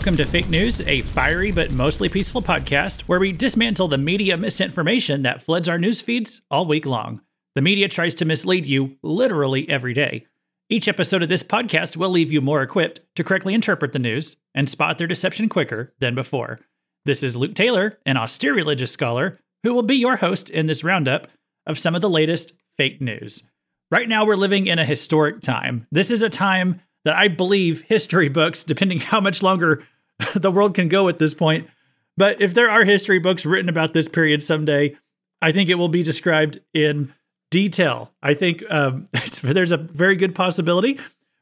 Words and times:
Welcome 0.00 0.16
to 0.16 0.24
Fake 0.24 0.48
News, 0.48 0.80
a 0.86 1.02
fiery 1.02 1.52
but 1.52 1.72
mostly 1.72 2.08
peaceful 2.08 2.40
podcast 2.40 3.02
where 3.02 3.20
we 3.20 3.32
dismantle 3.32 3.88
the 3.88 3.98
media 3.98 4.34
misinformation 4.38 5.24
that 5.24 5.42
floods 5.42 5.68
our 5.68 5.76
news 5.76 6.00
feeds 6.00 6.40
all 6.50 6.64
week 6.64 6.86
long. 6.86 7.20
The 7.54 7.60
media 7.60 7.86
tries 7.86 8.14
to 8.14 8.24
mislead 8.24 8.64
you 8.64 8.96
literally 9.02 9.68
every 9.68 9.92
day. 9.92 10.24
Each 10.70 10.88
episode 10.88 11.22
of 11.22 11.28
this 11.28 11.42
podcast 11.42 11.98
will 11.98 12.08
leave 12.08 12.32
you 12.32 12.40
more 12.40 12.62
equipped 12.62 13.00
to 13.16 13.22
correctly 13.22 13.52
interpret 13.52 13.92
the 13.92 13.98
news 13.98 14.38
and 14.54 14.70
spot 14.70 14.96
their 14.96 15.06
deception 15.06 15.50
quicker 15.50 15.92
than 16.00 16.14
before. 16.14 16.60
This 17.04 17.22
is 17.22 17.36
Luke 17.36 17.54
Taylor, 17.54 17.98
an 18.06 18.16
austere 18.16 18.54
religious 18.54 18.90
scholar, 18.90 19.38
who 19.64 19.74
will 19.74 19.82
be 19.82 19.96
your 19.96 20.16
host 20.16 20.48
in 20.48 20.64
this 20.64 20.82
roundup 20.82 21.28
of 21.66 21.78
some 21.78 21.94
of 21.94 22.00
the 22.00 22.08
latest 22.08 22.52
fake 22.78 23.02
news. 23.02 23.42
Right 23.90 24.08
now, 24.08 24.24
we're 24.24 24.36
living 24.36 24.66
in 24.66 24.78
a 24.78 24.84
historic 24.86 25.42
time. 25.42 25.86
This 25.92 26.10
is 26.10 26.22
a 26.22 26.30
time 26.30 26.80
that 27.04 27.16
I 27.16 27.28
believe 27.28 27.82
history 27.82 28.28
books, 28.28 28.62
depending 28.62 29.00
how 29.00 29.20
much 29.20 29.42
longer 29.42 29.86
the 30.34 30.50
world 30.50 30.74
can 30.74 30.88
go 30.88 31.08
at 31.08 31.18
this 31.18 31.34
point, 31.34 31.68
but 32.16 32.40
if 32.40 32.54
there 32.54 32.70
are 32.70 32.84
history 32.84 33.18
books 33.18 33.46
written 33.46 33.68
about 33.68 33.92
this 33.92 34.08
period 34.08 34.42
someday, 34.42 34.96
I 35.42 35.52
think 35.52 35.70
it 35.70 35.76
will 35.76 35.88
be 35.88 36.02
described 36.02 36.60
in 36.74 37.12
detail. 37.50 38.12
I 38.22 38.34
think 38.34 38.62
um, 38.70 39.08
there's 39.42 39.72
a 39.72 39.76
very 39.76 40.16
good 40.16 40.34
possibility 40.34 40.98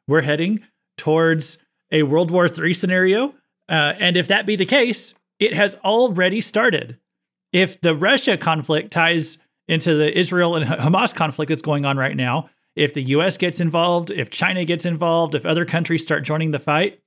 we're 0.07 0.23
heading 0.23 0.61
towards 0.97 1.59
a 1.93 2.03
World 2.03 2.31
War 2.31 2.49
III 2.49 2.75
scenario. 2.75 3.35
Uh, 3.69 3.95
and 3.99 4.17
if 4.17 4.29
that 4.29 4.47
be 4.47 4.57
the 4.57 4.67
case, 4.67 5.15
it 5.39 5.55
has 5.55 5.77
already 5.85 6.41
started. 6.41 6.99
If 7.53 7.81
the 7.81 7.95
Russia 7.95 8.37
conflict 8.37 8.91
ties 8.91 9.39
into 9.69 9.95
the 9.95 10.17
Israel 10.19 10.57
and 10.57 10.65
Hamas 10.65 11.15
conflict 11.15 11.51
that's 11.51 11.63
going 11.63 11.85
on 11.85 11.97
right 11.97 12.17
now, 12.17 12.51
if 12.75 12.95
the 12.95 13.03
US 13.03 13.37
gets 13.37 13.61
involved, 13.61 14.11
if 14.11 14.31
China 14.31 14.65
gets 14.65 14.87
involved, 14.87 15.35
if 15.35 15.45
other 15.45 15.65
countries 15.65 16.03
start 16.03 16.25
joining 16.25 16.53
the 16.53 16.59
fight, 16.59 17.01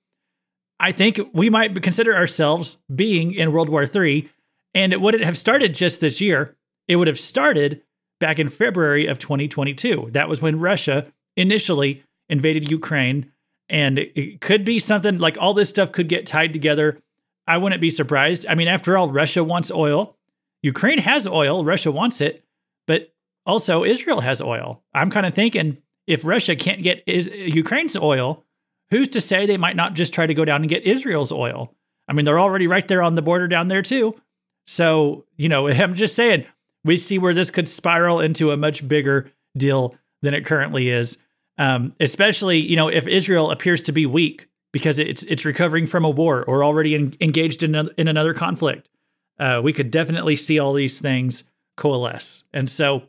I 0.82 0.92
think 0.92 1.20
we 1.32 1.50
might 1.50 1.80
consider 1.84 2.16
ourselves 2.16 2.82
being 2.94 3.36
in 3.36 3.54
World 3.54 3.70
War 3.70 3.86
III. 3.86 4.30
And 4.74 4.92
it 4.92 5.00
wouldn't 5.00 5.24
have 5.24 5.38
started 5.38 5.76
just 5.76 6.02
this 6.02 6.20
year. 6.20 6.58
It 6.88 6.96
would 6.96 7.08
have 7.08 7.20
started 7.20 7.84
back 8.20 8.40
in 8.40 8.50
February 8.50 9.06
of 9.06 9.20
2022. 9.20 10.10
That 10.12 10.28
was 10.28 10.42
when 10.42 10.60
Russia 10.60 11.06
initially 11.38 12.04
invaded 12.30 12.72
Ukraine. 12.72 13.32
And 13.70 14.00
it 14.00 14.42
could 14.42 14.66
be 14.66 14.80
something 14.80 15.20
like 15.20 15.38
all 15.40 15.54
this 15.54 15.70
stuff 15.70 15.92
could 15.92 16.10
get 16.10 16.26
tied 16.26 16.52
together. 16.52 16.98
I 17.46 17.58
wouldn't 17.58 17.80
be 17.80 17.92
surprised. 17.92 18.46
I 18.50 18.56
mean, 18.56 18.68
after 18.68 18.98
all, 18.98 19.12
Russia 19.12 19.44
wants 19.44 19.70
oil. 19.70 20.18
Ukraine 20.64 21.00
has 21.00 21.28
oil. 21.28 21.64
Russia 21.64 21.92
wants 21.92 22.22
it. 22.22 22.44
But 22.88 23.14
also, 23.46 23.84
Israel 23.84 24.22
has 24.22 24.42
oil. 24.42 24.82
I'm 24.96 25.12
kind 25.12 25.28
of 25.28 25.34
thinking 25.36 25.78
if 26.08 26.26
Russia 26.26 26.56
can't 26.56 26.82
get 26.82 27.04
is, 27.06 27.28
Ukraine's 27.28 27.96
oil, 27.96 28.44
who's 28.92 29.08
to 29.10 29.22
say 29.22 29.46
they 29.46 29.58
might 29.58 29.76
not 29.76 29.94
just 29.94 30.14
try 30.14 30.28
to 30.28 30.34
go 30.34 30.46
down 30.46 30.62
and 30.62 30.70
get 30.70 30.84
Israel's 30.84 31.32
oil? 31.32 31.74
I 32.08 32.14
mean, 32.14 32.26
they're 32.26 32.40
already 32.40 32.68
right 32.68 32.88
there 32.88 33.02
on 33.02 33.16
the 33.16 33.22
border 33.22 33.48
down 33.48 33.68
there, 33.68 33.82
too. 33.82 34.16
So, 34.68 35.26
you 35.38 35.50
know, 35.50 35.68
I'm 35.70 35.96
just 35.96 36.16
saying, 36.16 36.46
we 36.84 36.98
see 36.98 37.18
where 37.18 37.34
this 37.34 37.52
could 37.52 37.68
spiral 37.68 38.20
into 38.20 38.52
a 38.52 38.58
much 38.58 38.88
bigger 38.88 39.32
deal 39.58 39.96
than 40.22 40.34
it 40.34 40.46
currently 40.46 40.90
is. 40.90 41.18
Um, 41.58 41.96
especially, 42.00 42.60
you 42.60 42.76
know, 42.76 42.88
if 42.88 43.08
Israel 43.08 43.52
appears 43.52 43.84
to 43.84 43.92
be 43.92 44.06
weak 44.06 44.48
because 44.72 45.00
it's 45.00 45.24
it's 45.24 45.46
recovering 45.46 45.86
from 45.86 46.06
a 46.06 46.10
war 46.10 46.44
or 46.46 46.64
already 46.64 46.96
in, 46.96 47.16
engaged 47.20 47.62
in, 47.62 47.76
in 47.98 48.08
another 48.08 48.34
conflict, 48.34 48.90
uh, 49.40 49.62
we 49.64 49.74
could 49.74 49.92
definitely 49.92 50.36
see 50.36 50.60
all 50.60 50.74
these 50.74 51.00
things 51.00 51.44
coalesce. 51.78 52.46
And 52.54 52.70
so, 52.70 53.04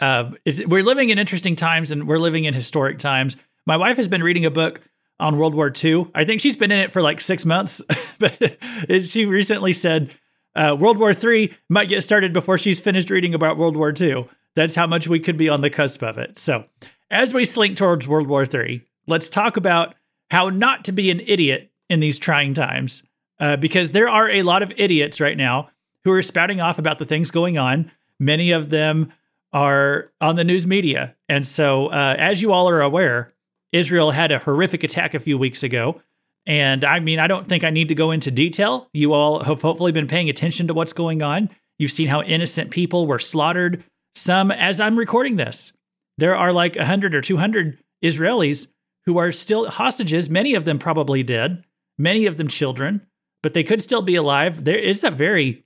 uh, 0.00 0.30
we're 0.66 0.84
living 0.84 1.10
in 1.10 1.18
interesting 1.18 1.56
times 1.56 1.90
and 1.90 2.06
we're 2.08 2.18
living 2.18 2.44
in 2.44 2.54
historic 2.54 2.98
times. 2.98 3.36
My 3.66 3.76
wife 3.76 3.96
has 3.96 4.08
been 4.08 4.22
reading 4.22 4.44
a 4.44 4.50
book 4.50 4.80
on 5.20 5.38
World 5.38 5.54
War 5.54 5.72
II. 5.72 6.10
I 6.14 6.24
think 6.24 6.40
she's 6.40 6.56
been 6.56 6.72
in 6.72 6.80
it 6.80 6.92
for 6.92 7.00
like 7.00 7.20
six 7.20 7.44
months, 7.44 7.80
but 8.18 8.58
she 9.02 9.24
recently 9.24 9.72
said 9.72 10.12
uh, 10.54 10.76
World 10.78 10.98
War 10.98 11.12
III 11.12 11.54
might 11.68 11.88
get 11.88 12.02
started 12.02 12.32
before 12.32 12.58
she's 12.58 12.80
finished 12.80 13.10
reading 13.10 13.34
about 13.34 13.56
World 13.56 13.76
War 13.76 13.94
II. 13.98 14.28
That's 14.54 14.74
how 14.74 14.86
much 14.86 15.08
we 15.08 15.20
could 15.20 15.36
be 15.36 15.48
on 15.48 15.60
the 15.60 15.70
cusp 15.70 16.02
of 16.02 16.18
it. 16.18 16.38
So, 16.38 16.64
as 17.10 17.32
we 17.32 17.44
slink 17.44 17.76
towards 17.76 18.08
World 18.08 18.26
War 18.26 18.44
III, 18.44 18.82
let's 19.06 19.30
talk 19.30 19.56
about 19.56 19.94
how 20.30 20.50
not 20.50 20.84
to 20.86 20.92
be 20.92 21.10
an 21.10 21.20
idiot 21.20 21.70
in 21.88 22.00
these 22.00 22.18
trying 22.18 22.54
times, 22.54 23.02
uh, 23.38 23.56
because 23.56 23.92
there 23.92 24.08
are 24.08 24.28
a 24.30 24.42
lot 24.42 24.62
of 24.62 24.72
idiots 24.76 25.20
right 25.20 25.36
now 25.36 25.70
who 26.04 26.12
are 26.12 26.22
spouting 26.22 26.60
off 26.60 26.78
about 26.78 26.98
the 26.98 27.04
things 27.04 27.30
going 27.30 27.58
on. 27.58 27.90
Many 28.18 28.50
of 28.50 28.70
them 28.70 29.12
are 29.52 30.10
on 30.20 30.36
the 30.36 30.44
news 30.44 30.66
media. 30.66 31.14
And 31.28 31.46
so, 31.46 31.86
uh, 31.88 32.16
as 32.18 32.42
you 32.42 32.52
all 32.52 32.68
are 32.68 32.80
aware, 32.80 33.32
Israel 33.72 34.10
had 34.10 34.30
a 34.30 34.38
horrific 34.38 34.84
attack 34.84 35.14
a 35.14 35.20
few 35.20 35.36
weeks 35.38 35.62
ago 35.62 36.00
and 36.46 36.84
I 36.84 37.00
mean, 37.00 37.18
I 37.18 37.26
don't 37.26 37.46
think 37.46 37.64
I 37.64 37.70
need 37.70 37.88
to 37.88 37.94
go 37.94 38.10
into 38.10 38.30
detail. 38.30 38.88
You 38.92 39.12
all 39.12 39.44
have 39.44 39.62
hopefully 39.62 39.92
been 39.92 40.08
paying 40.08 40.28
attention 40.28 40.66
to 40.66 40.74
what's 40.74 40.92
going 40.92 41.22
on. 41.22 41.50
You've 41.78 41.92
seen 41.92 42.08
how 42.08 42.22
innocent 42.22 42.70
people 42.70 43.06
were 43.06 43.18
slaughtered. 43.18 43.84
Some, 44.14 44.50
as 44.50 44.80
I'm 44.80 44.98
recording 44.98 45.36
this, 45.36 45.72
there 46.18 46.36
are 46.36 46.52
like 46.52 46.76
100 46.76 47.14
or 47.14 47.20
200 47.20 47.78
Israelis 48.04 48.66
who 49.06 49.18
are 49.18 49.32
still 49.32 49.68
hostages, 49.70 50.28
many 50.28 50.54
of 50.54 50.64
them 50.64 50.78
probably 50.78 51.22
dead, 51.22 51.64
many 51.98 52.26
of 52.26 52.36
them 52.36 52.48
children, 52.48 53.06
but 53.42 53.54
they 53.54 53.64
could 53.64 53.82
still 53.82 54.02
be 54.02 54.14
alive. 54.14 54.64
There 54.64 54.78
is 54.78 55.02
a 55.02 55.10
very 55.10 55.64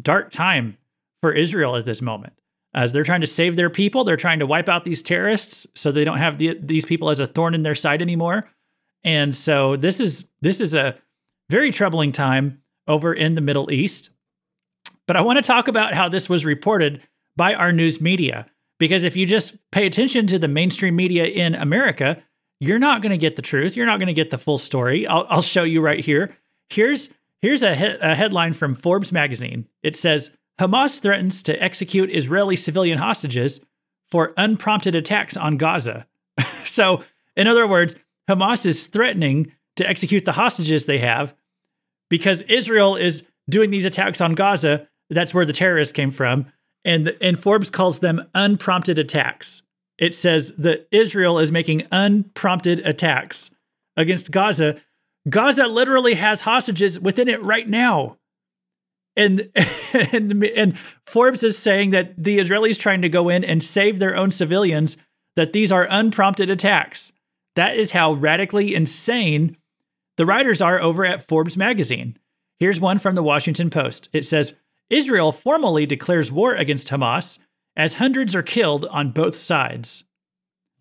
dark 0.00 0.32
time 0.32 0.76
for 1.22 1.32
Israel 1.32 1.76
at 1.76 1.86
this 1.86 2.02
moment. 2.02 2.34
As 2.74 2.92
they're 2.92 3.04
trying 3.04 3.20
to 3.20 3.26
save 3.26 3.56
their 3.56 3.70
people, 3.70 4.02
they're 4.02 4.16
trying 4.16 4.40
to 4.40 4.46
wipe 4.46 4.68
out 4.68 4.84
these 4.84 5.02
terrorists 5.02 5.66
so 5.74 5.92
they 5.92 6.04
don't 6.04 6.18
have 6.18 6.38
the, 6.38 6.58
these 6.60 6.84
people 6.84 7.08
as 7.08 7.20
a 7.20 7.26
thorn 7.26 7.54
in 7.54 7.62
their 7.62 7.74
side 7.74 8.02
anymore. 8.02 8.50
And 9.04 9.34
so 9.34 9.76
this 9.76 10.00
is 10.00 10.30
this 10.40 10.60
is 10.60 10.74
a 10.74 10.96
very 11.50 11.70
troubling 11.70 12.10
time 12.10 12.62
over 12.88 13.12
in 13.14 13.34
the 13.34 13.40
Middle 13.40 13.70
East. 13.70 14.10
But 15.06 15.16
I 15.16 15.20
want 15.20 15.36
to 15.36 15.42
talk 15.42 15.68
about 15.68 15.94
how 15.94 16.08
this 16.08 16.28
was 16.28 16.44
reported 16.44 17.02
by 17.36 17.54
our 17.54 17.72
news 17.72 18.00
media 18.00 18.46
because 18.78 19.04
if 19.04 19.14
you 19.16 19.26
just 19.26 19.56
pay 19.70 19.86
attention 19.86 20.26
to 20.28 20.38
the 20.38 20.48
mainstream 20.48 20.96
media 20.96 21.24
in 21.24 21.54
America, 21.54 22.22
you're 22.60 22.78
not 22.78 23.02
going 23.02 23.10
to 23.10 23.18
get 23.18 23.36
the 23.36 23.42
truth. 23.42 23.76
You're 23.76 23.86
not 23.86 23.98
going 23.98 24.08
to 24.08 24.14
get 24.14 24.30
the 24.30 24.38
full 24.38 24.58
story. 24.58 25.06
I'll, 25.06 25.26
I'll 25.28 25.42
show 25.42 25.64
you 25.64 25.80
right 25.80 26.04
here. 26.04 26.36
Here's 26.70 27.12
here's 27.42 27.62
a, 27.62 27.74
he- 27.74 27.98
a 28.00 28.14
headline 28.14 28.54
from 28.54 28.74
Forbes 28.74 29.12
magazine. 29.12 29.68
It 29.82 29.94
says 29.94 30.36
Hamas 30.60 31.00
threatens 31.00 31.42
to 31.42 31.62
execute 31.62 32.14
Israeli 32.14 32.56
civilian 32.56 32.98
hostages 32.98 33.60
for 34.10 34.32
unprompted 34.36 34.94
attacks 34.94 35.36
on 35.36 35.56
Gaza. 35.56 36.06
so, 36.64 37.02
in 37.36 37.46
other 37.46 37.66
words, 37.66 37.96
Hamas 38.28 38.64
is 38.64 38.86
threatening 38.86 39.52
to 39.76 39.88
execute 39.88 40.24
the 40.24 40.32
hostages 40.32 40.86
they 40.86 40.98
have 40.98 41.34
because 42.08 42.42
Israel 42.42 42.96
is 42.96 43.24
doing 43.48 43.70
these 43.70 43.84
attacks 43.84 44.20
on 44.20 44.34
Gaza. 44.34 44.88
That's 45.10 45.34
where 45.34 45.44
the 45.44 45.52
terrorists 45.52 45.92
came 45.92 46.10
from. 46.10 46.46
And, 46.84 47.16
and 47.20 47.38
Forbes 47.38 47.70
calls 47.70 47.98
them 47.98 48.28
unprompted 48.34 48.98
attacks. 48.98 49.62
It 49.98 50.14
says 50.14 50.54
that 50.56 50.86
Israel 50.90 51.38
is 51.38 51.52
making 51.52 51.86
unprompted 51.90 52.80
attacks 52.80 53.50
against 53.96 54.30
Gaza. 54.30 54.80
Gaza 55.28 55.66
literally 55.66 56.14
has 56.14 56.42
hostages 56.42 57.00
within 57.00 57.28
it 57.28 57.42
right 57.42 57.66
now. 57.66 58.18
And, 59.16 59.50
and 59.92 60.44
and 60.44 60.78
Forbes 61.06 61.42
is 61.42 61.56
saying 61.56 61.90
that 61.90 62.14
the 62.22 62.38
Israelis 62.38 62.78
trying 62.78 63.02
to 63.02 63.08
go 63.08 63.28
in 63.28 63.44
and 63.44 63.62
save 63.62 63.98
their 63.98 64.16
own 64.16 64.30
civilians 64.30 64.96
that 65.36 65.52
these 65.52 65.72
are 65.72 65.86
unprompted 65.90 66.50
attacks. 66.50 67.12
That 67.56 67.76
is 67.76 67.92
how 67.92 68.12
radically 68.12 68.74
insane 68.74 69.56
the 70.16 70.26
writers 70.26 70.60
are 70.60 70.80
over 70.80 71.04
at 71.04 71.26
Forbes 71.26 71.56
magazine. 71.56 72.18
Here's 72.58 72.80
one 72.80 72.98
from 72.98 73.14
the 73.14 73.22
Washington 73.22 73.70
Post. 73.70 74.08
It 74.12 74.24
says 74.24 74.58
Israel 74.90 75.32
formally 75.32 75.86
declares 75.86 76.30
war 76.30 76.54
against 76.54 76.88
Hamas 76.88 77.38
as 77.76 77.94
hundreds 77.94 78.34
are 78.34 78.42
killed 78.42 78.84
on 78.86 79.10
both 79.10 79.36
sides. 79.36 80.04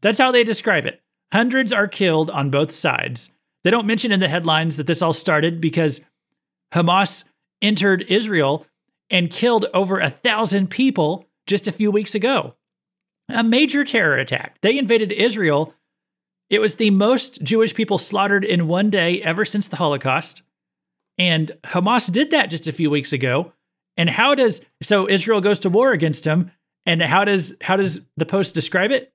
That's 0.01 0.19
how 0.19 0.31
they 0.31 0.43
describe 0.43 0.85
it. 0.85 1.01
Hundreds 1.31 1.73
are 1.73 1.87
killed 1.87 2.29
on 2.29 2.51
both 2.51 2.71
sides. 2.71 3.33
They 3.63 3.71
don't 3.71 3.87
mention 3.87 4.11
in 4.11 4.19
the 4.19 4.27
headlines 4.27 4.77
that 4.77 4.87
this 4.87 5.01
all 5.01 5.13
started 5.13 5.61
because 5.61 6.01
Hamas 6.73 7.23
entered 7.63 8.05
Israel 8.09 8.67
and 9.09 9.31
killed 9.31 9.65
over 9.73 9.99
a 9.99 10.09
thousand 10.09 10.69
people 10.69 11.27
just 11.47 11.67
a 11.67 11.71
few 11.71 11.89
weeks 11.89 12.13
ago. 12.13 12.55
A 13.29 13.43
major 13.43 13.83
terror 13.83 14.17
attack. 14.17 14.57
They 14.61 14.77
invaded 14.77 15.11
Israel 15.11 15.73
it 16.53 16.61
was 16.61 16.75
the 16.75 16.91
most 16.91 17.41
Jewish 17.41 17.73
people 17.73 17.97
slaughtered 17.97 18.45
in 18.45 18.67
one 18.67 18.91
day 18.91 19.19
ever 19.23 19.43
since 19.43 19.67
the 19.67 19.77
Holocaust. 19.77 20.43
And 21.17 21.51
Hamas 21.63 22.11
did 22.11 22.29
that 22.29 22.51
just 22.51 22.67
a 22.67 22.71
few 22.71 22.91
weeks 22.91 23.11
ago. 23.11 23.53
And 23.97 24.07
how 24.07 24.35
does 24.35 24.61
so 24.83 25.09
Israel 25.09 25.41
goes 25.41 25.57
to 25.59 25.69
war 25.71 25.93
against 25.93 26.25
him? 26.25 26.51
And 26.85 27.01
how 27.01 27.25
does 27.25 27.55
how 27.61 27.75
does 27.75 28.01
the 28.17 28.27
post 28.27 28.53
describe 28.53 28.91
it? 28.91 29.11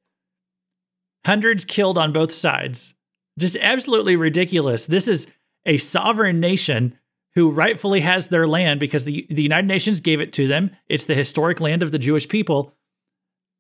Hundreds 1.25 1.65
killed 1.65 1.97
on 1.97 2.13
both 2.13 2.33
sides. 2.33 2.95
Just 3.39 3.57
absolutely 3.61 4.17
ridiculous. 4.17 4.87
This 4.87 5.07
is 5.07 5.29
a 5.65 5.77
sovereign 5.77 6.41
nation 6.41 6.99
who 7.35 7.51
rightfully 7.51 8.01
has 8.01 8.29
their 8.29 8.47
land 8.47 8.81
because 8.81 9.05
the, 9.05 9.27
the 9.31 9.43
United 9.43 9.67
Nations 9.67 10.01
gave 10.01 10.21
it 10.21 10.33
to 10.35 10.49
them. 10.49 10.71
It's 10.89 11.05
the 11.05 11.15
historic 11.15 11.61
land 11.61 11.83
of 11.83 11.93
the 11.93 11.99
Jewish 11.99 12.29
people. 12.29 12.75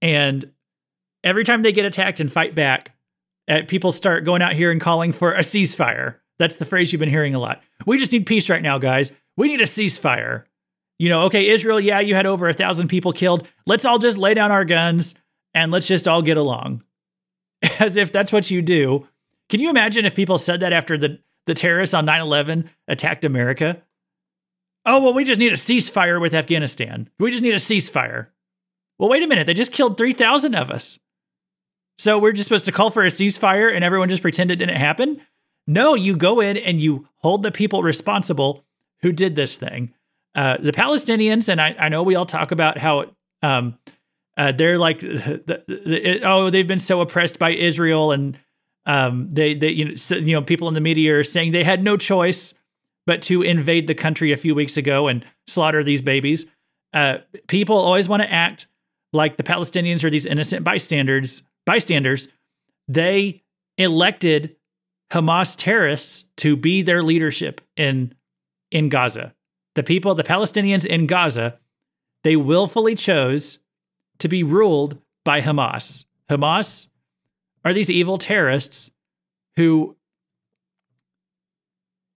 And 0.00 0.52
every 1.22 1.44
time 1.44 1.62
they 1.62 1.72
get 1.72 1.84
attacked 1.84 2.20
and 2.20 2.32
fight 2.32 2.54
back, 2.54 2.92
uh, 3.48 3.62
people 3.66 3.92
start 3.92 4.24
going 4.24 4.42
out 4.42 4.52
here 4.54 4.70
and 4.70 4.80
calling 4.80 5.12
for 5.12 5.32
a 5.32 5.40
ceasefire. 5.40 6.16
That's 6.38 6.56
the 6.56 6.64
phrase 6.64 6.92
you've 6.92 7.00
been 7.00 7.08
hearing 7.08 7.34
a 7.34 7.40
lot. 7.40 7.62
We 7.86 7.98
just 7.98 8.12
need 8.12 8.26
peace 8.26 8.48
right 8.48 8.62
now, 8.62 8.78
guys. 8.78 9.12
We 9.36 9.48
need 9.48 9.60
a 9.60 9.64
ceasefire. 9.64 10.44
You 10.98 11.08
know, 11.08 11.22
okay, 11.22 11.48
Israel, 11.48 11.80
yeah, 11.80 12.00
you 12.00 12.14
had 12.14 12.26
over 12.26 12.48
a 12.48 12.54
thousand 12.54 12.88
people 12.88 13.12
killed. 13.12 13.46
Let's 13.66 13.84
all 13.84 13.98
just 13.98 14.18
lay 14.18 14.34
down 14.34 14.50
our 14.50 14.64
guns 14.64 15.14
and 15.54 15.70
let's 15.70 15.86
just 15.86 16.08
all 16.08 16.22
get 16.22 16.36
along. 16.36 16.82
As 17.78 17.96
if 17.96 18.12
that's 18.12 18.32
what 18.32 18.50
you 18.50 18.62
do. 18.62 19.06
Can 19.48 19.60
you 19.60 19.70
imagine 19.70 20.04
if 20.04 20.14
people 20.14 20.38
said 20.38 20.60
that 20.60 20.72
after 20.72 20.98
the, 20.98 21.20
the 21.48 21.54
terrorists 21.54 21.94
on 21.94 22.04
9 22.04 22.20
11 22.20 22.70
attacked 22.86 23.24
America? 23.24 23.82
Oh, 24.86 25.02
well, 25.02 25.12
we 25.12 25.24
just 25.24 25.40
need 25.40 25.52
a 25.52 25.56
ceasefire 25.56 26.20
with 26.20 26.34
Afghanistan. 26.34 27.10
We 27.18 27.30
just 27.30 27.42
need 27.42 27.54
a 27.54 27.56
ceasefire. 27.56 28.28
Well, 28.98 29.08
wait 29.08 29.22
a 29.22 29.26
minute. 29.26 29.46
They 29.46 29.54
just 29.54 29.72
killed 29.72 29.98
3,000 29.98 30.54
of 30.54 30.70
us. 30.70 30.98
So 31.98 32.18
we're 32.18 32.32
just 32.32 32.48
supposed 32.48 32.66
to 32.66 32.72
call 32.72 32.90
for 32.90 33.04
a 33.04 33.08
ceasefire 33.08 33.74
and 33.74 33.84
everyone 33.84 34.08
just 34.08 34.22
pretend 34.22 34.50
it 34.50 34.56
didn't 34.56 34.76
happen? 34.76 35.20
No, 35.66 35.94
you 35.94 36.16
go 36.16 36.40
in 36.40 36.56
and 36.56 36.80
you 36.80 37.08
hold 37.16 37.42
the 37.42 37.50
people 37.50 37.82
responsible 37.82 38.64
who 39.02 39.12
did 39.12 39.36
this 39.36 39.56
thing. 39.56 39.92
Uh, 40.34 40.56
the 40.58 40.72
Palestinians, 40.72 41.48
and 41.48 41.60
I, 41.60 41.74
I, 41.78 41.88
know 41.88 42.02
we 42.02 42.14
all 42.14 42.26
talk 42.26 42.52
about 42.52 42.78
how 42.78 43.06
um, 43.42 43.78
uh, 44.36 44.52
they're 44.52 44.78
like, 44.78 45.00
the, 45.00 45.42
the, 45.46 45.62
the, 45.66 46.20
oh, 46.22 46.50
they've 46.50 46.66
been 46.66 46.80
so 46.80 47.00
oppressed 47.00 47.38
by 47.38 47.50
Israel, 47.50 48.12
and 48.12 48.38
um, 48.88 49.28
they, 49.30 49.54
they, 49.54 49.68
you 49.68 49.84
know, 49.84 49.94
so, 49.94 50.16
you 50.16 50.32
know, 50.32 50.42
people 50.42 50.66
in 50.66 50.74
the 50.74 50.80
media 50.80 51.18
are 51.18 51.24
saying 51.24 51.52
they 51.52 51.62
had 51.62 51.84
no 51.84 51.96
choice 51.96 52.54
but 53.06 53.22
to 53.22 53.42
invade 53.42 53.86
the 53.86 53.94
country 53.94 54.32
a 54.32 54.36
few 54.36 54.54
weeks 54.54 54.76
ago 54.76 55.06
and 55.06 55.24
slaughter 55.46 55.84
these 55.84 56.00
babies. 56.00 56.46
Uh, 56.94 57.18
people 57.46 57.76
always 57.76 58.08
want 58.08 58.22
to 58.22 58.32
act 58.32 58.66
like 59.12 59.36
the 59.36 59.42
Palestinians 59.42 60.02
are 60.04 60.10
these 60.10 60.26
innocent 60.26 60.64
bystanders. 60.64 61.42
Bystanders, 61.66 62.28
they 62.88 63.42
elected 63.76 64.56
Hamas 65.12 65.54
terrorists 65.56 66.30
to 66.38 66.56
be 66.56 66.82
their 66.82 67.02
leadership 67.02 67.60
in 67.76 68.14
in 68.70 68.88
Gaza. 68.88 69.34
The 69.74 69.82
people, 69.82 70.14
the 70.14 70.24
Palestinians 70.24 70.84
in 70.84 71.06
Gaza, 71.06 71.58
they 72.24 72.36
willfully 72.36 72.94
chose 72.94 73.58
to 74.18 74.28
be 74.28 74.42
ruled 74.42 74.98
by 75.24 75.40
Hamas. 75.40 76.04
Hamas 76.28 76.88
are 77.68 77.74
these 77.74 77.90
evil 77.90 78.18
terrorists 78.18 78.90
who 79.56 79.96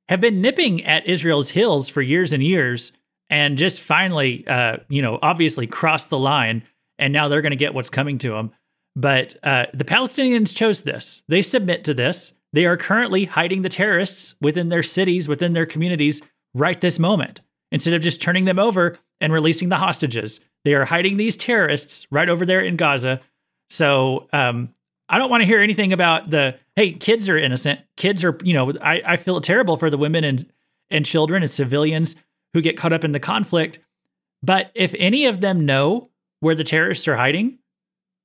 have 0.09 0.21
been 0.21 0.41
nipping 0.41 0.85
at 0.85 1.07
Israel's 1.07 1.51
heels 1.51 1.89
for 1.89 2.03
years 2.03 2.33
and 2.33 2.43
years 2.43 2.93
and 3.31 3.57
just 3.57 3.81
finally, 3.81 4.47
uh, 4.47 4.77
you 4.89 5.01
know, 5.01 5.19
obviously 5.23 5.67
crossed 5.67 6.11
the 6.11 6.19
line 6.19 6.63
and 6.99 7.13
now 7.13 7.29
they're 7.29 7.41
going 7.41 7.51
to 7.51 7.57
get 7.57 7.75
what's 7.75 7.89
coming 7.89 8.19
to 8.19 8.31
them. 8.31 8.53
But 8.95 9.37
uh, 9.43 9.67
the 9.73 9.85
Palestinians 9.85 10.55
chose 10.55 10.83
this. 10.83 11.23
They 11.29 11.41
submit 11.41 11.85
to 11.85 11.95
this. 11.95 12.35
They 12.53 12.67
are 12.67 12.77
currently 12.77 13.25
hiding 13.25 13.63
the 13.63 13.71
terrorists 13.71 14.35
within 14.41 14.69
their 14.69 14.83
cities, 14.83 15.29
within 15.29 15.55
their 15.55 15.65
communities, 15.65 16.21
right 16.55 16.79
this 16.79 16.99
moment. 16.99 17.41
Instead 17.71 17.95
of 17.95 18.03
just 18.03 18.21
turning 18.21 18.45
them 18.45 18.59
over 18.59 18.99
and 19.21 19.33
releasing 19.33 19.71
the 19.71 19.77
hostages, 19.77 20.41
they 20.65 20.75
are 20.75 20.85
hiding 20.85 21.17
these 21.17 21.37
terrorists 21.37 22.07
right 22.11 22.29
over 22.29 22.45
there 22.45 22.61
in 22.61 22.77
Gaza. 22.77 23.21
So 23.71 24.29
um, 24.35 24.75
I 25.13 25.19
don't 25.19 25.31
want 25.31 25.43
to 25.43 25.47
hear 25.47 25.61
anything 25.61 25.93
about 25.93 26.31
the 26.31 26.57
hey, 26.75 26.95
kids 26.95 27.29
are 27.29 27.37
innocent. 27.37 27.81
Kids 27.97 28.25
are, 28.25 28.39
you 28.43 28.55
know, 28.55 28.73
I, 28.81 29.03
I 29.07 29.17
feel 29.19 29.41
terrible 29.43 29.77
for 29.77 29.91
the 29.91 29.99
women 29.99 30.25
and 30.25 30.51
and 30.91 31.05
children 31.05 31.43
and 31.43 31.51
civilians 31.51 32.17
who 32.55 32.63
get 32.63 32.77
caught 32.77 32.93
up 32.93 33.05
in 33.05 33.13
the 33.13 33.21
conflict. 33.21 33.79
But 34.43 34.73
if 34.75 34.95
any 34.99 35.27
of 35.27 35.41
them 35.41 35.65
know 35.65 36.11
where 36.41 36.55
the 36.55 36.65
terrorists 36.65 37.07
are 37.07 37.17
hiding, 37.17 37.59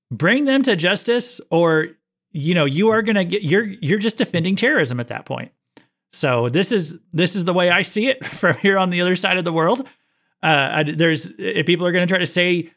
bring 0.09 0.45
them 0.45 0.63
to 0.63 0.75
justice 0.75 1.41
or 1.51 1.89
you 2.31 2.53
know 2.53 2.65
you 2.65 2.89
are 2.89 3.01
going 3.01 3.15
to 3.15 3.25
get 3.25 3.43
you're 3.43 3.65
you're 3.65 3.99
just 3.99 4.17
defending 4.17 4.55
terrorism 4.55 4.99
at 4.99 5.07
that 5.07 5.25
point 5.25 5.51
so 6.11 6.49
this 6.49 6.71
is 6.71 6.99
this 7.13 7.35
is 7.35 7.45
the 7.45 7.53
way 7.53 7.69
i 7.69 7.81
see 7.81 8.07
it 8.07 8.25
from 8.37 8.55
here 8.57 8.77
on 8.77 8.89
the 8.89 9.01
other 9.01 9.15
side 9.15 9.37
of 9.37 9.43
the 9.43 9.53
world 9.53 9.81
uh 10.43 10.69
I, 10.71 10.83
there's 10.83 11.27
if 11.37 11.65
people 11.65 11.85
are 11.85 11.91
going 11.91 12.07
to 12.07 12.11
try 12.11 12.19
to 12.19 12.25
say 12.25 12.71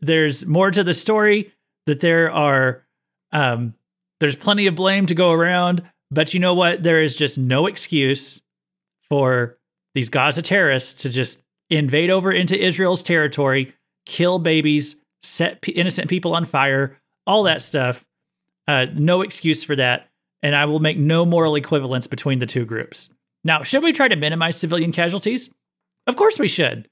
there's 0.00 0.46
more 0.46 0.70
to 0.70 0.82
the 0.82 0.94
story 0.94 1.52
that 1.86 2.00
there 2.00 2.30
are 2.30 2.84
um 3.32 3.74
there's 4.20 4.36
plenty 4.36 4.66
of 4.66 4.74
blame 4.74 5.06
to 5.06 5.14
go 5.14 5.32
around 5.32 5.82
but 6.10 6.32
you 6.34 6.40
know 6.40 6.54
what 6.54 6.82
there 6.82 7.02
is 7.02 7.14
just 7.14 7.38
no 7.38 7.66
excuse 7.66 8.40
for 9.08 9.56
these 9.94 10.08
gaza 10.08 10.42
terrorists 10.42 11.02
to 11.02 11.08
just 11.08 11.42
invade 11.70 12.10
over 12.10 12.32
into 12.32 12.58
israel's 12.58 13.02
territory 13.02 13.72
kill 14.06 14.38
babies 14.38 14.96
set 15.22 15.60
p- 15.60 15.72
innocent 15.72 16.08
people 16.08 16.34
on 16.34 16.44
fire 16.44 16.98
all 17.26 17.42
that 17.42 17.62
stuff 17.62 18.04
uh, 18.68 18.86
no 18.94 19.22
excuse 19.22 19.64
for 19.64 19.74
that, 19.74 20.08
and 20.42 20.54
I 20.54 20.66
will 20.66 20.78
make 20.78 20.98
no 20.98 21.24
moral 21.24 21.56
equivalence 21.56 22.06
between 22.06 22.38
the 22.38 22.46
two 22.46 22.66
groups. 22.66 23.12
Now, 23.42 23.62
should 23.62 23.82
we 23.82 23.92
try 23.92 24.08
to 24.08 24.14
minimize 24.14 24.56
civilian 24.56 24.92
casualties? 24.92 25.50
Of 26.06 26.16
course 26.16 26.38
we 26.38 26.48
should. 26.48 26.86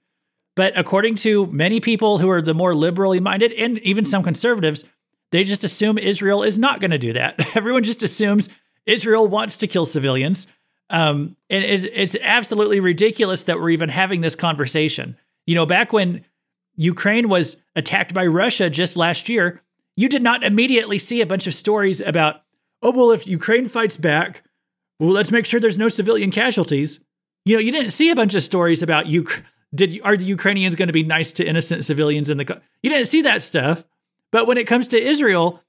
But 0.57 0.77
according 0.77 1.17
to 1.17 1.47
many 1.49 1.81
people 1.81 2.19
who 2.19 2.31
are 2.31 2.41
the 2.41 2.55
more 2.55 2.75
liberally 2.75 3.21
minded 3.21 3.53
and 3.53 3.79
even 3.81 4.07
some 4.07 4.23
conservatives, 4.23 4.87
they 5.33 5.45
just 5.45 5.65
assume 5.65 5.99
Israel 5.99 6.43
is 6.43 6.59
not 6.59 6.81
going 6.81 6.91
to 6.91 6.99
do 6.99 7.13
that. 7.15 7.35
Everyone 7.57 7.85
just 7.85 8.03
assumes 8.03 8.49
Israel 8.87 9.27
wants 9.27 9.57
to 9.59 9.67
kill 9.67 9.87
civilians. 9.87 10.47
Um, 10.89 11.37
and 11.51 11.65
it's, 11.65 11.85
it's 11.85 12.17
absolutely 12.23 12.81
ridiculous 12.81 13.45
that 13.45 13.59
we're 13.59 13.71
even 13.71 13.89
having 13.89 14.21
this 14.21 14.37
conversation. 14.37 15.17
You 15.47 15.57
know, 15.57 15.67
back 15.67 15.93
when 15.93 16.25
Ukraine 16.77 17.29
was 17.29 17.57
attacked 17.75 18.15
by 18.15 18.27
Russia 18.27 18.71
just 18.71 18.97
last 18.97 19.29
year, 19.29 19.63
you 19.97 20.09
did 20.09 20.23
not 20.23 20.45
immediately 20.45 20.99
see 20.99 21.21
a 21.21 21.27
bunch 21.27 21.47
of 21.47 21.55
stories 21.55 22.01
about, 22.01 22.43
oh, 22.83 22.93
well, 22.93 23.11
if 23.11 23.27
Ukraine 23.27 23.69
fights 23.69 23.97
back, 23.97 24.45
well, 25.01 25.11
let's 25.11 25.33
make 25.33 25.47
sure 25.47 25.59
there's 25.59 25.79
no 25.79 25.89
civilian 25.89 26.31
casualties. 26.31 27.03
You 27.45 27.57
know, 27.57 27.61
you 27.61 27.73
didn't 27.73 27.91
see 27.91 28.11
a 28.11 28.17
bunch 28.17 28.35
of 28.35 28.43
stories 28.43 28.83
about 28.83 29.07
you. 29.07 29.27
Did 29.75 30.01
are 30.05 30.17
the 30.17 30.25
Ukrainians 30.25 30.77
going 30.77 30.89
to 30.89 30.93
be 30.93 31.03
nice 31.03 31.33
to 31.33 31.45
innocent 31.45 31.85
civilians 31.85 32.31
in 32.31 32.39
the? 32.39 32.63
You 32.83 32.91
didn't 32.91 33.07
see 33.07 33.23
that 33.23 33.43
stuff. 33.43 33.85
But 34.37 34.47
when 34.47 34.59
it 34.59 34.67
comes 34.67 34.87
to 34.89 35.03
Israel, 35.03 35.63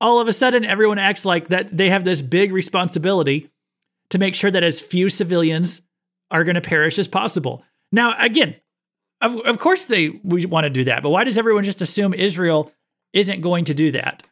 all 0.00 0.20
of 0.20 0.28
a 0.28 0.32
sudden 0.32 0.64
everyone 0.64 1.00
acts 1.00 1.24
like 1.24 1.48
that 1.48 1.76
they 1.76 1.90
have 1.90 2.04
this 2.04 2.22
big 2.22 2.52
responsibility 2.52 3.50
to 4.10 4.18
make 4.18 4.36
sure 4.36 4.48
that 4.48 4.62
as 4.62 4.80
few 4.80 5.08
civilians 5.08 5.80
are 6.30 6.44
going 6.44 6.54
to 6.54 6.60
perish 6.60 7.00
as 7.00 7.08
possible. 7.08 7.64
Now, 7.90 8.14
again, 8.16 8.54
of, 9.20 9.40
of 9.40 9.58
course 9.58 9.86
they 9.86 10.20
we 10.22 10.46
want 10.46 10.66
to 10.66 10.70
do 10.70 10.84
that, 10.84 11.02
but 11.02 11.10
why 11.10 11.24
does 11.24 11.36
everyone 11.36 11.64
just 11.64 11.82
assume 11.82 12.14
Israel 12.14 12.72
isn't 13.12 13.40
going 13.40 13.64
to 13.64 13.74
do 13.74 13.90
that. 13.90 14.22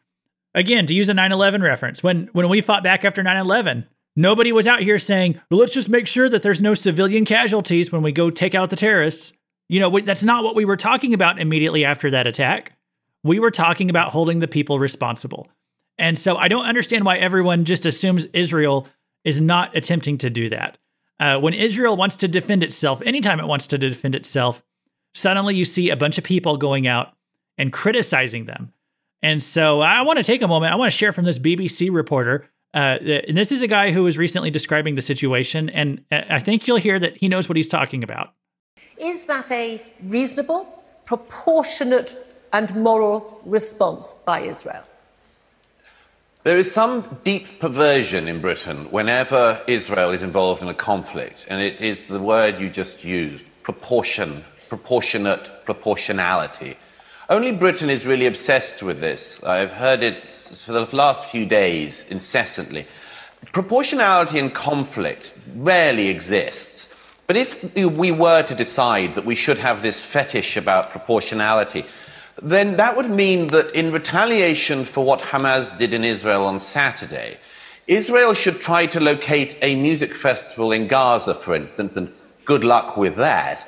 Again, 0.55 0.85
to 0.85 0.93
use 0.93 1.09
a 1.09 1.13
9/11 1.13 1.61
reference, 1.61 2.01
when 2.01 2.29
when 2.31 2.47
we 2.47 2.61
fought 2.61 2.83
back 2.83 3.03
after 3.03 3.21
9/11, 3.21 3.87
nobody 4.15 4.53
was 4.53 4.67
out 4.67 4.83
here 4.83 4.99
saying, 4.99 5.37
well, 5.49 5.59
"Let's 5.59 5.73
just 5.73 5.89
make 5.89 6.07
sure 6.07 6.29
that 6.29 6.43
there's 6.43 6.61
no 6.61 6.75
civilian 6.75 7.25
casualties 7.25 7.91
when 7.91 8.03
we 8.03 8.13
go 8.13 8.29
take 8.29 8.55
out 8.55 8.69
the 8.69 8.77
terrorists." 8.77 9.33
You 9.67 9.81
know, 9.81 9.89
we, 9.89 10.01
that's 10.03 10.23
not 10.23 10.45
what 10.45 10.55
we 10.55 10.63
were 10.63 10.77
talking 10.77 11.13
about 11.13 11.41
immediately 11.41 11.83
after 11.83 12.09
that 12.11 12.25
attack. 12.25 12.77
We 13.23 13.39
were 13.39 13.51
talking 13.51 13.89
about 13.89 14.11
holding 14.11 14.39
the 14.39 14.47
people 14.47 14.79
responsible. 14.79 15.49
And 15.97 16.17
so 16.17 16.37
I 16.37 16.47
don't 16.47 16.65
understand 16.65 17.05
why 17.05 17.17
everyone 17.17 17.65
just 17.65 17.85
assumes 17.85 18.25
Israel 18.27 18.87
is 19.23 19.39
not 19.39 19.75
attempting 19.75 20.17
to 20.19 20.29
do 20.29 20.49
that. 20.49 20.77
Uh, 21.19 21.37
when 21.37 21.53
Israel 21.53 21.95
wants 21.95 22.15
to 22.17 22.27
defend 22.27 22.63
itself, 22.63 23.01
anytime 23.05 23.39
it 23.39 23.45
wants 23.45 23.67
to 23.67 23.77
defend 23.77 24.15
itself, 24.15 24.63
suddenly 25.13 25.55
you 25.55 25.65
see 25.65 25.89
a 25.89 25.95
bunch 25.95 26.17
of 26.17 26.23
people 26.23 26.57
going 26.57 26.87
out 26.87 27.13
and 27.57 27.71
criticizing 27.71 28.45
them. 28.45 28.73
And 29.21 29.43
so 29.43 29.81
I 29.81 30.01
want 30.01 30.17
to 30.17 30.23
take 30.23 30.41
a 30.41 30.47
moment. 30.47 30.73
I 30.73 30.75
want 30.75 30.91
to 30.91 30.97
share 30.97 31.13
from 31.13 31.25
this 31.25 31.37
BBC 31.37 31.93
reporter. 31.93 32.49
Uh, 32.73 32.97
and 33.27 33.37
this 33.37 33.51
is 33.51 33.61
a 33.61 33.67
guy 33.67 33.91
who 33.91 34.03
was 34.03 34.17
recently 34.17 34.49
describing 34.49 34.95
the 34.95 35.01
situation, 35.01 35.69
and 35.69 36.03
I 36.09 36.39
think 36.39 36.67
you'll 36.67 36.77
hear 36.77 36.97
that 36.99 37.17
he 37.17 37.27
knows 37.27 37.49
what 37.49 37.57
he's 37.57 37.67
talking 37.67 38.01
about. 38.01 38.33
Is 38.97 39.25
that 39.25 39.51
a 39.51 39.81
reasonable, 40.03 40.81
proportionate, 41.05 42.15
and 42.53 42.75
moral 42.75 43.41
response 43.45 44.13
by 44.25 44.41
Israel? 44.41 44.83
There 46.43 46.57
is 46.57 46.71
some 46.71 47.19
deep 47.23 47.59
perversion 47.59 48.27
in 48.27 48.41
Britain 48.41 48.89
whenever 48.89 49.61
Israel 49.67 50.11
is 50.11 50.23
involved 50.23 50.63
in 50.63 50.69
a 50.69 50.73
conflict, 50.73 51.45
and 51.47 51.61
it 51.61 51.79
is 51.79 52.07
the 52.07 52.19
word 52.19 52.59
you 52.59 52.69
just 52.69 53.03
used 53.03 53.47
proportion, 53.61 54.43
proportionate, 54.67 55.65
proportionality. 55.65 56.77
Only 57.29 57.51
Britain 57.51 57.91
is 57.91 58.07
really 58.07 58.25
obsessed 58.25 58.81
with 58.81 58.99
this. 58.99 59.43
I've 59.43 59.71
heard 59.71 60.01
it 60.01 60.25
for 60.25 60.71
the 60.71 60.87
last 60.95 61.25
few 61.25 61.45
days 61.45 62.05
incessantly. 62.09 62.87
Proportionality 63.53 64.39
in 64.39 64.49
conflict 64.49 65.33
rarely 65.55 66.07
exists. 66.07 66.93
But 67.27 67.37
if 67.37 67.63
we 67.75 68.11
were 68.11 68.43
to 68.43 68.55
decide 68.55 69.15
that 69.15 69.25
we 69.25 69.35
should 69.35 69.59
have 69.59 69.81
this 69.81 70.01
fetish 70.01 70.57
about 70.57 70.89
proportionality, 70.89 71.85
then 72.41 72.77
that 72.77 72.95
would 72.95 73.09
mean 73.09 73.47
that 73.47 73.73
in 73.75 73.91
retaliation 73.91 74.85
for 74.85 75.03
what 75.03 75.19
Hamas 75.19 75.77
did 75.77 75.93
in 75.93 76.03
Israel 76.03 76.45
on 76.45 76.59
Saturday, 76.59 77.37
Israel 77.87 78.33
should 78.33 78.61
try 78.61 78.85
to 78.85 78.99
locate 78.99 79.57
a 79.61 79.75
music 79.75 80.15
festival 80.15 80.71
in 80.71 80.87
Gaza, 80.87 81.33
for 81.33 81.55
instance, 81.55 81.97
and 81.97 82.11
good 82.45 82.63
luck 82.63 82.95
with 82.95 83.15
that, 83.15 83.67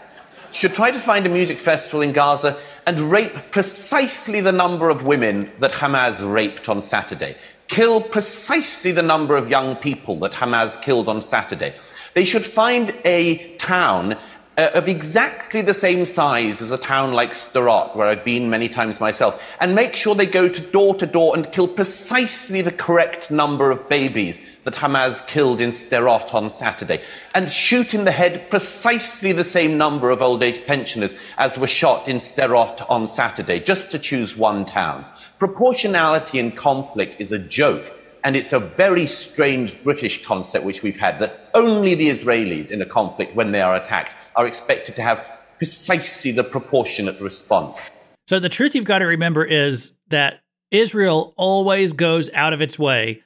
should 0.51 0.73
try 0.73 0.91
to 0.91 0.99
find 0.99 1.25
a 1.25 1.29
music 1.29 1.57
festival 1.57 2.01
in 2.01 2.13
Gaza 2.13 2.57
and 2.85 2.99
rape 2.99 3.33
precisely 3.51 4.39
the 4.39 4.51
number 4.51 4.89
of 4.89 5.03
women 5.03 5.51
that 5.59 5.71
Hamas 5.71 6.21
raped 6.21 6.69
on 6.69 6.81
Saturday. 6.81 7.35
kill 7.67 8.01
precisely 8.01 8.91
the 8.91 9.01
number 9.01 9.35
of 9.35 9.49
young 9.49 9.75
people 9.75 10.19
that 10.19 10.31
Hamas 10.31 10.79
killed 10.81 11.09
on 11.09 11.23
Saturday. 11.23 11.73
They 12.13 12.25
should 12.25 12.45
find 12.45 12.93
a 13.03 13.55
town 13.57 14.17
uh, 14.57 14.69
of 14.73 14.87
exactly 14.87 15.61
the 15.61 15.73
same 15.73 16.05
size 16.05 16.61
as 16.61 16.71
a 16.71 16.77
town 16.77 17.13
like 17.13 17.31
Sderot, 17.31 17.95
where 17.95 18.07
I've 18.07 18.23
been 18.23 18.49
many 18.49 18.69
times 18.69 18.99
myself, 18.99 19.41
and 19.59 19.73
make 19.73 19.95
sure 19.95 20.15
they 20.15 20.25
go 20.25 20.47
to 20.47 20.61
door 20.61 20.95
to 20.95 21.05
door 21.05 21.35
and 21.35 21.51
kill 21.51 21.67
precisely 21.67 22.61
the 22.61 22.71
correct 22.71 23.31
number 23.31 23.71
of 23.71 23.89
babies 23.89 24.41
that 24.63 24.75
Hamas 24.75 25.25
killed 25.27 25.59
in 25.59 25.71
Sderot 25.71 26.33
on 26.33 26.49
Saturday, 26.49 27.01
and 27.33 27.51
shoot 27.51 27.93
in 27.93 28.05
the 28.05 28.11
head 28.11 28.49
precisely 28.49 29.31
the 29.31 29.43
same 29.43 29.77
number 29.77 30.09
of 30.09 30.21
old 30.21 30.43
age 30.43 30.65
pensioners 30.65 31.15
as 31.37 31.57
were 31.57 31.67
shot 31.67 32.07
in 32.07 32.17
Sderot 32.17 32.89
on 32.89 33.07
Saturday, 33.07 33.59
just 33.59 33.91
to 33.91 33.99
choose 33.99 34.37
one 34.37 34.65
town. 34.65 35.05
Proportionality 35.39 36.39
in 36.39 36.51
conflict 36.51 37.19
is 37.19 37.31
a 37.31 37.39
joke 37.39 37.91
and 38.23 38.35
it's 38.35 38.53
a 38.53 38.59
very 38.59 39.05
strange 39.05 39.81
British 39.83 40.25
concept 40.25 40.65
which 40.65 40.81
we've 40.81 40.99
had 40.99 41.19
that 41.19 41.49
only 41.53 41.93
the 41.95 42.09
Israelis 42.09 42.71
in 42.71 42.81
a 42.81 42.85
conflict, 42.85 43.35
when 43.35 43.51
they 43.51 43.61
are 43.61 43.75
attacked, 43.75 44.15
are 44.35 44.47
expected 44.47 44.95
to 44.95 45.01
have 45.01 45.25
precisely 45.57 46.31
the 46.31 46.43
proportionate 46.43 47.19
response. 47.19 47.89
So 48.27 48.39
the 48.39 48.49
truth 48.49 48.73
you've 48.73 48.85
got 48.85 48.99
to 48.99 49.05
remember 49.05 49.43
is 49.43 49.97
that 50.07 50.41
Israel 50.71 51.33
always 51.37 51.93
goes 51.93 52.31
out 52.33 52.53
of 52.53 52.61
its 52.61 52.79
way 52.79 53.21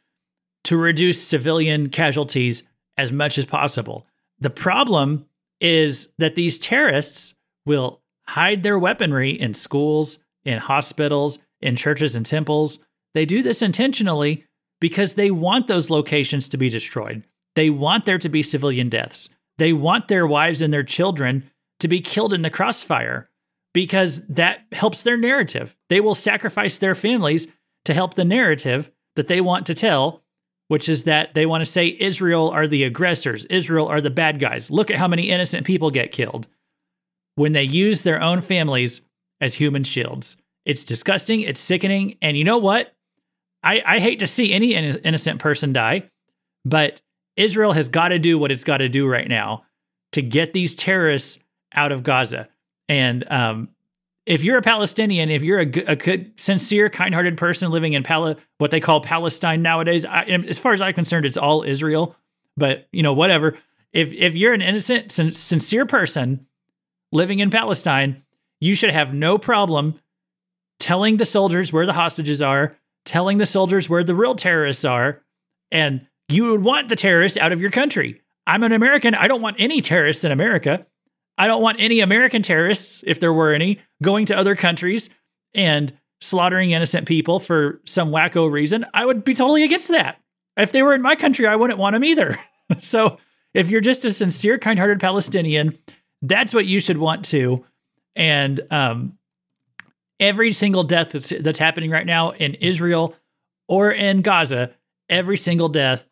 to 0.66 0.76
reduce 0.76 1.26
civilian 1.26 1.90
casualties 1.90 2.64
as 2.98 3.12
much 3.12 3.38
as 3.38 3.46
possible. 3.46 4.08
The 4.40 4.50
problem 4.50 5.26
is 5.62 6.12
that 6.18 6.36
these 6.36 6.60
terrorists 6.60 7.36
will 7.66 8.02
hide 8.28 8.64
their 8.64 8.78
weaponry 8.78 9.32
in 9.32 9.54
schools, 9.54 10.20
in 10.44 10.58
hospitals, 10.58 11.40
in 11.62 11.76
churches 11.76 12.16
and 12.16 12.26
temples. 12.26 12.80
They 13.14 13.26
do 13.26 13.42
this 13.42 13.62
intentionally 13.62 14.46
because 14.80 15.14
they 15.14 15.32
want 15.32 15.68
those 15.68 15.90
locations 15.90 16.48
to 16.50 16.58
be 16.58 16.70
destroyed. 16.70 17.24
They 17.56 17.70
want 17.70 18.06
there 18.06 18.20
to 18.20 18.30
be 18.30 18.44
civilian 18.44 18.90
deaths. 18.90 19.30
They 19.58 19.74
want 19.74 20.08
their 20.08 20.28
wives 20.28 20.62
and 20.62 20.72
their 20.72 20.84
children 20.84 21.50
to 21.80 21.88
be 21.88 22.02
killed 22.02 22.34
in 22.34 22.42
the 22.42 22.50
crossfire 22.50 23.30
because 23.74 24.26
that 24.28 24.62
helps 24.72 25.04
their 25.04 25.18
narrative. 25.18 25.76
They 25.90 26.00
will 26.00 26.16
sacrifice 26.16 26.78
their 26.78 26.96
families 26.96 27.48
to 27.86 27.94
help 27.94 28.14
the 28.14 28.26
narrative 28.26 28.92
that 29.16 29.28
they 29.28 29.42
want 29.42 29.66
to 29.68 29.74
tell, 29.74 30.24
which 30.68 30.90
is 30.90 31.04
that 31.04 31.34
they 31.34 31.46
want 31.46 31.62
to 31.62 31.70
say 31.70 31.98
Israel 32.00 32.50
are 32.50 32.68
the 32.68 32.84
aggressors, 32.84 33.46
Israel 33.46 33.88
are 33.88 34.02
the 34.02 34.10
bad 34.10 34.40
guys. 34.40 34.70
Look 34.70 34.92
at 34.92 34.98
how 34.98 35.08
many 35.08 35.30
innocent 35.30 35.66
people 35.66 35.90
get 35.90 36.12
killed 36.12 36.48
when 37.36 37.54
they 37.54 37.64
use 37.64 38.04
their 38.04 38.22
own 38.22 38.42
families 38.42 39.02
as 39.40 39.56
human 39.56 39.84
shields. 39.84 40.38
It's 40.66 40.84
disgusting, 40.84 41.42
it's 41.42 41.60
sickening, 41.60 42.18
and 42.22 42.36
you 42.36 42.44
know 42.44 42.58
what? 42.58 42.97
I, 43.68 43.82
I 43.86 44.00
hate 44.00 44.20
to 44.20 44.28
see 44.28 44.54
any 44.54 44.74
innocent 44.76 45.40
person 45.42 45.74
die, 45.74 46.10
but 46.64 47.02
Israel 47.36 47.74
has 47.74 47.90
got 47.90 48.10
to 48.10 48.20
do 48.20 48.40
what 48.40 48.50
it's 48.50 48.64
got 48.64 48.78
to 48.78 48.88
do 48.88 49.06
right 49.06 49.28
now 49.28 49.66
to 50.14 50.22
get 50.22 50.54
these 50.54 50.74
terrorists 50.74 51.44
out 51.74 51.92
of 51.92 52.02
Gaza. 52.02 52.48
And 52.88 53.30
um, 53.30 53.70
if 54.26 54.42
you're 54.42 54.58
a 54.58 54.62
Palestinian, 54.62 55.30
if 55.30 55.42
you're 55.42 55.60
a, 55.60 55.66
good, 55.66 55.90
a 55.90 55.96
good, 55.98 56.40
sincere, 56.40 56.90
kind-hearted 56.90 57.38
person 57.38 57.70
living 57.70 57.92
in 57.92 58.04
Pal- 58.04 58.38
what 58.58 58.72
they 58.72 58.80
call 58.80 59.02
Palestine 59.02 59.62
nowadays, 59.62 60.06
I, 60.06 60.24
as 60.24 60.58
far 60.58 60.72
as 60.72 60.82
I'm 60.82 60.94
concerned, 60.94 61.26
it's 61.26 61.38
all 61.38 61.64
Israel. 61.64 62.16
But 62.56 62.88
you 62.94 63.04
know, 63.04 63.14
whatever. 63.14 63.58
If 63.92 64.12
if 64.14 64.34
you're 64.34 64.54
an 64.54 64.62
innocent, 64.62 65.12
sin- 65.12 65.34
sincere 65.34 65.86
person 65.86 66.48
living 67.12 67.40
in 67.40 67.50
Palestine, 67.50 68.24
you 68.60 68.76
should 68.76 68.92
have 68.92 69.14
no 69.14 69.38
problem 69.38 70.00
telling 70.80 71.18
the 71.18 71.26
soldiers 71.26 71.72
where 71.74 71.86
the 71.86 71.94
hostages 71.94 72.42
are, 72.42 72.78
telling 73.08 73.40
the 73.40 73.46
soldiers 73.46 73.90
where 73.90 74.04
the 74.04 74.14
real 74.14 74.36
terrorists 74.36 74.86
are, 74.86 75.24
and 75.72 76.06
you 76.30 76.52
would 76.52 76.64
want 76.64 76.90
the 76.90 76.96
terrorists 76.96 77.38
out 77.38 77.52
of 77.52 77.62
your 77.62 77.72
country. 77.72 78.22
I'm 78.46 78.64
an 78.64 78.72
American. 78.72 79.16
I 79.16 79.28
don't 79.28 79.42
want 79.42 79.56
any 79.60 79.82
terrorists 79.82 80.24
in 80.24 80.32
America. 80.32 80.86
I 81.38 81.48
don't 81.48 81.62
want 81.62 81.80
any 81.80 82.00
American 82.00 82.42
terrorists, 82.42 83.04
if 83.08 83.20
there 83.20 83.34
were 83.34 83.54
any, 83.54 83.80
going 84.04 84.26
to 84.28 84.38
other 84.38 84.56
countries 84.56 85.10
and 85.54 85.94
slaughtering 86.20 86.72
innocent 86.72 87.08
people 87.08 87.40
for 87.40 87.82
some 87.86 88.12
wacko 88.12 88.52
reason. 88.52 88.86
I 88.94 89.06
would 89.06 89.24
be 89.24 89.34
totally 89.34 89.64
against 89.64 89.88
that. 89.90 90.20
If 90.58 90.72
they 90.72 90.82
were 90.82 90.96
in 90.96 91.02
my 91.02 91.16
country, 91.16 91.46
I 91.46 91.56
wouldn't 91.56 91.80
want 91.80 91.94
them 91.94 92.04
either. 92.04 92.40
so 92.80 93.18
if 93.54 93.70
you're 93.70 93.82
just 93.82 94.06
a 94.06 94.12
sincere, 94.12 94.58
kind 94.58 94.80
hearted 94.80 95.00
Palestinian, 95.00 95.78
that's 96.22 96.54
what 96.54 96.66
you 96.66 96.80
should 96.80 96.98
want 96.98 97.26
to. 97.26 97.66
And 98.16 98.60
um, 98.72 99.17
every 100.20 100.54
single 100.54 100.84
death 100.84 101.12
that's, 101.12 101.30
that's 101.30 101.60
happening 101.60 101.92
right 101.92 102.06
now 102.06 102.32
in 102.32 102.56
Israel 102.56 103.16
or 103.68 103.92
in 103.92 104.22
Gaza, 104.22 104.72
every 105.10 105.38
single 105.38 105.70
death 105.70 106.10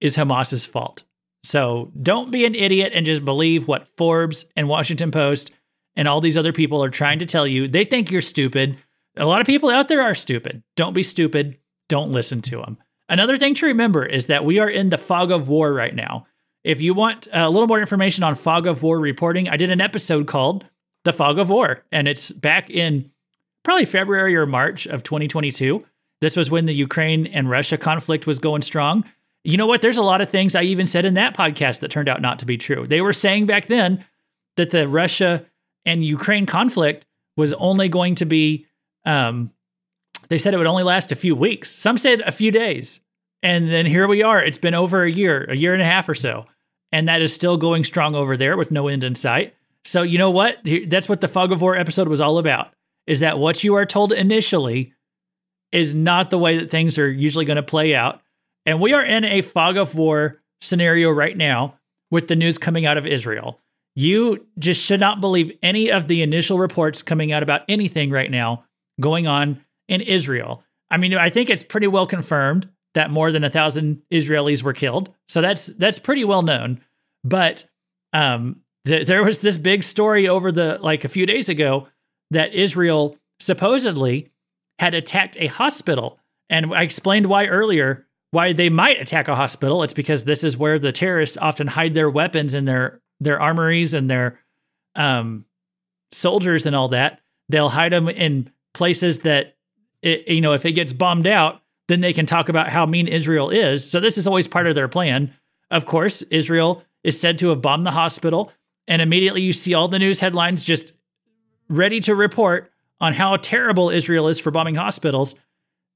is 0.00 0.16
Hamas's 0.16 0.66
fault. 0.66 1.04
So 1.42 1.90
don't 2.00 2.30
be 2.30 2.44
an 2.44 2.54
idiot 2.54 2.92
and 2.94 3.06
just 3.06 3.24
believe 3.24 3.66
what 3.66 3.88
Forbes 3.96 4.46
and 4.56 4.68
Washington 4.68 5.10
Post 5.10 5.52
and 5.96 6.06
all 6.06 6.20
these 6.20 6.36
other 6.36 6.52
people 6.52 6.82
are 6.82 6.90
trying 6.90 7.18
to 7.18 7.26
tell 7.26 7.46
you. 7.46 7.68
They 7.68 7.84
think 7.84 8.10
you're 8.10 8.20
stupid. 8.20 8.76
A 9.16 9.26
lot 9.26 9.40
of 9.40 9.46
people 9.46 9.70
out 9.70 9.88
there 9.88 10.02
are 10.02 10.14
stupid. 10.14 10.62
Don't 10.76 10.92
be 10.94 11.02
stupid. 11.02 11.58
Don't 11.88 12.10
listen 12.10 12.42
to 12.42 12.58
them. 12.58 12.78
Another 13.08 13.36
thing 13.36 13.54
to 13.54 13.66
remember 13.66 14.04
is 14.04 14.26
that 14.26 14.44
we 14.44 14.58
are 14.60 14.68
in 14.68 14.90
the 14.90 14.98
fog 14.98 15.32
of 15.32 15.48
war 15.48 15.72
right 15.72 15.94
now. 15.94 16.26
If 16.62 16.80
you 16.80 16.94
want 16.94 17.26
a 17.32 17.50
little 17.50 17.66
more 17.66 17.80
information 17.80 18.22
on 18.22 18.34
fog 18.34 18.66
of 18.66 18.82
war 18.82 19.00
reporting, 19.00 19.48
I 19.48 19.56
did 19.56 19.70
an 19.70 19.80
episode 19.80 20.26
called 20.26 20.66
The 21.04 21.12
Fog 21.12 21.38
of 21.38 21.48
War, 21.50 21.84
and 21.90 22.06
it's 22.06 22.30
back 22.30 22.70
in 22.70 23.10
probably 23.62 23.84
February 23.84 24.36
or 24.36 24.46
March 24.46 24.86
of 24.86 25.02
2022. 25.02 25.84
This 26.20 26.36
was 26.36 26.50
when 26.50 26.66
the 26.66 26.74
Ukraine 26.74 27.26
and 27.26 27.48
Russia 27.48 27.78
conflict 27.78 28.26
was 28.26 28.38
going 28.38 28.62
strong. 28.62 29.04
You 29.42 29.56
know 29.56 29.66
what? 29.66 29.80
There's 29.80 29.96
a 29.96 30.02
lot 30.02 30.20
of 30.20 30.28
things 30.28 30.54
I 30.54 30.62
even 30.62 30.86
said 30.86 31.04
in 31.04 31.14
that 31.14 31.36
podcast 31.36 31.80
that 31.80 31.90
turned 31.90 32.08
out 32.08 32.20
not 32.20 32.38
to 32.40 32.46
be 32.46 32.58
true. 32.58 32.86
They 32.86 33.00
were 33.00 33.14
saying 33.14 33.46
back 33.46 33.66
then 33.66 34.04
that 34.56 34.70
the 34.70 34.86
Russia 34.86 35.46
and 35.86 36.04
Ukraine 36.04 36.44
conflict 36.44 37.06
was 37.36 37.54
only 37.54 37.88
going 37.88 38.16
to 38.16 38.26
be, 38.26 38.66
um, 39.06 39.50
they 40.28 40.36
said 40.36 40.52
it 40.52 40.58
would 40.58 40.66
only 40.66 40.82
last 40.82 41.10
a 41.10 41.16
few 41.16 41.34
weeks. 41.34 41.70
Some 41.70 41.96
said 41.96 42.20
a 42.20 42.32
few 42.32 42.50
days. 42.50 43.00
And 43.42 43.70
then 43.70 43.86
here 43.86 44.06
we 44.06 44.22
are. 44.22 44.42
It's 44.42 44.58
been 44.58 44.74
over 44.74 45.04
a 45.04 45.10
year, 45.10 45.44
a 45.44 45.56
year 45.56 45.72
and 45.72 45.80
a 45.80 45.86
half 45.86 46.06
or 46.08 46.14
so. 46.14 46.44
And 46.92 47.08
that 47.08 47.22
is 47.22 47.32
still 47.32 47.56
going 47.56 47.84
strong 47.84 48.14
over 48.14 48.36
there 48.36 48.58
with 48.58 48.70
no 48.70 48.88
end 48.88 49.04
in 49.04 49.14
sight. 49.14 49.54
So, 49.84 50.02
you 50.02 50.18
know 50.18 50.30
what? 50.30 50.58
That's 50.88 51.08
what 51.08 51.22
the 51.22 51.28
Fog 51.28 51.52
of 51.52 51.62
War 51.62 51.74
episode 51.74 52.08
was 52.08 52.20
all 52.20 52.36
about 52.36 52.74
is 53.06 53.20
that 53.20 53.38
what 53.38 53.64
you 53.64 53.74
are 53.74 53.86
told 53.86 54.12
initially 54.12 54.92
is 55.72 55.94
not 55.94 56.30
the 56.30 56.38
way 56.38 56.58
that 56.58 56.70
things 56.70 56.98
are 56.98 57.10
usually 57.10 57.44
going 57.44 57.56
to 57.56 57.62
play 57.62 57.94
out. 57.94 58.20
And 58.66 58.80
we 58.80 58.92
are 58.92 59.04
in 59.04 59.24
a 59.24 59.42
fog 59.42 59.76
of 59.76 59.94
war 59.94 60.40
scenario 60.60 61.10
right 61.10 61.36
now 61.36 61.78
with 62.10 62.28
the 62.28 62.36
news 62.36 62.58
coming 62.58 62.86
out 62.86 62.98
of 62.98 63.06
Israel. 63.06 63.60
You 63.94 64.46
just 64.58 64.84
should 64.84 65.00
not 65.00 65.20
believe 65.20 65.56
any 65.62 65.90
of 65.90 66.08
the 66.08 66.22
initial 66.22 66.58
reports 66.58 67.02
coming 67.02 67.32
out 67.32 67.42
about 67.42 67.62
anything 67.68 68.10
right 68.10 68.30
now 68.30 68.64
going 69.00 69.26
on 69.26 69.64
in 69.88 70.00
Israel. 70.00 70.62
I 70.90 70.96
mean, 70.96 71.14
I 71.14 71.28
think 71.28 71.50
it's 71.50 71.62
pretty 71.62 71.86
well 71.86 72.06
confirmed 72.06 72.68
that 72.94 73.10
more 73.10 73.30
than 73.30 73.44
a 73.44 73.50
thousand 73.50 74.02
Israelis 74.12 74.62
were 74.62 74.72
killed, 74.72 75.14
so 75.28 75.40
that's 75.40 75.66
that's 75.66 75.98
pretty 75.98 76.24
well 76.24 76.42
known. 76.42 76.80
But 77.22 77.64
um, 78.12 78.62
th- 78.86 79.06
there 79.06 79.22
was 79.22 79.40
this 79.40 79.58
big 79.58 79.84
story 79.84 80.28
over 80.28 80.50
the 80.50 80.78
like 80.80 81.04
a 81.04 81.08
few 81.08 81.26
days 81.26 81.48
ago 81.48 81.86
that 82.30 82.54
Israel 82.54 83.16
supposedly 83.38 84.30
had 84.78 84.94
attacked 84.94 85.36
a 85.38 85.46
hospital. 85.46 86.18
And 86.48 86.74
I 86.74 86.82
explained 86.82 87.26
why 87.26 87.46
earlier, 87.46 88.06
why 88.30 88.52
they 88.52 88.68
might 88.68 89.00
attack 89.00 89.28
a 89.28 89.36
hospital. 89.36 89.82
It's 89.82 89.92
because 89.92 90.24
this 90.24 90.44
is 90.44 90.56
where 90.56 90.78
the 90.78 90.92
terrorists 90.92 91.36
often 91.36 91.66
hide 91.66 91.94
their 91.94 92.10
weapons 92.10 92.54
and 92.54 92.66
their 92.66 93.00
their 93.20 93.40
armories 93.40 93.92
and 93.92 94.08
their 94.08 94.40
um, 94.94 95.44
soldiers 96.12 96.66
and 96.66 96.74
all 96.74 96.88
that. 96.88 97.20
They'll 97.48 97.68
hide 97.68 97.92
them 97.92 98.08
in 98.08 98.50
places 98.72 99.20
that, 99.20 99.56
it, 100.02 100.26
you 100.26 100.40
know, 100.40 100.54
if 100.54 100.64
it 100.64 100.72
gets 100.72 100.92
bombed 100.92 101.26
out, 101.26 101.60
then 101.88 102.00
they 102.00 102.12
can 102.12 102.24
talk 102.24 102.48
about 102.48 102.70
how 102.70 102.86
mean 102.86 103.08
Israel 103.08 103.50
is. 103.50 103.88
So 103.88 104.00
this 104.00 104.16
is 104.16 104.26
always 104.26 104.46
part 104.46 104.66
of 104.66 104.74
their 104.74 104.88
plan. 104.88 105.34
Of 105.70 105.84
course, 105.84 106.22
Israel 106.22 106.84
is 107.04 107.20
said 107.20 107.36
to 107.38 107.48
have 107.48 107.60
bombed 107.60 107.84
the 107.84 107.90
hospital, 107.90 108.52
and 108.86 109.02
immediately 109.02 109.42
you 109.42 109.52
see 109.52 109.74
all 109.74 109.88
the 109.88 109.98
news 109.98 110.20
headlines 110.20 110.64
just 110.64 110.94
ready 111.70 112.00
to 112.00 112.14
report 112.14 112.70
on 113.00 113.14
how 113.14 113.36
terrible 113.36 113.88
Israel 113.88 114.28
is 114.28 114.38
for 114.38 114.50
bombing 114.50 114.74
hospitals. 114.74 115.34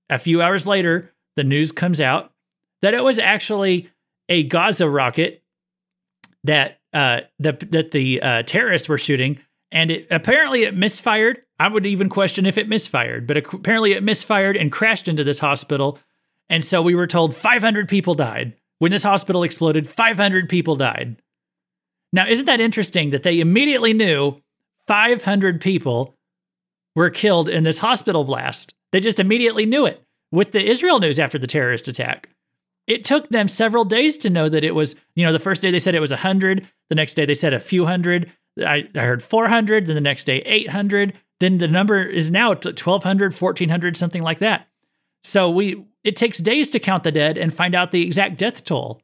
A 0.08 0.18
few 0.18 0.40
hours 0.40 0.66
later, 0.66 1.12
the 1.36 1.44
news 1.44 1.72
comes 1.72 2.00
out 2.00 2.32
that 2.80 2.94
it 2.94 3.04
was 3.04 3.18
actually 3.18 3.90
a 4.28 4.44
Gaza 4.44 4.88
rocket 4.88 5.42
that 6.44 6.78
uh, 6.92 7.20
the, 7.38 7.52
that 7.70 7.90
the 7.90 8.22
uh, 8.22 8.42
terrorists 8.44 8.88
were 8.88 8.98
shooting, 8.98 9.40
and 9.72 9.90
it 9.90 10.06
apparently 10.10 10.62
it 10.62 10.76
misfired. 10.76 11.42
I 11.58 11.68
would 11.68 11.86
even 11.86 12.08
question 12.08 12.46
if 12.46 12.56
it 12.56 12.68
misfired, 12.68 13.26
but 13.26 13.36
apparently 13.36 13.92
it 13.92 14.02
misfired 14.02 14.56
and 14.56 14.70
crashed 14.70 15.08
into 15.08 15.24
this 15.24 15.40
hospital. 15.40 15.98
And 16.48 16.64
so 16.64 16.82
we 16.82 16.94
were 16.94 17.06
told 17.06 17.34
500 17.34 17.88
people 17.88 18.14
died. 18.14 18.54
When 18.78 18.90
this 18.90 19.02
hospital 19.02 19.42
exploded, 19.42 19.88
500 19.88 20.48
people 20.48 20.76
died. 20.76 21.16
Now, 22.12 22.28
isn't 22.28 22.46
that 22.46 22.60
interesting 22.60 23.10
that 23.10 23.22
they 23.22 23.40
immediately 23.40 23.92
knew 23.92 24.40
500 24.86 25.60
people 25.60 26.14
were 26.94 27.10
killed 27.10 27.48
in 27.48 27.64
this 27.64 27.78
hospital 27.78 28.24
blast. 28.24 28.74
They 28.92 29.00
just 29.00 29.20
immediately 29.20 29.66
knew 29.66 29.86
it. 29.86 30.00
with 30.30 30.50
the 30.50 30.68
Israel 30.68 30.98
news 30.98 31.20
after 31.20 31.38
the 31.38 31.46
terrorist 31.46 31.86
attack. 31.86 32.28
It 32.88 33.04
took 33.04 33.28
them 33.28 33.46
several 33.46 33.84
days 33.84 34.18
to 34.18 34.30
know 34.30 34.48
that 34.48 34.64
it 34.64 34.74
was, 34.74 34.96
you 35.14 35.24
know, 35.24 35.32
the 35.32 35.38
first 35.38 35.62
day 35.62 35.70
they 35.70 35.78
said 35.78 35.94
it 35.94 36.00
was 36.00 36.10
100, 36.10 36.66
the 36.88 36.94
next 36.96 37.14
day 37.14 37.24
they 37.24 37.34
said 37.34 37.54
a 37.54 37.60
few 37.60 37.86
hundred. 37.86 38.32
I, 38.58 38.88
I 38.96 39.00
heard 39.00 39.22
400, 39.22 39.86
then 39.86 39.94
the 39.94 40.00
next 40.00 40.24
day 40.24 40.38
800, 40.38 41.12
then 41.38 41.58
the 41.58 41.68
number 41.68 42.02
is 42.02 42.30
now 42.32 42.48
1200, 42.48 43.32
1400, 43.32 43.96
something 43.96 44.22
like 44.22 44.40
that. 44.40 44.66
So 45.22 45.48
we 45.50 45.86
it 46.02 46.16
takes 46.16 46.38
days 46.38 46.68
to 46.70 46.78
count 46.78 47.02
the 47.04 47.12
dead 47.12 47.38
and 47.38 47.54
find 47.54 47.74
out 47.74 47.92
the 47.92 48.02
exact 48.02 48.36
death 48.38 48.64
toll. 48.64 49.00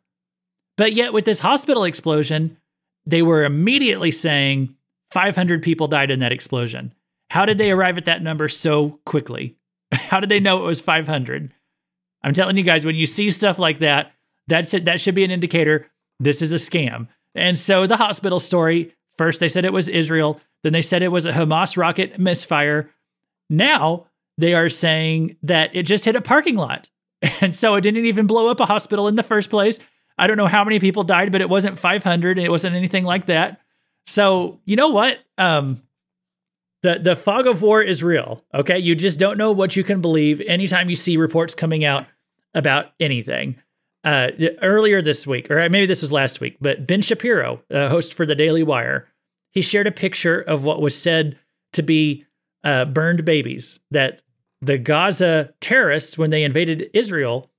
But 0.77 0.93
yet 0.93 1.13
with 1.13 1.25
this 1.25 1.41
hospital 1.41 1.85
explosion, 1.85 2.59
they 3.07 3.23
were 3.23 3.45
immediately 3.45 4.11
saying 4.11 4.77
500 5.11 5.63
people 5.63 5.89
died 5.89 6.11
in 6.11 6.21
that 6.21 6.33
explosion. 6.33 6.95
How 7.31 7.45
did 7.45 7.59
they 7.59 7.71
arrive 7.71 7.99
at 7.99 8.05
that 8.07 8.23
number 8.23 8.49
so 8.49 9.01
quickly? 9.05 9.57
How 9.93 10.21
did 10.21 10.29
they 10.29 10.41
know 10.41 10.63
it 10.63 10.67
was 10.67 10.81
500? 10.81 11.53
I'm 12.23 12.35
telling 12.35 12.57
you 12.57 12.63
guys, 12.63 12.85
when 12.85 12.97
you 12.97 13.07
see 13.07 13.31
stuff 13.31 13.59
like 13.59 13.79
that, 13.79 14.13
that's 14.47 14.75
it, 14.75 14.85
that 14.85 15.01
should 15.01 15.15
be 15.15 15.25
an 15.25 15.31
indicator 15.31 15.91
this 16.21 16.43
is 16.43 16.53
a 16.53 16.57
scam. 16.57 17.09
And 17.35 17.59
so 17.59 17.87
the 17.87 17.97
hospital 17.97 18.39
story 18.39 18.95
first 19.17 19.41
they 19.41 19.49
said 19.49 19.65
it 19.65 19.73
was 19.73 19.89
Israel, 19.89 20.41
then 20.63 20.73
they 20.73 20.83
said 20.83 21.03
it 21.03 21.09
was 21.09 21.27
a 21.27 21.33
Hamas 21.33 21.77
rocket 21.77 22.19
misfire. 22.19 22.91
Now 23.49 24.07
they 24.39 24.55
are 24.55 24.69
saying 24.69 25.37
that 25.43 25.75
it 25.75 25.85
just 25.85 26.05
hit 26.05 26.17
a 26.17 26.21
parking 26.21 26.57
lot. 26.57 26.89
And 27.43 27.55
so 27.55 27.75
it 27.75 27.83
didn't 27.83 28.07
even 28.07 28.27
blow 28.27 28.51
up 28.51 28.61
a 28.61 28.67
hospital 28.67 29.07
in 29.07 29.17
the 29.17 29.23
first 29.23 29.51
place. 29.51 29.79
I 30.17 30.27
don't 30.27 30.39
know 30.39 30.47
how 30.47 30.65
many 30.65 30.79
people 30.79 31.05
died, 31.05 31.33
but 31.33 31.43
it 31.43 31.51
wasn't 31.51 31.79
500. 31.79 32.39
It 32.39 32.51
wasn't 32.51 32.77
anything 32.77 33.05
like 33.05 33.27
that. 33.27 33.61
So, 34.07 34.61
you 34.65 34.77
know 34.77 34.89
what? 34.89 35.19
Um, 35.39 35.83
the 36.83 36.99
the 36.99 37.17
fog 37.17 37.47
of 37.47 37.63
war 37.63 37.83
is 37.83 38.03
real. 38.03 38.45
Okay, 38.55 38.79
you 38.79 38.95
just 38.95 39.19
don't 39.19 39.39
know 39.39 39.53
what 39.53 39.77
you 39.77 39.85
can 39.85 40.01
believe 40.01 40.41
anytime 40.43 40.89
you 40.89 40.97
see 40.97 41.17
reports 41.17 41.55
coming 41.55 41.85
out 41.85 42.07
about 42.55 42.87
anything. 42.99 43.57
Uh, 44.03 44.31
earlier 44.63 45.03
this 45.03 45.27
week, 45.27 45.51
or 45.51 45.69
maybe 45.69 45.85
this 45.85 46.01
was 46.01 46.11
last 46.11 46.41
week, 46.41 46.57
but 46.59 46.87
Ben 46.87 47.03
Shapiro, 47.03 47.63
a 47.69 47.91
host 47.91 48.15
for 48.15 48.25
the 48.25 48.35
Daily 48.35 48.63
Wire, 48.63 49.09
he 49.51 49.61
shared 49.61 49.87
a 49.87 49.93
picture 49.93 50.41
of 50.41 50.65
what 50.65 50.81
was 50.81 50.97
said 50.97 51.39
to 51.75 51.83
be 51.83 52.25
uh, 52.65 52.87
burned 52.87 53.27
babies 53.27 53.79
that 53.91 54.23
the 54.63 54.79
Gaza 54.79 55.53
terrorists, 55.61 56.17
when 56.17 56.31
they 56.31 56.45
invaded 56.45 56.89
Israel, 56.95 57.50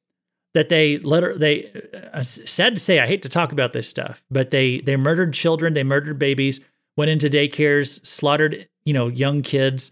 that 0.53 0.69
they 0.69 0.97
let 0.99 1.39
they 1.39 1.71
uh, 2.13 2.23
sad 2.23 2.75
to 2.75 2.81
say, 2.81 2.99
I 2.99 3.07
hate 3.07 3.21
to 3.23 3.29
talk 3.29 3.51
about 3.51 3.73
this 3.73 3.87
stuff, 3.87 4.23
but 4.29 4.51
they 4.51 4.81
they 4.81 4.95
murdered 4.95 5.33
children, 5.33 5.73
they 5.73 5.83
murdered 5.83 6.19
babies, 6.19 6.59
went 6.97 7.11
into 7.11 7.29
daycares, 7.29 8.05
slaughtered 8.05 8.67
you 8.85 8.93
know, 8.93 9.07
young 9.07 9.41
kids, 9.41 9.91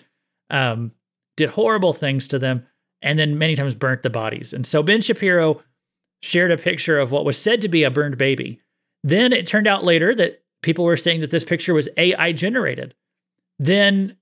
um, 0.49 0.91
did 1.37 1.51
horrible 1.51 1.93
things 1.93 2.27
to 2.29 2.39
them, 2.39 2.65
and 3.01 3.19
then 3.19 3.37
many 3.37 3.55
times 3.55 3.75
burnt 3.75 4.03
the 4.03 4.09
bodies. 4.09 4.53
And 4.53 4.65
so 4.65 4.83
Ben 4.83 5.01
Shapiro 5.01 5.61
shared 6.21 6.51
a 6.51 6.57
picture 6.57 6.99
of 6.99 7.11
what 7.11 7.25
was 7.25 7.37
said 7.37 7.61
to 7.61 7.69
be 7.69 7.83
a 7.83 7.91
burned 7.91 8.17
baby. 8.17 8.61
Then 9.03 9.31
it 9.31 9.47
turned 9.47 9.67
out 9.67 9.83
later 9.83 10.13
that 10.15 10.43
people 10.61 10.83
were 10.83 10.97
saying 10.97 11.21
that 11.21 11.31
this 11.31 11.45
picture 11.45 11.73
was 11.73 11.87
AI 11.95 12.33
generated. 12.33 12.93
Then 13.57 14.17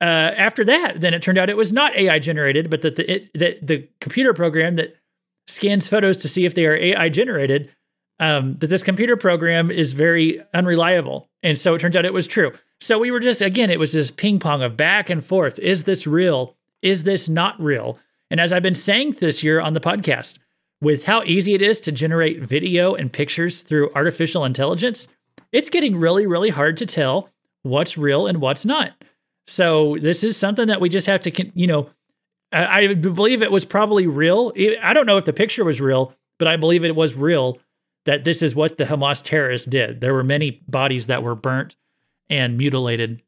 uh, 0.00 0.04
after 0.04 0.64
that, 0.64 1.00
then 1.00 1.14
it 1.14 1.22
turned 1.22 1.38
out 1.38 1.50
it 1.50 1.56
was 1.56 1.72
not 1.72 1.96
AI 1.96 2.18
generated, 2.18 2.70
but 2.70 2.82
that 2.82 2.96
the 2.96 3.10
it, 3.10 3.30
that 3.34 3.66
the 3.66 3.88
computer 4.00 4.32
program 4.32 4.76
that 4.76 4.96
scans 5.50 5.88
photos 5.88 6.18
to 6.18 6.28
see 6.28 6.46
if 6.46 6.54
they 6.54 6.66
are 6.66 6.76
AI 6.76 7.08
generated, 7.08 7.70
um, 8.18 8.56
that 8.58 8.68
this 8.68 8.82
computer 8.82 9.16
program 9.16 9.70
is 9.70 9.92
very 9.92 10.42
unreliable, 10.54 11.28
and 11.42 11.58
so 11.58 11.74
it 11.74 11.80
turns 11.80 11.96
out 11.96 12.04
it 12.04 12.12
was 12.12 12.26
true. 12.26 12.52
So 12.80 12.98
we 12.98 13.10
were 13.10 13.20
just, 13.20 13.42
again, 13.42 13.70
it 13.70 13.78
was 13.78 13.92
this 13.92 14.10
ping 14.10 14.38
pong 14.38 14.62
of 14.62 14.76
back 14.76 15.10
and 15.10 15.24
forth. 15.24 15.58
Is 15.58 15.84
this 15.84 16.06
real? 16.06 16.56
Is 16.82 17.04
this 17.04 17.28
not 17.28 17.60
real? 17.60 17.98
And 18.30 18.40
as 18.40 18.52
I've 18.52 18.62
been 18.62 18.74
saying 18.74 19.12
this 19.12 19.42
year 19.42 19.60
on 19.60 19.72
the 19.72 19.80
podcast, 19.80 20.38
with 20.80 21.04
how 21.04 21.22
easy 21.24 21.54
it 21.54 21.60
is 21.60 21.80
to 21.80 21.92
generate 21.92 22.42
video 22.42 22.94
and 22.94 23.12
pictures 23.12 23.62
through 23.62 23.92
artificial 23.94 24.44
intelligence, 24.44 25.08
it's 25.52 25.68
getting 25.68 25.96
really, 25.96 26.26
really 26.26 26.50
hard 26.50 26.76
to 26.78 26.86
tell 26.86 27.28
what's 27.62 27.98
real 27.98 28.26
and 28.26 28.40
what's 28.40 28.64
not. 28.64 28.92
So 29.46 29.98
this 30.00 30.24
is 30.24 30.36
something 30.36 30.68
that 30.68 30.80
we 30.80 30.88
just 30.88 31.06
have 31.06 31.20
to, 31.22 31.50
you 31.54 31.66
know, 31.66 31.90
I, 32.52 32.94
believe 32.94 33.42
it 33.42 33.52
was 33.52 33.64
probably 33.64 34.06
real. 34.06 34.52
I 34.82 34.92
don't 34.92 35.06
know 35.06 35.16
if 35.16 35.24
the 35.24 35.32
picture 35.32 35.64
was 35.64 35.80
real, 35.80 36.14
but 36.38 36.48
I 36.48 36.56
believe 36.56 36.84
it 36.84 36.96
was 36.96 37.14
real 37.14 37.58
that 38.06 38.24
this 38.24 38.42
is 38.42 38.54
what 38.54 38.78
the 38.78 38.84
Hamas 38.84 39.22
terrorists 39.22 39.66
did. 39.66 40.00
There 40.00 40.14
were 40.14 40.24
many 40.24 40.62
bodies 40.66 41.06
that 41.06 41.22
were 41.22 41.34
burnt 41.34 41.76
and 42.28 42.56
mutilated. 42.56 43.22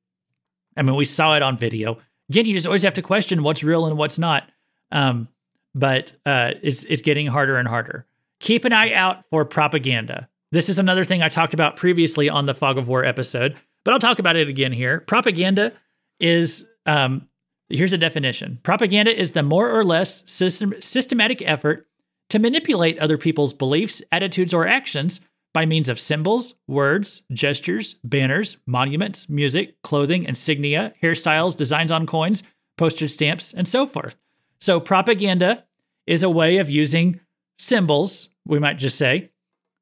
I 0.77 0.83
mean, 0.83 0.97
we 0.97 1.05
saw 1.05 1.37
it 1.37 1.43
on 1.43 1.57
video. 1.57 1.99
Again, 2.31 2.47
you 2.47 2.55
just 2.55 2.67
always 2.67 2.83
have 2.83 2.95
to 2.95 3.03
question 3.03 3.43
what's 3.43 3.63
real 3.63 3.87
and 3.87 3.97
what's 3.97 4.19
not. 4.19 4.51
Um, 4.91 5.29
but 5.75 6.15
uh, 6.27 6.53
it's 6.63 6.85
it's 6.85 7.03
getting 7.03 7.27
harder 7.27 7.57
and 7.57 7.69
harder. 7.69 8.07
Keep 8.41 8.65
an 8.65 8.73
eye 8.73 8.93
out 8.93 9.25
for 9.31 9.45
propaganda. 9.45 10.29
This 10.51 10.69
is 10.69 10.79
another 10.79 11.05
thing 11.05 11.23
I 11.23 11.29
talked 11.29 11.55
about 11.55 11.77
previously 11.77 12.29
on 12.29 12.47
the 12.47 12.55
Fog 12.55 12.77
of 12.77 12.89
War 12.89 13.05
episode, 13.05 13.57
but 13.85 13.95
I'll 13.95 14.01
talk 14.01 14.19
about 14.19 14.37
it 14.37 14.49
again 14.49 14.73
here. 14.73 15.01
Propaganda 15.01 15.73
is 16.21 16.67
um, 16.85 17.29
here's 17.73 17.93
a 17.93 17.99
definition: 17.99 18.59
propaganda 18.63 19.19
is 19.19 19.33
the 19.33 19.43
more 19.43 19.71
or 19.71 19.85
less 19.85 20.29
system, 20.31 20.75
systematic 20.81 21.43
effort 21.43 21.89
to 22.31 22.39
manipulate 22.39 22.99
other 22.99 23.19
people's 23.19 23.53
beliefs, 23.53 24.03
attitudes, 24.11 24.55
or 24.55 24.67
actions 24.67 25.21
by 25.53 25.67
means 25.67 25.89
of 25.89 26.01
symbols, 26.01 26.55
words, 26.67 27.23
gestures, 27.33 27.97
banners, 28.03 28.57
monuments, 28.67 29.29
music, 29.29 29.81
clothing, 29.83 30.25
insignia, 30.25 30.95
hairstyles, 31.03 31.57
designs 31.57 31.93
on 31.93 32.07
coins, 32.07 32.43
postage 32.79 33.11
stamps, 33.11 33.53
and 33.53 33.69
so 33.69 33.87
forth. 33.87 34.17
So, 34.61 34.81
propaganda 34.81 35.65
is 36.07 36.23
a 36.23 36.31
way 36.31 36.59
of 36.59 36.71
using 36.71 37.21
symbols, 37.59 38.31
we 38.47 38.59
might 38.59 38.79
just 38.79 38.97
say, 38.97 39.31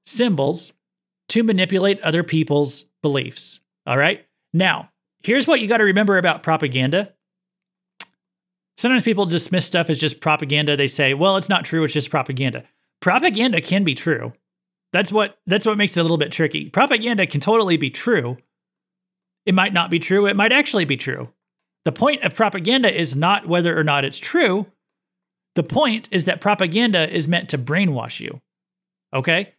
symbols, 0.05 0.73
to 1.29 1.43
manipulate 1.43 2.01
other 2.03 2.23
people's 2.23 2.87
beliefs. 3.03 3.61
All 3.87 3.97
right. 3.97 4.27
Now, 4.53 4.91
here's 5.23 5.47
what 5.47 5.61
you 5.61 5.69
got 5.69 5.79
to 5.79 5.85
remember 5.85 6.19
about 6.19 6.43
propaganda. 6.43 7.13
Sometimes 8.81 9.05
people 9.05 9.27
dismiss 9.27 9.67
stuff 9.67 9.91
as 9.91 10.01
just 10.01 10.23
propaganda. 10.23 10.75
They 10.75 10.87
say, 10.87 11.13
well, 11.13 11.37
it's 11.37 11.51
not 11.51 11.67
true, 11.67 11.85
it's 11.85 11.93
just 11.93 12.09
propaganda. 12.09 12.65
Propaganda 13.01 13.61
can 13.61 13.85
be 13.85 13.95
true. 13.95 14.33
That's 14.91 15.13
what 15.13 15.39
that's 15.47 15.67
what 15.67 15.77
makes 15.77 15.99
it 15.99 16.01
a 16.01 16.03
little 16.03 16.17
bit 16.17 16.33
tricky. 16.33 16.71
Propaganda 16.71 17.27
can 17.27 17.43
totally 17.43 17.77
be 17.77 17.91
true. 17.91 18.39
It 19.45 19.55
might 19.55 19.75
not 19.75 19.91
be 19.91 19.99
true. 19.99 20.27
It 20.27 20.35
might 20.35 20.51
actually 20.51 20.87
be 20.87 20.97
true. 20.97 21.29
The 21.85 21.93
point 21.93 22.23
of 22.23 22.35
propaganda 22.35 22.91
is 22.91 23.15
not 23.15 23.47
whether 23.47 23.79
or 23.79 23.85
not 23.85 24.07
it's 24.07 24.19
true. 24.19 24.65
The 25.57 25.63
point 25.63 26.09
is 26.11 26.25
that 26.25 26.41
propaganda 26.41 27.07
is 27.15 27.29
meant 27.29 27.51
to 27.51 27.59
brainwash 27.59 28.19
you. 28.19 28.41
Okay? 29.13 29.53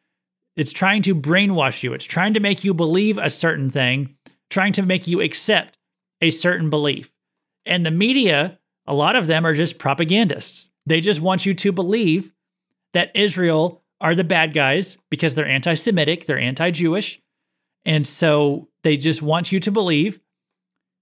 It's 0.56 0.74
trying 0.74 1.04
to 1.04 1.14
brainwash 1.14 1.84
you. 1.84 1.94
It's 1.94 2.06
trying 2.06 2.34
to 2.34 2.40
make 2.40 2.64
you 2.64 2.74
believe 2.74 3.20
a 3.20 3.30
certain 3.30 3.70
thing, 3.70 4.16
trying 4.50 4.74
to 4.74 4.82
make 4.82 5.06
you 5.06 5.22
accept 5.22 5.78
a 6.22 6.32
certain 6.32 6.72
belief. 6.72 7.12
And 7.68 7.86
the 7.86 7.92
media, 7.92 8.58
a 8.92 8.94
lot 8.94 9.16
of 9.16 9.26
them 9.26 9.46
are 9.46 9.56
just 9.56 9.80
propagandists. 9.80 10.70
They 10.86 11.00
just 11.00 11.22
want 11.22 11.46
you 11.46 11.54
to 11.54 11.72
believe 11.72 12.34
that 12.92 13.10
Israel 13.16 13.82
are 14.02 14.14
the 14.14 14.26
bad 14.26 14.54
guys 14.54 14.98
because 15.10 15.34
they're 15.34 15.48
anti 15.48 15.76
Semitic, 15.76 16.26
they're 16.26 16.38
anti 16.38 16.72
Jewish. 16.72 17.22
And 17.86 18.06
so 18.06 18.68
they 18.84 18.98
just 18.98 19.22
want 19.22 19.50
you 19.54 19.62
to 19.62 19.72
believe 19.72 20.20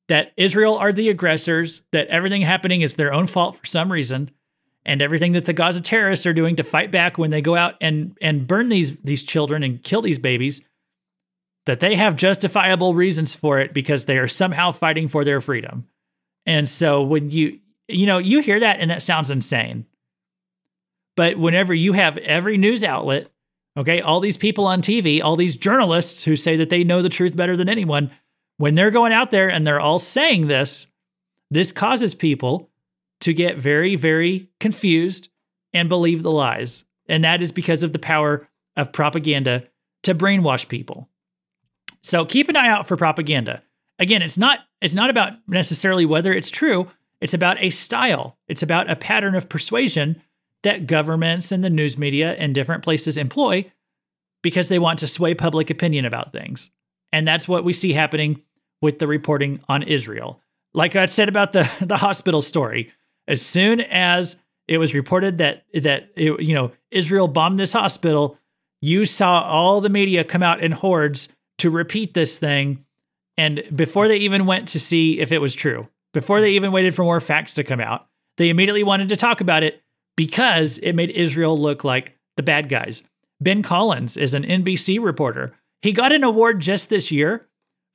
that 0.07 0.33
Israel 0.37 0.75
are 0.75 0.93
the 0.93 1.09
aggressors, 1.09 1.81
that 1.91 2.07
everything 2.09 2.43
happening 2.43 2.81
is 2.81 2.93
their 2.93 3.11
own 3.11 3.25
fault 3.25 3.55
for 3.55 3.65
some 3.65 3.91
reason, 3.91 4.29
and 4.85 5.01
everything 5.01 5.31
that 5.31 5.47
the 5.47 5.53
Gaza 5.53 5.81
terrorists 5.81 6.27
are 6.27 6.33
doing 6.33 6.55
to 6.57 6.63
fight 6.63 6.91
back 6.91 7.17
when 7.17 7.31
they 7.31 7.41
go 7.41 7.55
out 7.55 7.73
and, 7.81 8.15
and 8.21 8.45
burn 8.45 8.69
these, 8.69 8.97
these 8.97 9.23
children 9.23 9.63
and 9.63 9.83
kill 9.83 10.03
these 10.03 10.19
babies, 10.19 10.61
that 11.65 11.79
they 11.79 11.95
have 11.95 12.15
justifiable 12.15 12.93
reasons 12.93 13.33
for 13.33 13.59
it 13.59 13.73
because 13.73 14.05
they 14.05 14.19
are 14.19 14.27
somehow 14.27 14.71
fighting 14.71 15.07
for 15.07 15.25
their 15.25 15.41
freedom. 15.41 15.87
And 16.45 16.69
so 16.69 17.01
when 17.01 17.31
you, 17.31 17.59
you 17.89 18.05
know, 18.05 18.17
you 18.17 18.39
hear 18.41 18.59
that 18.59 18.79
and 18.79 18.89
that 18.91 19.01
sounds 19.01 19.29
insane. 19.29 19.85
But 21.15 21.37
whenever 21.37 21.73
you 21.73 21.93
have 21.93 22.17
every 22.17 22.57
news 22.57 22.83
outlet, 22.83 23.29
okay, 23.77 24.01
all 24.01 24.19
these 24.19 24.37
people 24.37 24.65
on 24.65 24.81
TV, 24.81 25.21
all 25.21 25.35
these 25.35 25.55
journalists 25.55 26.23
who 26.23 26.35
say 26.35 26.55
that 26.57 26.69
they 26.69 26.83
know 26.83 27.01
the 27.01 27.09
truth 27.09 27.35
better 27.35 27.57
than 27.57 27.69
anyone, 27.69 28.11
when 28.57 28.75
they're 28.75 28.91
going 28.91 29.13
out 29.13 29.31
there 29.31 29.49
and 29.49 29.65
they're 29.65 29.79
all 29.79 29.99
saying 29.99 30.47
this, 30.47 30.87
this 31.49 31.71
causes 31.71 32.13
people 32.13 32.69
to 33.21 33.33
get 33.33 33.57
very, 33.57 33.95
very 33.95 34.49
confused 34.59 35.29
and 35.73 35.89
believe 35.89 36.23
the 36.23 36.31
lies. 36.31 36.85
And 37.07 37.23
that 37.23 37.41
is 37.41 37.51
because 37.51 37.83
of 37.83 37.91
the 37.91 37.99
power 37.99 38.47
of 38.77 38.93
propaganda 38.93 39.67
to 40.03 40.15
brainwash 40.15 40.67
people. 40.67 41.09
So 42.01 42.25
keep 42.25 42.47
an 42.49 42.55
eye 42.55 42.69
out 42.69 42.87
for 42.87 42.95
propaganda. 42.95 43.63
Again, 43.97 44.21
it's 44.21 44.37
not 44.37 44.59
it's 44.81 44.93
not 44.93 45.09
about 45.09 45.33
necessarily 45.47 46.05
whether 46.05 46.31
it's 46.31 46.49
true, 46.49 46.89
it's 47.21 47.33
about 47.33 47.61
a 47.61 47.69
style. 47.69 48.37
It's 48.47 48.63
about 48.63 48.89
a 48.89 48.95
pattern 48.95 49.35
of 49.35 49.49
persuasion 49.49 50.21
that 50.63 50.87
governments 50.87 51.51
and 51.51 51.63
the 51.63 51.69
news 51.69 51.97
media 51.97 52.33
and 52.33 52.53
different 52.53 52.83
places 52.83 53.17
employ 53.17 53.71
because 54.41 54.69
they 54.69 54.79
want 54.79 54.99
to 54.99 55.07
sway 55.07 55.33
public 55.33 55.69
opinion 55.69 56.05
about 56.05 56.31
things. 56.31 56.71
And 57.11 57.27
that's 57.27 57.47
what 57.47 57.63
we 57.63 57.73
see 57.73 57.93
happening 57.93 58.41
with 58.81 58.99
the 58.99 59.07
reporting 59.07 59.61
on 59.67 59.83
Israel. 59.83 60.41
Like 60.73 60.95
I 60.95 61.05
said 61.07 61.29
about 61.29 61.53
the, 61.53 61.69
the 61.81 61.97
hospital 61.97 62.41
story, 62.41 62.91
as 63.27 63.41
soon 63.41 63.81
as 63.81 64.37
it 64.67 64.77
was 64.77 64.93
reported 64.93 65.39
that 65.39 65.65
that 65.73 66.09
it, 66.15 66.39
you 66.41 66.53
know 66.53 66.71
Israel 66.91 67.27
bombed 67.27 67.59
this 67.59 67.73
hospital. 67.73 68.37
You 68.81 69.05
saw 69.05 69.41
all 69.41 69.81
the 69.81 69.89
media 69.89 70.23
come 70.23 70.43
out 70.43 70.61
in 70.61 70.71
hordes 70.71 71.27
to 71.57 71.69
repeat 71.69 72.13
this 72.13 72.37
thing, 72.37 72.85
and 73.35 73.63
before 73.75 74.07
they 74.07 74.17
even 74.17 74.45
went 74.45 74.67
to 74.69 74.79
see 74.79 75.19
if 75.19 75.31
it 75.31 75.39
was 75.39 75.55
true, 75.55 75.89
before 76.13 76.41
they 76.41 76.51
even 76.51 76.71
waited 76.71 76.95
for 76.95 77.03
more 77.03 77.21
facts 77.21 77.53
to 77.55 77.63
come 77.63 77.79
out, 77.79 78.07
they 78.37 78.49
immediately 78.49 78.83
wanted 78.83 79.09
to 79.09 79.17
talk 79.17 79.41
about 79.41 79.63
it 79.63 79.81
because 80.15 80.77
it 80.79 80.93
made 80.93 81.09
Israel 81.11 81.57
look 81.57 81.83
like 81.83 82.17
the 82.37 82.43
bad 82.43 82.69
guys. 82.69 83.03
Ben 83.41 83.61
Collins 83.61 84.17
is 84.17 84.33
an 84.33 84.43
NBC 84.43 85.01
reporter. 85.01 85.53
He 85.81 85.91
got 85.93 86.11
an 86.11 86.23
award 86.23 86.59
just 86.59 86.89
this 86.89 87.11
year 87.11 87.47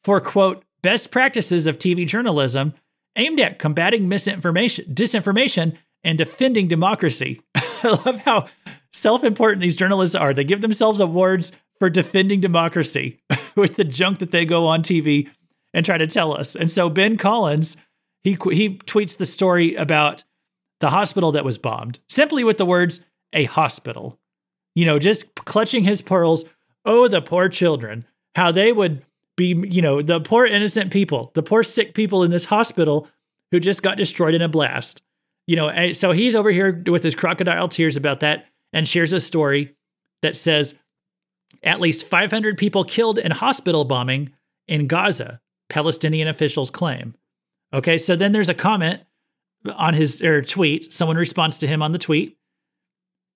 for 0.03 0.21
quote 0.21 0.65
best 0.83 1.11
practices 1.11 1.67
of 1.67 1.79
TV 1.79 2.07
journalism 2.07 2.75
aimed 3.17 3.41
at 3.41 3.59
combating 3.59 4.09
misinformation, 4.09 4.85
disinformation, 4.93 5.77
and 6.03 6.19
defending 6.19 6.69
democracy. 6.69 7.41
I 7.55 8.01
love 8.05 8.21
how 8.21 8.49
self-important 8.93 9.61
these 9.61 9.77
journalists 9.77 10.15
are. 10.15 10.33
They 10.35 10.45
give 10.45 10.61
themselves 10.61 11.01
awards 11.01 11.53
for 11.79 11.91
defending 11.91 12.41
democracy 12.41 13.21
with 13.57 13.77
the 13.77 13.85
junk 13.85 14.19
that 14.19 14.31
they 14.31 14.45
go 14.45 14.67
on 14.67 14.83
TV 14.83 15.29
and 15.73 15.85
try 15.85 15.99
to 15.99 16.07
tell 16.07 16.37
us. 16.37 16.55
And 16.55 16.71
so 16.71 16.89
Ben 16.89 17.17
Collins, 17.17 17.77
he 18.25 18.33
he 18.51 18.79
tweets 18.79 19.17
the 19.17 19.27
story 19.27 19.75
about 19.77 20.25
the 20.81 20.91
hospital 20.91 21.31
that 21.33 21.45
was 21.45 21.59
bombed 21.59 22.01
simply 22.09 22.43
with 22.43 22.57
the 22.59 22.67
words 22.67 23.05
a 23.33 23.45
hospital. 23.45 24.19
You 24.75 24.87
know, 24.87 24.99
just 24.99 25.35
clutching 25.37 25.85
his 25.85 26.03
pearls. 26.03 26.47
Oh, 26.85 27.07
the 27.07 27.23
poor 27.23 27.49
children. 27.49 28.05
How 28.35 28.51
they 28.51 28.73
would 28.73 29.05
be, 29.37 29.55
you 29.69 29.81
know, 29.81 30.03
the 30.03 30.21
poor 30.21 30.47
innocent 30.47 30.93
people, 30.93 31.31
the 31.35 31.43
poor 31.43 31.63
sick 31.63 31.95
people 31.95 32.23
in 32.23 32.31
this 32.31 32.47
hospital 32.47 33.09
who 33.53 33.61
just 33.61 33.83
got 33.83 33.97
destroyed 33.97 34.35
in 34.35 34.43
a 34.43 34.49
blast. 34.49 35.03
You 35.47 35.57
know, 35.57 35.93
so 35.93 36.13
he's 36.13 36.35
over 36.35 36.51
here 36.51 36.83
with 36.87 37.03
his 37.03 37.15
crocodile 37.15 37.69
tears 37.69 37.97
about 37.97 38.21
that 38.21 38.47
and 38.73 38.89
shares 38.89 39.13
a 39.13 39.21
story 39.21 39.77
that 40.23 40.35
says 40.35 40.79
at 41.63 41.81
least 41.81 42.07
500 42.07 42.57
people 42.57 42.85
killed 42.85 43.19
in 43.19 43.31
hospital 43.31 43.85
bombing 43.85 44.33
in 44.67 44.87
Gaza, 44.87 45.41
Palestinian 45.69 46.29
officials 46.29 46.71
claim. 46.71 47.15
Okay, 47.75 47.99
so 47.99 48.15
then 48.15 48.31
there's 48.31 48.49
a 48.49 48.55
comment 48.55 49.01
on 49.75 49.95
his 49.95 50.23
or 50.23 50.41
tweet. 50.43 50.93
Someone 50.93 51.17
responds 51.17 51.59
to 51.59 51.67
him 51.67 51.83
on 51.83 51.91
the 51.91 51.99
tweet 51.99 52.39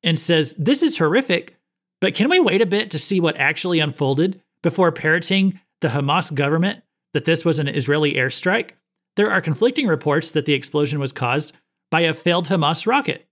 and 0.05 0.19
says, 0.19 0.55
This 0.55 0.83
is 0.83 0.99
horrific, 0.99 1.59
but 2.01 2.15
can 2.15 2.31
we 2.31 2.39
wait 2.39 2.63
a 2.63 2.67
bit 2.67 2.91
to 2.93 2.99
see 3.01 3.19
what 3.19 3.37
actually 3.37 3.81
unfolded 3.81 4.41
before 4.63 4.93
parroting 4.93 5.61
the 5.81 5.89
Hamas 5.89 6.33
government 6.33 6.85
that 7.15 7.25
this 7.25 7.45
was 7.45 7.59
an 7.59 7.67
Israeli 7.67 8.15
airstrike? 8.15 8.71
There 9.17 9.33
are 9.33 9.41
conflicting 9.41 9.89
reports 9.89 10.31
that 10.31 10.47
the 10.47 10.55
explosion 10.55 11.01
was 11.01 11.13
caused 11.13 11.57
by 11.91 12.03
a 12.03 12.15
failed 12.15 12.47
Hamas 12.47 12.87
rocket. 12.87 13.27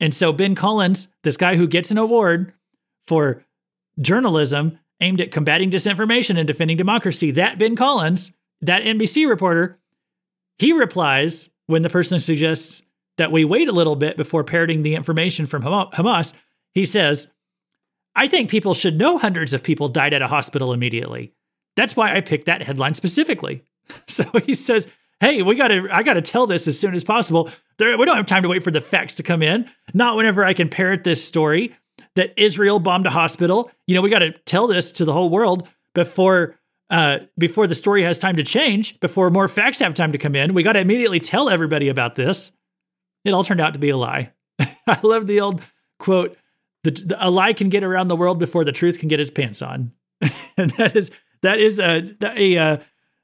And 0.00 0.12
so 0.12 0.32
Ben 0.32 0.56
Collins, 0.56 1.08
this 1.22 1.36
guy 1.36 1.54
who 1.54 1.68
gets 1.68 1.92
an 1.92 1.98
award 1.98 2.52
for 3.06 3.44
journalism 4.00 4.80
aimed 5.00 5.20
at 5.20 5.30
combating 5.30 5.70
disinformation 5.70 6.36
and 6.36 6.48
defending 6.48 6.76
democracy, 6.76 7.30
that 7.30 7.58
Ben 7.58 7.76
Collins, 7.76 8.32
that 8.60 8.82
NBC 8.82 9.28
reporter, 9.28 9.78
he 10.58 10.72
replies 10.72 11.50
when 11.66 11.82
the 11.82 11.90
person 11.90 12.20
suggests 12.20 12.82
that 13.16 13.32
we 13.32 13.44
wait 13.44 13.68
a 13.68 13.72
little 13.72 13.96
bit 13.96 14.16
before 14.16 14.44
parroting 14.44 14.82
the 14.82 14.94
information 14.94 15.46
from 15.46 15.62
Hamas. 15.62 16.34
He 16.72 16.84
says, 16.84 17.28
I 18.16 18.28
think 18.28 18.50
people 18.50 18.74
should 18.74 18.98
know 18.98 19.18
hundreds 19.18 19.52
of 19.52 19.62
people 19.62 19.88
died 19.88 20.12
at 20.12 20.22
a 20.22 20.28
hospital 20.28 20.72
immediately. 20.72 21.32
That's 21.76 21.96
why 21.96 22.16
I 22.16 22.20
picked 22.20 22.46
that 22.46 22.62
headline 22.62 22.94
specifically. 22.94 23.62
So 24.06 24.24
he 24.46 24.54
says, 24.54 24.88
Hey, 25.20 25.42
we 25.42 25.54
gotta 25.54 25.86
I 25.92 26.02
gotta 26.02 26.22
tell 26.22 26.46
this 26.46 26.66
as 26.66 26.78
soon 26.78 26.94
as 26.94 27.04
possible. 27.04 27.50
There, 27.76 27.98
we 27.98 28.06
don't 28.06 28.16
have 28.16 28.26
time 28.26 28.42
to 28.42 28.48
wait 28.48 28.62
for 28.62 28.70
the 28.70 28.80
facts 28.80 29.14
to 29.16 29.22
come 29.22 29.42
in. 29.42 29.70
Not 29.92 30.16
whenever 30.16 30.42
I 30.42 30.54
can 30.54 30.70
parrot 30.70 31.04
this 31.04 31.22
story 31.22 31.76
that 32.16 32.32
Israel 32.38 32.80
bombed 32.80 33.06
a 33.06 33.10
hospital. 33.10 33.70
You 33.86 33.94
know, 33.94 34.00
we 34.00 34.08
gotta 34.08 34.32
tell 34.46 34.66
this 34.66 34.90
to 34.92 35.04
the 35.04 35.12
whole 35.12 35.28
world 35.28 35.68
before 35.94 36.58
uh, 36.90 37.18
before 37.38 37.66
the 37.66 37.74
story 37.74 38.02
has 38.02 38.18
time 38.18 38.36
to 38.36 38.42
change, 38.42 39.00
before 39.00 39.30
more 39.30 39.48
facts 39.48 39.78
have 39.78 39.94
time 39.94 40.12
to 40.12 40.18
come 40.18 40.36
in. 40.36 40.54
We 40.54 40.62
got 40.62 40.74
to 40.74 40.80
immediately 40.80 41.20
tell 41.20 41.48
everybody 41.48 41.88
about 41.88 42.14
this. 42.14 42.52
It 43.24 43.32
all 43.32 43.44
turned 43.44 43.60
out 43.60 43.72
to 43.72 43.80
be 43.80 43.90
a 43.90 43.96
lie. 43.96 44.32
I 44.58 45.00
love 45.02 45.26
the 45.26 45.40
old 45.40 45.62
quote: 45.98 46.36
the, 46.82 46.90
the, 46.90 47.26
"A 47.26 47.30
lie 47.30 47.52
can 47.52 47.68
get 47.68 47.84
around 47.84 48.08
the 48.08 48.16
world 48.16 48.38
before 48.38 48.64
the 48.64 48.72
truth 48.72 48.98
can 48.98 49.08
get 49.08 49.20
its 49.20 49.30
pants 49.30 49.62
on," 49.62 49.92
and 50.56 50.70
that 50.72 50.94
is 50.94 51.10
that 51.42 51.58
is 51.58 51.78
a, 51.78 52.04
a 52.22 52.56
uh, 52.56 52.76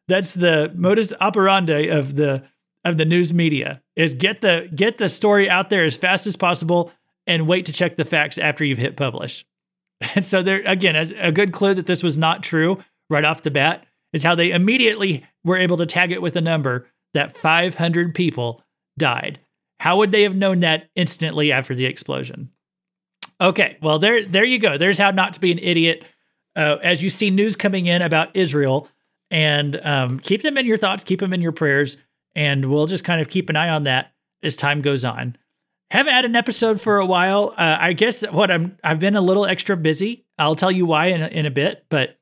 that's 0.08 0.34
the 0.34 0.72
modus 0.74 1.12
operandi 1.20 1.88
of 1.88 2.16
the 2.16 2.44
of 2.84 2.96
the 2.96 3.04
news 3.04 3.32
media 3.32 3.82
is 3.94 4.14
get 4.14 4.40
the 4.40 4.70
get 4.74 4.98
the 4.98 5.08
story 5.08 5.48
out 5.48 5.70
there 5.70 5.84
as 5.84 5.96
fast 5.96 6.26
as 6.26 6.36
possible 6.36 6.92
and 7.26 7.46
wait 7.46 7.66
to 7.66 7.72
check 7.72 7.96
the 7.96 8.04
facts 8.04 8.38
after 8.38 8.64
you've 8.64 8.78
hit 8.78 8.96
publish. 8.96 9.44
And 10.14 10.24
so 10.24 10.42
there 10.42 10.62
again, 10.64 10.96
as 10.96 11.12
a 11.18 11.30
good 11.30 11.52
clue 11.52 11.74
that 11.74 11.84
this 11.84 12.02
was 12.02 12.16
not 12.16 12.42
true 12.42 12.82
right 13.10 13.24
off 13.24 13.42
the 13.42 13.50
bat 13.50 13.84
is 14.12 14.22
how 14.22 14.34
they 14.34 14.50
immediately 14.52 15.26
were 15.44 15.56
able 15.56 15.76
to 15.76 15.86
tag 15.86 16.10
it 16.12 16.22
with 16.22 16.36
a 16.36 16.40
number 16.40 16.86
that 17.12 17.36
500 17.36 18.14
people 18.14 18.62
died. 18.98 19.40
How 19.80 19.96
would 19.98 20.12
they 20.12 20.22
have 20.22 20.36
known 20.36 20.60
that 20.60 20.88
instantly 20.94 21.52
after 21.52 21.74
the 21.74 21.86
explosion? 21.86 22.50
Okay, 23.40 23.78
well 23.80 23.98
there 23.98 24.24
there 24.26 24.44
you 24.44 24.58
go. 24.58 24.76
There's 24.76 24.98
how 24.98 25.10
not 25.10 25.32
to 25.34 25.40
be 25.40 25.50
an 25.50 25.58
idiot. 25.58 26.04
Uh, 26.56 26.76
as 26.82 27.02
you 27.02 27.08
see 27.08 27.30
news 27.30 27.56
coming 27.56 27.86
in 27.86 28.02
about 28.02 28.34
Israel, 28.34 28.88
and 29.30 29.80
um, 29.84 30.18
keep 30.18 30.42
them 30.42 30.58
in 30.58 30.66
your 30.66 30.76
thoughts, 30.76 31.04
keep 31.04 31.20
them 31.20 31.32
in 31.32 31.40
your 31.40 31.52
prayers, 31.52 31.96
and 32.34 32.70
we'll 32.70 32.86
just 32.86 33.04
kind 33.04 33.20
of 33.20 33.28
keep 33.28 33.48
an 33.48 33.56
eye 33.56 33.68
on 33.68 33.84
that 33.84 34.12
as 34.42 34.56
time 34.56 34.82
goes 34.82 35.04
on. 35.04 35.36
Haven't 35.90 36.12
had 36.12 36.24
an 36.24 36.36
episode 36.36 36.80
for 36.80 36.98
a 36.98 37.06
while. 37.06 37.54
Uh, 37.56 37.76
I 37.80 37.92
guess 37.92 38.22
what 38.22 38.50
I'm 38.50 38.76
I've 38.84 39.00
been 39.00 39.16
a 39.16 39.20
little 39.20 39.46
extra 39.46 39.76
busy. 39.76 40.26
I'll 40.38 40.56
tell 40.56 40.70
you 40.70 40.86
why 40.86 41.06
in 41.06 41.22
a, 41.22 41.28
in 41.28 41.46
a 41.46 41.50
bit, 41.50 41.86
but 41.88 42.19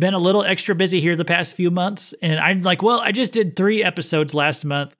been 0.00 0.14
a 0.14 0.18
little 0.18 0.42
extra 0.42 0.74
busy 0.74 1.00
here 1.00 1.14
the 1.14 1.24
past 1.24 1.54
few 1.54 1.70
months. 1.70 2.14
And 2.22 2.40
I'm 2.40 2.62
like, 2.62 2.82
well, 2.82 3.00
I 3.00 3.12
just 3.12 3.32
did 3.32 3.54
three 3.54 3.84
episodes 3.84 4.34
last 4.34 4.64
month 4.64 4.94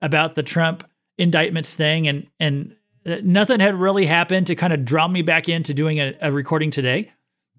about 0.00 0.34
the 0.34 0.42
Trump 0.42 0.88
indictments 1.18 1.74
thing, 1.74 2.08
and 2.08 2.26
and 2.40 2.76
nothing 3.22 3.60
had 3.60 3.74
really 3.74 4.06
happened 4.06 4.46
to 4.46 4.54
kind 4.54 4.72
of 4.72 4.84
draw 4.84 5.06
me 5.08 5.22
back 5.22 5.48
into 5.48 5.74
doing 5.74 5.98
a, 5.98 6.14
a 6.20 6.32
recording 6.32 6.70
today, 6.70 7.12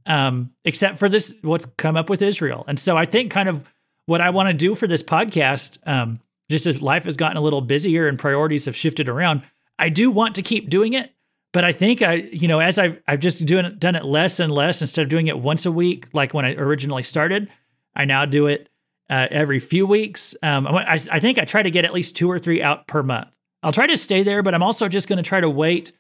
um, 0.06 0.52
except 0.64 0.98
for 0.98 1.10
this 1.10 1.34
what's 1.42 1.66
come 1.78 1.96
up 1.96 2.10
with 2.10 2.22
Israel. 2.22 2.64
And 2.68 2.80
so 2.80 2.98
I 2.98 3.06
think 3.06 3.32
kind 3.32 3.50
of 3.50 3.64
what 4.06 4.22
I 4.22 4.30
want 4.30 4.50
to 4.50 4.54
do 4.54 4.76
for 4.76 4.88
this 4.88 5.04
podcast, 5.04 5.78
um, 5.88 6.20
just 6.50 6.66
as 6.66 6.82
life 6.82 7.06
has 7.06 7.18
gotten 7.18 7.38
a 7.38 7.42
little 7.42 7.62
busier 7.62 8.08
and 8.08 8.20
priorities 8.20 8.66
have 8.66 8.76
shifted 8.76 9.10
around, 9.10 9.44
I 9.80 9.90
do 9.90 10.12
want 10.12 10.36
to 10.36 10.42
keep 10.42 10.70
doing 10.70 10.94
it 10.94 11.12
but 11.56 11.64
I 11.64 11.72
think 11.72 12.02
I, 12.02 12.16
you 12.16 12.50
know, 12.50 12.60
as 12.60 12.78
I've 12.78 13.02
I've 13.08 13.22
just 13.22 13.46
doing 13.46 13.78
done 13.80 13.96
it 13.96 14.04
less 14.04 14.42
and 14.42 14.52
less 14.52 14.82
instead 14.82 15.04
of 15.04 15.10
doing 15.10 15.28
it 15.28 15.40
once 15.40 15.66
a 15.66 15.72
week, 15.72 16.06
like 16.12 16.34
when 16.34 16.44
I 16.44 16.54
originally 16.56 17.02
started, 17.02 17.50
I 17.96 18.04
now 18.04 18.26
do 18.26 18.48
it 18.48 18.68
uh, 19.10 19.28
every 19.32 19.62
few 19.62 19.88
weeks. 19.88 20.36
Um, 20.44 20.68
I, 20.68 21.00
I 21.10 21.22
think 21.22 21.40
I 21.40 21.46
try 21.46 21.64
to 21.64 21.72
get 21.72 21.86
at 21.86 21.94
least 21.94 22.18
two 22.18 22.30
or 22.30 22.40
three 22.40 22.62
out 22.62 22.88
per 22.88 23.02
month. 23.04 23.30
I'll 23.64 23.72
try 23.72 23.88
to 23.88 23.96
stay 23.96 24.22
there, 24.22 24.44
but 24.44 24.54
I'm 24.54 24.64
also 24.64 24.90
just 24.90 25.08
going 25.08 25.16
to 25.16 25.24
try 25.24 25.40
to 25.40 25.50
wait 25.50 25.94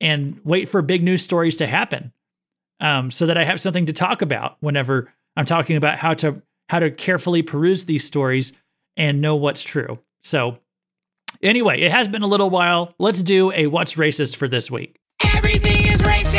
and 0.00 0.40
wait 0.44 0.68
for 0.68 0.80
big 0.80 1.02
news 1.02 1.24
stories 1.24 1.56
to 1.56 1.66
happen, 1.66 2.12
um, 2.78 3.10
so 3.10 3.26
that 3.26 3.36
I 3.36 3.42
have 3.42 3.60
something 3.60 3.86
to 3.86 3.92
talk 3.92 4.22
about 4.22 4.58
whenever 4.60 5.12
I'm 5.36 5.44
talking 5.44 5.74
about 5.74 5.98
how 5.98 6.14
to 6.14 6.40
how 6.68 6.78
to 6.78 6.88
carefully 6.88 7.42
peruse 7.42 7.86
these 7.86 8.04
stories 8.04 8.52
and 8.96 9.20
know 9.20 9.34
what's 9.34 9.64
true. 9.64 9.98
So 10.22 10.60
Anyway, 11.42 11.80
it 11.80 11.90
has 11.90 12.08
been 12.08 12.22
a 12.22 12.26
little 12.26 12.50
while. 12.50 12.94
Let's 12.98 13.22
do 13.22 13.50
a 13.52 13.66
What's 13.66 13.94
Racist 13.94 14.36
for 14.36 14.46
this 14.46 14.70
week. 14.70 14.99
Everything 15.36 15.92
is 15.92 16.00
racist! 16.02 16.30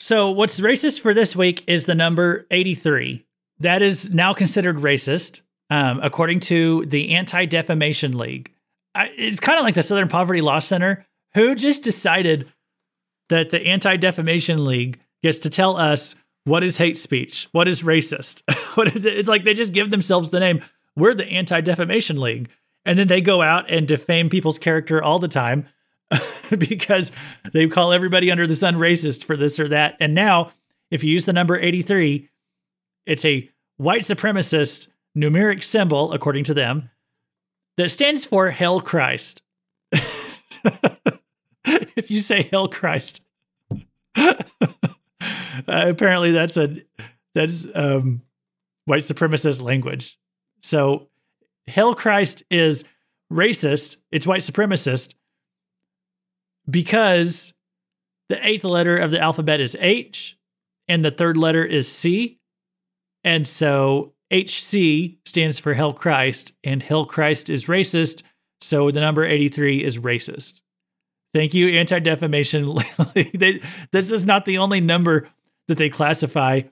So, 0.00 0.30
what's 0.30 0.60
racist 0.60 1.00
for 1.00 1.12
this 1.12 1.34
week 1.34 1.64
is 1.66 1.86
the 1.86 1.94
number 1.94 2.46
83. 2.50 3.26
That 3.60 3.82
is 3.82 4.12
now 4.12 4.34
considered 4.34 4.76
racist, 4.76 5.40
um, 5.70 6.00
according 6.02 6.40
to 6.40 6.86
the 6.86 7.14
Anti 7.14 7.46
Defamation 7.46 8.16
League. 8.16 8.52
I, 8.94 9.10
it's 9.16 9.40
kind 9.40 9.58
of 9.58 9.64
like 9.64 9.74
the 9.74 9.82
Southern 9.82 10.08
Poverty 10.08 10.40
Law 10.40 10.58
Center, 10.58 11.06
who 11.34 11.54
just 11.54 11.82
decided 11.82 12.48
that 13.28 13.50
the 13.50 13.60
Anti 13.60 13.96
Defamation 13.96 14.64
League 14.64 15.00
gets 15.22 15.38
to 15.40 15.50
tell 15.50 15.76
us 15.76 16.14
what 16.44 16.62
is 16.62 16.78
hate 16.78 16.96
speech, 16.96 17.48
what 17.52 17.66
is 17.66 17.82
racist. 17.82 18.42
what 18.76 18.94
is 18.94 19.04
it? 19.04 19.18
It's 19.18 19.28
like 19.28 19.44
they 19.44 19.54
just 19.54 19.72
give 19.72 19.90
themselves 19.90 20.30
the 20.30 20.40
name. 20.40 20.62
We're 20.94 21.14
the 21.14 21.26
Anti 21.26 21.60
Defamation 21.60 22.20
League. 22.20 22.48
And 22.84 22.98
then 22.98 23.08
they 23.08 23.20
go 23.20 23.42
out 23.42 23.68
and 23.68 23.88
defame 23.88 24.30
people's 24.30 24.58
character 24.58 25.02
all 25.02 25.18
the 25.18 25.28
time 25.28 25.66
because 26.58 27.12
they 27.52 27.66
call 27.66 27.92
everybody 27.92 28.30
under 28.30 28.46
the 28.46 28.56
sun 28.56 28.76
racist 28.76 29.24
for 29.24 29.36
this 29.36 29.58
or 29.58 29.68
that. 29.68 29.96
And 30.00 30.14
now, 30.14 30.52
if 30.90 31.02
you 31.02 31.10
use 31.10 31.26
the 31.26 31.32
number 31.32 31.58
83, 31.58 32.28
it's 33.06 33.24
a 33.24 33.48
white 33.76 34.02
supremacist 34.02 34.88
numeric 35.16 35.64
symbol, 35.64 36.12
according 36.12 36.44
to 36.44 36.54
them, 36.54 36.90
that 37.76 37.90
stands 37.90 38.24
for 38.24 38.50
Hell 38.50 38.80
Christ. 38.80 39.42
if 41.64 42.10
you 42.10 42.20
say 42.20 42.42
Hell 42.50 42.68
Christ, 42.68 43.22
uh, 44.16 44.34
apparently 45.66 46.32
that's 46.32 46.56
a 46.56 46.82
that's 47.34 47.66
um, 47.74 48.22
white 48.86 49.02
supremacist 49.02 49.60
language. 49.60 50.18
So 50.62 51.08
Hell 51.68 51.94
Christ 51.94 52.44
is 52.50 52.84
racist, 53.32 53.96
it's 54.10 54.26
white 54.26 54.42
supremacist, 54.42 55.14
because 56.68 57.54
the 58.28 58.44
eighth 58.46 58.64
letter 58.64 58.96
of 58.96 59.10
the 59.10 59.20
alphabet 59.20 59.60
is 59.60 59.76
H 59.80 60.36
and 60.88 61.04
the 61.04 61.10
third 61.10 61.36
letter 61.36 61.64
is 61.64 61.90
C. 61.90 62.38
And 63.24 63.46
so 63.46 64.14
HC 64.32 65.18
stands 65.24 65.58
for 65.58 65.74
Hell 65.74 65.92
Christ, 65.92 66.52
and 66.64 66.82
Hell 66.82 67.06
Christ 67.06 67.50
is 67.50 67.66
racist. 67.66 68.22
So 68.60 68.90
the 68.90 69.00
number 69.00 69.24
83 69.24 69.84
is 69.84 69.98
racist. 69.98 70.62
Thank 71.34 71.54
you, 71.54 71.68
Anti 71.68 71.98
Defamation. 71.98 72.76
this 73.92 74.10
is 74.10 74.24
not 74.24 74.44
the 74.44 74.58
only 74.58 74.80
number 74.80 75.28
that 75.68 75.78
they 75.78 75.90
classify 75.90 76.62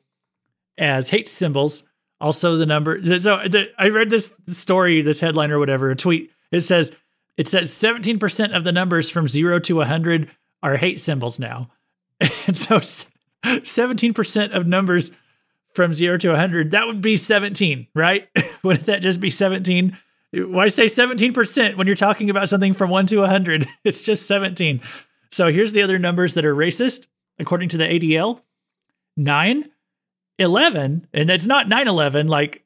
as 0.78 1.10
hate 1.10 1.28
symbols. 1.28 1.84
Also, 2.20 2.56
the 2.56 2.66
number. 2.66 3.04
So 3.18 3.40
the, 3.46 3.66
I 3.78 3.88
read 3.88 4.08
this 4.08 4.34
story, 4.48 5.02
this 5.02 5.20
headline 5.20 5.50
or 5.50 5.58
whatever, 5.58 5.90
a 5.90 5.96
tweet. 5.96 6.30
It 6.50 6.60
says 6.60 6.92
it 7.36 7.48
says 7.48 7.70
17% 7.70 8.56
of 8.56 8.64
the 8.64 8.72
numbers 8.72 9.10
from 9.10 9.28
zero 9.28 9.58
to 9.60 9.76
100 9.76 10.30
are 10.62 10.76
hate 10.76 11.00
symbols 11.00 11.38
now. 11.38 11.70
And 12.46 12.56
so 12.56 12.80
17% 13.44 14.56
of 14.56 14.66
numbers 14.66 15.12
from 15.74 15.92
zero 15.92 16.16
to 16.18 16.28
100, 16.28 16.70
that 16.70 16.86
would 16.86 17.02
be 17.02 17.16
17, 17.16 17.88
right? 17.94 18.28
Wouldn't 18.62 18.86
that 18.86 19.02
just 19.02 19.20
be 19.20 19.30
17? 19.30 19.98
Why 20.32 20.68
say 20.68 20.86
17% 20.86 21.76
when 21.76 21.86
you're 21.86 21.96
talking 21.96 22.30
about 22.30 22.48
something 22.48 22.74
from 22.74 22.90
1 22.90 23.06
to 23.08 23.18
100? 23.18 23.68
It's 23.84 24.04
just 24.04 24.26
17. 24.26 24.80
So 25.30 25.48
here's 25.48 25.72
the 25.72 25.82
other 25.82 25.98
numbers 25.98 26.34
that 26.34 26.44
are 26.44 26.54
racist, 26.54 27.06
according 27.38 27.68
to 27.70 27.76
the 27.76 27.84
ADL 27.84 28.40
9, 29.16 29.64
11, 30.38 31.06
and 31.12 31.28
that's 31.28 31.46
not 31.46 31.68
9 31.68 31.88
11 31.88 32.28
like 32.28 32.64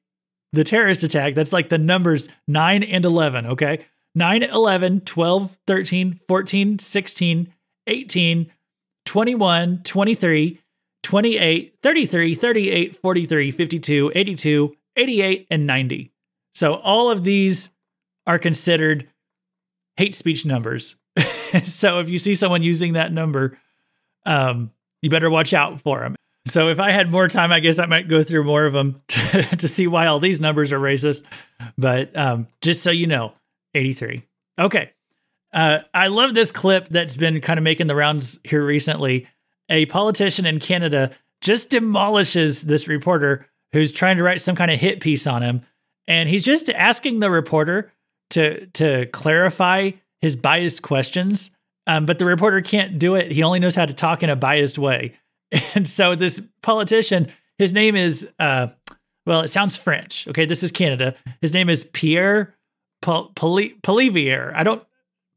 the 0.53 0.65
terrorist 0.65 1.03
attack. 1.03 1.35
That's 1.35 1.53
like 1.53 1.69
the 1.69 1.79
numbers 1.79 2.29
9 2.47 2.83
and 2.83 3.05
11, 3.05 3.47
okay? 3.47 3.87
9, 4.19 4.43
11, 4.43 5.01
12, 5.03 5.57
13, 5.67 6.21
14, 6.27 6.79
16, 6.79 7.55
18, 7.87 8.53
21, 9.07 9.83
23, 9.85 10.61
28, 11.03 11.75
33, 11.83 12.35
38, 12.35 12.97
43, 12.97 13.51
52, 13.53 14.13
82, 14.15 14.77
88, 14.97 15.47
and 15.51 15.67
90. 15.67 16.13
So 16.55 16.75
all 16.75 17.11
of 17.11 17.23
these 17.23 17.71
are 18.27 18.39
considered 18.39 19.09
hate 19.97 20.15
speech 20.15 20.45
numbers. 20.45 20.97
so 21.63 22.01
if 22.01 22.09
you 22.09 22.19
see 22.19 22.35
someone 22.35 22.63
using 22.63 22.95
that 22.95 23.13
number, 23.13 23.57
um, 24.27 24.73
you 25.01 25.11
better 25.11 25.31
watch 25.31 25.55
out 25.55 25.81
for 25.81 26.01
them. 26.01 26.17
So 26.47 26.69
if 26.69 26.81
I 26.81 26.91
had 26.91 27.11
more 27.11 27.29
time, 27.29 27.53
I 27.53 27.61
guess 27.61 27.79
I 27.79 27.87
might 27.87 28.09
go 28.09 28.23
through 28.23 28.45
more 28.45 28.67
of 28.67 28.73
them 28.73 29.03
to, 29.09 29.43
to 29.57 29.69
see 29.69 29.87
why 29.87 30.07
all 30.07 30.19
these 30.19 30.41
numbers 30.41 30.73
are 30.73 30.81
racist. 30.81 31.23
But 31.77 32.17
um, 32.17 32.49
just 32.61 32.83
so 32.83 32.91
you 32.91 33.07
know, 33.07 33.35
83. 33.75 34.25
Okay. 34.59 34.91
Uh, 35.53 35.79
I 35.95 36.09
love 36.09 36.35
this 36.35 36.51
clip 36.51 36.89
that's 36.89 37.17
been 37.17 37.41
kind 37.41 37.59
of 37.59 37.65
making 37.65 37.87
the 37.87 37.95
rounds 37.95 38.39
here 38.45 38.65
recently. 38.65 39.27
A 39.71 39.87
politician 39.87 40.47
in 40.47 40.61
Canada 40.61 41.13
just 41.41 41.71
demolishes 41.71 42.63
this 42.63 42.89
reporter 42.89 43.47
who's 43.73 43.93
trying 43.93 44.17
to 44.17 44.23
write 44.23 44.41
some 44.41 44.57
kind 44.57 44.71
of 44.71 44.81
hit 44.81 45.01
piece 45.01 45.27
on 45.27 45.43
him, 45.43 45.63
and 46.07 46.29
he's 46.29 46.45
just 46.45 46.69
asking 46.71 47.21
the 47.21 47.31
reporter 47.31 47.93
to 48.31 48.67
to 48.69 49.07
clarify 49.07 49.93
his 50.21 50.37
biased 50.37 50.83
questions. 50.83 51.51
Um, 51.87 52.05
but 52.05 52.19
the 52.19 52.27
reporter 52.27 52.61
can't 52.61 52.99
do 52.99 53.15
it. 53.15 53.31
He 53.31 53.43
only 53.43 53.61
knows 53.61 53.75
how 53.75 53.87
to 53.87 53.95
talk 53.95 54.23
in 54.23 54.31
a 54.31 54.37
biased 54.37 54.79
way. 54.79 55.15
And 55.75 55.89
so 55.89 56.15
this 56.15 56.43
politician, 56.61 57.33
his 57.57 57.73
name 57.73 57.97
is 57.97 58.29
uh, 58.39 58.67
well, 59.25 59.41
it 59.41 59.49
sounds 59.49 59.77
French. 59.77 60.29
Okay, 60.29 60.45
this 60.45 60.63
is 60.63 60.71
Canada. 60.71 61.15
His 61.41 61.55
name 61.55 61.71
is 61.71 61.85
Pierre 61.85 62.55
Poilievre. 63.03 64.53
I 64.55 64.63
don't 64.63 64.83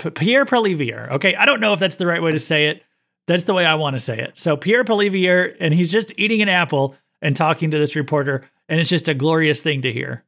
Pierre 0.10 0.46
Poilievre. 0.46 1.12
Okay, 1.12 1.36
I 1.36 1.46
don't 1.46 1.62
know 1.62 1.74
if 1.74 1.80
that's 1.80 1.98
the 1.98 2.08
right 2.08 2.22
way 2.22 2.32
to 2.32 2.40
say 2.40 2.68
it. 2.68 2.84
That's 3.28 3.44
the 3.44 3.54
way 3.54 3.66
I 3.66 3.76
want 3.76 3.96
to 3.96 4.00
say 4.00 4.20
it. 4.20 4.38
So 4.38 4.58
Pierre 4.58 4.84
Poilievre, 4.84 5.56
and 5.60 5.74
he's 5.74 5.92
just 5.92 6.12
eating 6.18 6.42
an 6.42 6.50
apple 6.50 6.96
and 7.22 7.36
talking 7.36 7.72
to 7.72 7.78
this 7.78 7.96
reporter, 7.96 8.50
and 8.68 8.80
it's 8.80 8.90
just 8.90 9.08
a 9.08 9.14
glorious 9.14 9.62
thing 9.62 9.84
to 9.84 9.94
hear. 9.94 10.24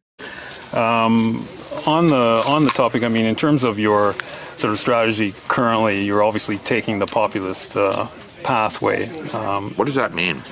Um, 0.73 1.47
on 1.85 2.09
the 2.09 2.43
on 2.45 2.65
the 2.65 2.71
topic, 2.71 3.03
I 3.03 3.07
mean, 3.07 3.25
in 3.25 3.35
terms 3.35 3.63
of 3.63 3.79
your 3.79 4.15
sort 4.55 4.73
of 4.73 4.79
strategy 4.79 5.33
currently, 5.47 6.03
you're 6.03 6.23
obviously 6.23 6.57
taking 6.59 6.99
the 6.99 7.07
populist 7.07 7.75
uh, 7.75 8.07
pathway. 8.43 9.07
Um, 9.31 9.71
what 9.71 9.85
does 9.85 9.95
that 9.95 10.13
mean? 10.13 10.43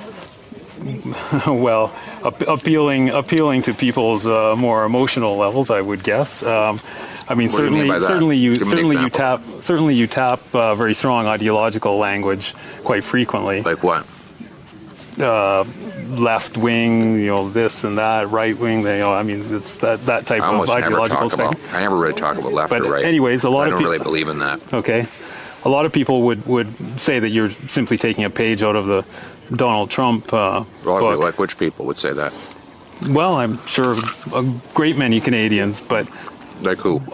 well, 1.46 1.94
appealing 2.22 3.10
appealing 3.10 3.62
to 3.62 3.74
people's 3.74 4.26
uh, 4.26 4.54
more 4.56 4.84
emotional 4.84 5.36
levels, 5.36 5.70
I 5.70 5.80
would 5.80 6.02
guess. 6.02 6.42
Um, 6.42 6.80
I 7.28 7.34
mean, 7.34 7.48
what 7.48 7.56
certainly, 7.56 7.80
you 7.80 7.92
mean 7.92 8.00
certainly 8.00 8.36
you 8.36 8.64
certainly 8.64 8.96
you 8.96 9.10
tap 9.10 9.42
certainly 9.60 9.94
you 9.94 10.06
tap 10.06 10.40
uh, 10.54 10.74
very 10.74 10.94
strong 10.94 11.26
ideological 11.26 11.96
language 11.96 12.54
quite 12.84 13.04
frequently. 13.04 13.62
Like 13.62 13.82
what? 13.82 14.06
Uh, 15.18 15.64
left 16.08 16.56
wing, 16.56 17.20
you 17.20 17.26
know, 17.26 17.48
this 17.50 17.84
and 17.84 17.98
that, 17.98 18.30
right 18.30 18.56
wing. 18.58 18.80
You 18.80 18.98
know, 18.98 19.12
I 19.12 19.22
mean, 19.22 19.54
it's 19.54 19.76
that 19.76 20.04
that 20.06 20.26
type 20.26 20.42
of 20.42 20.68
ideological 20.68 21.30
stuff. 21.30 21.56
I 21.72 21.80
never 21.80 21.96
really 21.96 22.14
talk 22.14 22.36
about 22.38 22.52
left 22.52 22.70
but 22.70 22.82
or 22.82 22.90
right. 22.90 23.04
Anyways, 23.04 23.44
a 23.44 23.50
lot 23.50 23.62
I 23.62 23.64
of 23.64 23.70
don't 23.70 23.78
people 23.80 23.92
really 23.92 24.02
believe 24.02 24.28
in 24.28 24.38
that. 24.40 24.74
Okay, 24.74 25.06
a 25.64 25.68
lot 25.68 25.86
of 25.86 25.92
people 25.92 26.22
would 26.22 26.44
would 26.46 27.00
say 27.00 27.18
that 27.18 27.28
you're 27.28 27.50
simply 27.68 27.98
taking 27.98 28.24
a 28.24 28.30
page 28.30 28.62
out 28.62 28.76
of 28.76 28.86
the 28.86 29.04
Donald 29.56 29.90
Trump 29.90 30.32
uh, 30.32 30.64
book. 30.84 31.18
Like 31.18 31.38
which 31.38 31.58
people 31.58 31.86
would 31.86 31.98
say 31.98 32.12
that? 32.12 32.32
Well, 33.08 33.34
I'm 33.34 33.64
sure 33.66 33.96
a 34.32 34.42
great 34.74 34.96
many 34.96 35.20
Canadians, 35.20 35.80
but 35.80 36.06
like 36.60 36.78
who? 36.78 37.02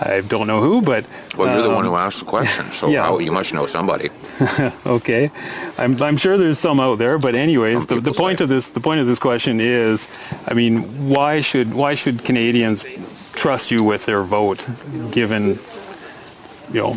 I 0.00 0.20
don't 0.20 0.46
know 0.46 0.60
who, 0.60 0.80
but 0.80 1.04
well, 1.36 1.48
you're 1.48 1.64
um, 1.64 1.70
the 1.70 1.74
one 1.74 1.84
who 1.84 1.96
asked 1.96 2.20
the 2.20 2.24
question, 2.24 2.70
so 2.70 2.88
yeah. 2.90 3.02
how, 3.02 3.18
you 3.18 3.32
must 3.32 3.52
know 3.52 3.66
somebody. 3.66 4.10
okay, 4.86 5.30
I'm, 5.76 6.00
I'm 6.00 6.16
sure 6.16 6.38
there's 6.38 6.58
some 6.58 6.78
out 6.78 6.98
there, 6.98 7.18
but 7.18 7.34
anyways, 7.34 7.86
the, 7.86 8.00
the 8.00 8.12
point 8.12 8.40
of 8.40 8.48
this 8.48 8.68
the 8.70 8.80
point 8.80 9.00
of 9.00 9.06
this 9.06 9.18
question 9.18 9.60
is, 9.60 10.06
I 10.46 10.54
mean, 10.54 11.08
why 11.08 11.40
should 11.40 11.74
why 11.74 11.94
should 11.94 12.24
Canadians 12.24 12.84
trust 13.32 13.70
you 13.70 13.82
with 13.82 14.06
their 14.06 14.22
vote, 14.22 14.64
given 15.10 15.58
you 16.72 16.82
know 16.82 16.96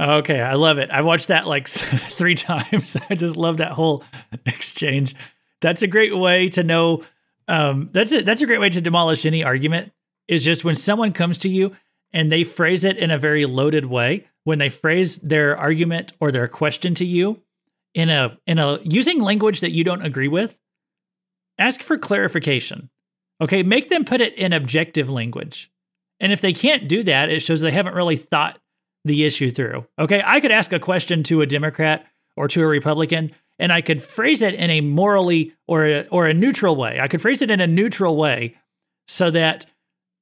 Okay, 0.00 0.40
I 0.40 0.54
love 0.54 0.78
it. 0.78 0.90
I 0.90 1.02
watched 1.02 1.28
that 1.28 1.46
like 1.46 1.68
three 1.68 2.34
times. 2.34 2.96
I 3.10 3.14
just 3.14 3.36
love 3.36 3.58
that 3.58 3.72
whole 3.72 4.04
exchange. 4.46 5.14
That's 5.60 5.82
a 5.82 5.86
great 5.86 6.16
way 6.16 6.48
to 6.48 6.62
know. 6.62 7.04
Um, 7.48 7.90
that's 7.92 8.12
a, 8.12 8.22
that's 8.22 8.42
a 8.42 8.46
great 8.46 8.60
way 8.60 8.70
to 8.70 8.80
demolish 8.80 9.26
any 9.26 9.44
argument. 9.44 9.92
Is 10.28 10.44
just 10.44 10.64
when 10.64 10.76
someone 10.76 11.12
comes 11.12 11.38
to 11.38 11.48
you 11.48 11.76
and 12.12 12.30
they 12.30 12.44
phrase 12.44 12.84
it 12.84 12.96
in 12.96 13.10
a 13.10 13.18
very 13.18 13.44
loaded 13.44 13.86
way. 13.86 14.26
When 14.44 14.58
they 14.58 14.70
phrase 14.70 15.18
their 15.18 15.56
argument 15.56 16.12
or 16.18 16.32
their 16.32 16.48
question 16.48 16.94
to 16.96 17.04
you 17.04 17.42
in 17.94 18.10
a 18.10 18.38
in 18.46 18.58
a 18.58 18.80
using 18.82 19.20
language 19.20 19.60
that 19.60 19.70
you 19.70 19.84
don't 19.84 20.04
agree 20.04 20.28
with, 20.28 20.58
ask 21.58 21.82
for 21.82 21.98
clarification. 21.98 22.90
Okay, 23.40 23.62
make 23.62 23.88
them 23.88 24.04
put 24.04 24.20
it 24.20 24.34
in 24.34 24.52
objective 24.52 25.10
language. 25.10 25.70
And 26.20 26.32
if 26.32 26.40
they 26.40 26.52
can't 26.52 26.88
do 26.88 27.02
that, 27.02 27.28
it 27.28 27.40
shows 27.40 27.60
they 27.60 27.72
haven't 27.72 27.94
really 27.94 28.16
thought 28.16 28.58
the 29.04 29.24
issue 29.24 29.50
through. 29.50 29.86
Okay, 29.98 30.22
I 30.24 30.40
could 30.40 30.52
ask 30.52 30.72
a 30.72 30.78
question 30.78 31.22
to 31.24 31.40
a 31.42 31.46
Democrat 31.46 32.06
or 32.36 32.48
to 32.48 32.62
a 32.62 32.66
Republican, 32.66 33.32
and 33.58 33.72
I 33.72 33.80
could 33.80 34.02
phrase 34.02 34.42
it 34.42 34.54
in 34.54 34.70
a 34.70 34.80
morally 34.80 35.54
or 35.66 35.86
a, 35.86 36.06
or 36.08 36.26
a 36.26 36.34
neutral 36.34 36.76
way. 36.76 36.98
I 37.00 37.08
could 37.08 37.20
phrase 37.20 37.42
it 37.42 37.50
in 37.50 37.60
a 37.60 37.66
neutral 37.66 38.16
way 38.16 38.56
so 39.08 39.30
that 39.30 39.66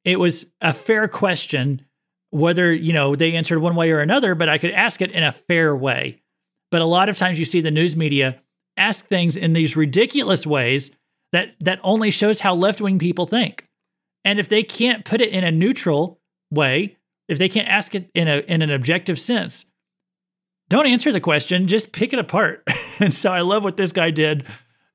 it 0.05 0.19
was 0.19 0.53
a 0.61 0.73
fair 0.73 1.09
question, 1.09 1.83
whether 2.31 2.73
you 2.73 2.93
know 2.93 3.15
they 3.15 3.35
answered 3.35 3.61
one 3.61 3.77
way 3.77 3.91
or 3.91 4.01
another. 4.01 4.35
But 4.35 4.49
I 4.49 4.59
could 4.59 4.73
ask 4.73 5.03
it 5.03 5.11
in 5.11 5.23
a 5.23 5.33
fair 5.33 5.77
way. 5.77 6.23
But 6.71 6.83
a 6.83 6.87
lot 6.87 7.09
of 7.09 7.19
times 7.19 7.39
you 7.39 7.45
see 7.45 7.61
the 7.61 7.71
news 7.71 7.97
media 7.97 8.41
ask 8.77 9.07
things 9.07 9.37
in 9.37 9.53
these 9.53 9.77
ridiculous 9.77 10.47
ways 10.47 10.91
that 11.33 11.55
that 11.61 11.81
only 11.83 12.11
shows 12.11 12.41
how 12.41 12.55
left 12.55 12.81
wing 12.81 12.99
people 12.99 13.27
think. 13.27 13.67
And 14.25 14.39
if 14.39 14.49
they 14.49 14.63
can't 14.63 15.05
put 15.05 15.21
it 15.21 15.31
in 15.31 15.45
a 15.45 15.51
neutral 15.51 16.21
way, 16.51 16.97
if 17.31 17.39
they 17.39 17.49
can't 17.49 17.69
ask 17.69 17.95
it 17.95 18.11
in 18.13 18.29
a 18.29 18.39
in 18.41 18.61
an 18.61 18.71
objective 18.71 19.19
sense, 19.19 19.65
don't 20.69 20.87
answer 20.87 21.13
the 21.13 21.21
question, 21.21 21.69
just 21.69 21.93
pick 21.93 22.13
it 22.13 22.19
apart. 22.19 22.67
and 22.99 23.15
so 23.15 23.33
I 23.33 23.41
love 23.41 23.63
what 23.63 23.77
this 23.77 23.93
guy 23.93 24.11
did. 24.11 24.45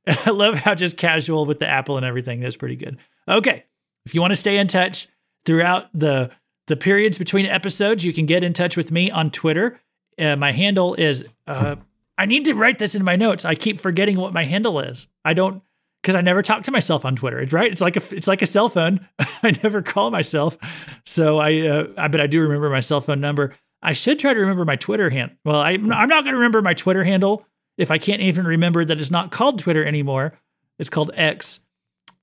And 0.06 0.20
I 0.26 0.32
love 0.32 0.56
how 0.56 0.76
just 0.76 0.98
casual 0.98 1.46
with 1.46 1.60
the 1.60 1.68
apple 1.68 1.98
and 1.98 2.06
everything. 2.06 2.42
That's 2.42 2.58
pretty 2.58 2.76
good. 2.76 2.98
Okay. 3.28 3.64
If 4.06 4.14
you 4.14 4.22
want 4.22 4.32
to 4.32 4.40
stay 4.40 4.58
in 4.58 4.68
touch 4.68 5.08
throughout 5.46 5.86
the 5.94 6.30
the 6.68 6.76
periods 6.76 7.18
between 7.18 7.46
episodes, 7.46 8.04
you 8.04 8.12
can 8.12 8.26
get 8.26 8.44
in 8.44 8.52
touch 8.52 8.76
with 8.76 8.92
me 8.92 9.10
on 9.10 9.32
Twitter. 9.32 9.80
Uh, 10.20 10.36
my 10.36 10.52
handle 10.52 10.94
is. 10.94 11.26
Uh, 11.48 11.78
I 12.18 12.26
need 12.26 12.46
to 12.46 12.54
write 12.54 12.80
this 12.80 12.96
in 12.96 13.04
my 13.04 13.16
notes. 13.16 13.44
I 13.44 13.56
keep 13.56 13.80
forgetting 13.80 14.18
what 14.18 14.34
my 14.34 14.46
handle 14.46 14.80
is. 14.80 15.08
I 15.26 15.34
don't 15.34 15.62
because 16.06 16.16
I 16.16 16.22
never 16.22 16.44
talk 16.44 16.62
to 16.66 16.72
myself 16.72 17.04
on 17.04 17.16
Twitter. 17.16 17.40
It's 17.40 17.52
right. 17.52 17.72
It's 17.72 17.82
like 17.82 17.96
a 17.96 18.16
it's 18.16 18.28
like 18.28 18.44
a 18.44 18.46
cell 18.46 18.70
phone. 18.70 19.08
I 19.20 19.58
never 19.64 19.82
call 19.82 20.12
myself. 20.12 20.56
So 21.04 21.40
I, 21.40 21.62
uh, 21.62 21.88
I 21.98 22.10
but 22.10 22.22
I 22.22 22.28
do 22.28 22.42
remember 22.42 22.70
my 22.70 22.80
cell 22.80 23.02
phone 23.02 23.20
number. 23.20 23.56
I 23.82 23.94
should 23.94 24.20
try 24.20 24.36
to 24.36 24.40
remember 24.40 24.66
my 24.66 24.76
Twitter 24.76 25.10
handle. 25.10 25.36
Well, 25.44 25.60
I, 25.60 25.72
I'm 25.72 25.88
not 25.88 26.24
going 26.24 26.34
to 26.34 26.38
remember 26.38 26.62
my 26.62 26.76
Twitter 26.76 27.04
handle 27.04 27.48
if 27.80 27.90
I 27.90 27.98
can't 27.98 28.22
even 28.22 28.46
remember 28.46 28.86
that 28.86 29.00
it's 29.00 29.10
not 29.10 29.32
called 29.32 29.58
Twitter 29.58 29.84
anymore. 29.84 30.40
It's 30.78 30.92
called 30.92 31.10
X. 31.16 31.62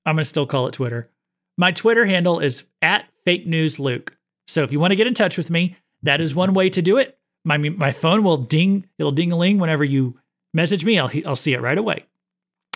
I'm 0.05 0.15
going 0.15 0.23
to 0.23 0.29
still 0.29 0.45
call 0.45 0.67
it 0.67 0.71
Twitter. 0.71 1.09
My 1.57 1.71
Twitter 1.71 2.05
handle 2.05 2.39
is 2.39 2.63
at 2.81 3.05
fake 3.25 3.45
news 3.45 3.79
Luke. 3.79 4.17
So 4.47 4.63
if 4.63 4.71
you 4.71 4.79
want 4.79 4.91
to 4.91 4.95
get 4.95 5.07
in 5.07 5.13
touch 5.13 5.37
with 5.37 5.49
me, 5.49 5.75
that 6.03 6.21
is 6.21 6.33
one 6.33 6.53
way 6.53 6.69
to 6.69 6.81
do 6.81 6.97
it. 6.97 7.17
My 7.43 7.57
my 7.57 7.91
phone 7.91 8.23
will 8.23 8.37
ding, 8.37 8.87
it'll 8.97 9.11
ding 9.11 9.33
a 9.33 9.35
ling 9.35 9.57
whenever 9.57 9.83
you 9.83 10.17
message 10.53 10.85
me. 10.85 10.97
I'll 10.97 11.11
I'll 11.25 11.35
see 11.35 11.53
it 11.53 11.61
right 11.61 11.77
away 11.77 12.05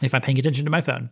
if 0.01 0.13
I'm 0.13 0.21
paying 0.21 0.39
attention 0.39 0.65
to 0.65 0.71
my 0.71 0.81
phone. 0.81 1.09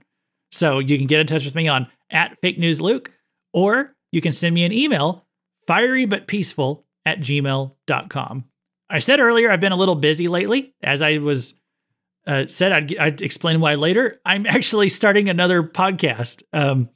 So 0.52 0.80
you 0.80 0.98
can 0.98 1.08
get 1.08 1.20
in 1.20 1.28
touch 1.28 1.46
with 1.46 1.56
me 1.56 1.68
on 1.68 1.88
at 2.10 2.40
fake 2.40 2.58
news 2.58 2.82
Luke, 2.82 3.12
or 3.54 3.96
you 4.12 4.22
can 4.22 4.34
send 4.34 4.56
me 4.56 4.64
an 4.64 4.72
email, 4.72 5.26
fiery 5.68 6.06
but 6.06 6.28
peaceful 6.28 6.86
at 7.06 7.20
gmail.com. 7.20 8.46
I 8.90 9.00
said 9.00 9.20
earlier 9.20 9.52
I've 9.52 9.60
been 9.60 9.72
a 9.72 9.78
little 9.78 9.96
busy 9.96 10.28
lately, 10.28 10.74
as 10.82 11.02
I 11.02 11.18
was 11.18 11.56
uh, 12.28 12.48
said 12.48 12.72
I'd, 12.72 12.98
I'd 12.98 13.22
explain 13.22 13.60
why 13.60 13.76
later. 13.76 14.20
I'm 14.26 14.46
actually 14.46 14.90
starting 14.90 15.30
another 15.30 15.64
podcast. 15.64 16.44
Um, 16.54 16.90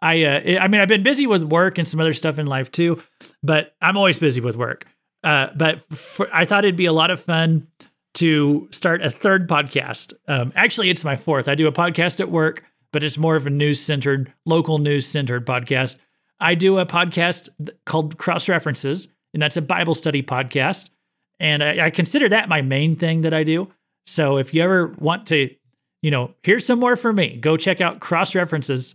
I 0.00 0.24
uh, 0.24 0.60
I 0.60 0.68
mean 0.68 0.80
I've 0.80 0.88
been 0.88 1.02
busy 1.02 1.26
with 1.26 1.44
work 1.44 1.78
and 1.78 1.88
some 1.88 2.00
other 2.00 2.12
stuff 2.12 2.38
in 2.38 2.46
life 2.46 2.70
too, 2.70 3.02
but 3.42 3.74
I'm 3.80 3.96
always 3.96 4.18
busy 4.18 4.40
with 4.40 4.56
work. 4.56 4.86
Uh, 5.24 5.48
but 5.56 5.80
for, 5.94 6.28
I 6.32 6.44
thought 6.44 6.64
it'd 6.64 6.76
be 6.76 6.86
a 6.86 6.92
lot 6.92 7.10
of 7.10 7.20
fun 7.20 7.68
to 8.16 8.68
start 8.70 9.02
a 9.02 9.10
third 9.10 9.48
podcast. 9.48 10.12
Um, 10.26 10.52
actually, 10.56 10.90
it's 10.90 11.04
my 11.04 11.16
fourth. 11.16 11.48
I 11.48 11.54
do 11.54 11.66
a 11.66 11.72
podcast 11.72 12.20
at 12.20 12.30
work, 12.30 12.64
but 12.92 13.04
it's 13.04 13.18
more 13.18 13.36
of 13.36 13.46
a 13.46 13.50
news 13.50 13.80
centered, 13.80 14.32
local 14.44 14.78
news 14.78 15.06
centered 15.06 15.46
podcast. 15.46 15.96
I 16.40 16.54
do 16.54 16.78
a 16.78 16.86
podcast 16.86 17.48
called 17.84 18.18
Cross 18.18 18.48
References, 18.48 19.08
and 19.32 19.42
that's 19.42 19.56
a 19.56 19.62
Bible 19.62 19.94
study 19.94 20.22
podcast. 20.22 20.90
And 21.38 21.62
I, 21.62 21.86
I 21.86 21.90
consider 21.90 22.28
that 22.30 22.48
my 22.48 22.62
main 22.62 22.96
thing 22.96 23.22
that 23.22 23.34
I 23.34 23.44
do. 23.44 23.68
So 24.06 24.38
if 24.38 24.54
you 24.54 24.62
ever 24.62 24.88
want 24.98 25.26
to, 25.28 25.54
you 26.02 26.10
know, 26.10 26.34
here's 26.42 26.64
some 26.64 26.78
more 26.78 26.96
for 26.96 27.12
me, 27.12 27.36
go 27.36 27.56
check 27.56 27.80
out 27.80 28.00
Cross 28.00 28.34
References 28.34 28.94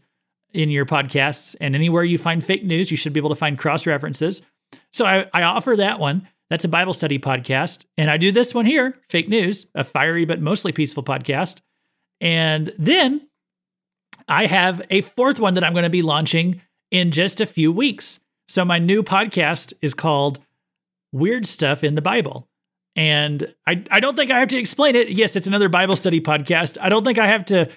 in 0.54 0.70
your 0.70 0.86
podcasts 0.86 1.56
and 1.62 1.76
anywhere 1.76 2.04
you 2.04 2.18
find 2.18 2.44
fake 2.44 2.64
news, 2.64 2.92
you 2.92 2.98
should 2.98 3.14
be 3.14 3.20
able 3.20 3.30
to 3.30 3.36
find 3.36 3.58
cross 3.58 3.86
references. 3.86 4.42
So 4.92 5.06
I, 5.06 5.26
I 5.34 5.44
offer 5.44 5.76
that 5.78 6.00
one. 6.00 6.28
That's 6.52 6.66
a 6.66 6.68
Bible 6.68 6.92
study 6.92 7.18
podcast. 7.18 7.86
And 7.98 8.12
I 8.12 8.18
do 8.18 8.30
this 8.30 8.54
one 8.54 8.66
here, 8.66 9.00
Fake 9.10 9.30
News, 9.30 9.68
a 9.74 9.86
fiery 9.86 10.26
but 10.26 10.42
mostly 10.42 10.74
peaceful 10.74 11.02
podcast. 11.02 11.62
And 12.20 12.74
then 12.78 13.30
I 14.28 14.48
have 14.48 14.82
a 14.90 15.00
fourth 15.00 15.40
one 15.40 15.54
that 15.54 15.64
I'm 15.64 15.72
going 15.72 15.84
to 15.84 15.90
be 15.90 16.02
launching 16.02 16.62
in 16.92 17.12
just 17.12 17.40
a 17.40 17.46
few 17.46 17.72
weeks. 17.72 18.20
So 18.50 18.66
my 18.66 18.80
new 18.80 19.02
podcast 19.02 19.72
is 19.82 19.94
called 19.94 20.40
Weird 21.14 21.48
Stuff 21.48 21.86
in 21.86 21.96
the 21.96 22.02
Bible. 22.02 22.50
And 22.98 23.56
I, 23.66 23.86
I 23.90 24.02
don't 24.02 24.18
think 24.18 24.30
I 24.30 24.40
have 24.40 24.50
to 24.50 24.58
explain 24.58 24.98
it. 24.98 25.08
Yes, 25.08 25.38
it's 25.38 25.48
another 25.48 25.70
Bible 25.70 25.96
study 25.96 26.20
podcast. 26.20 26.78
I 26.82 26.90
don't 26.90 27.06
think 27.06 27.18
I 27.18 27.28
have 27.28 27.46
to 27.46 27.70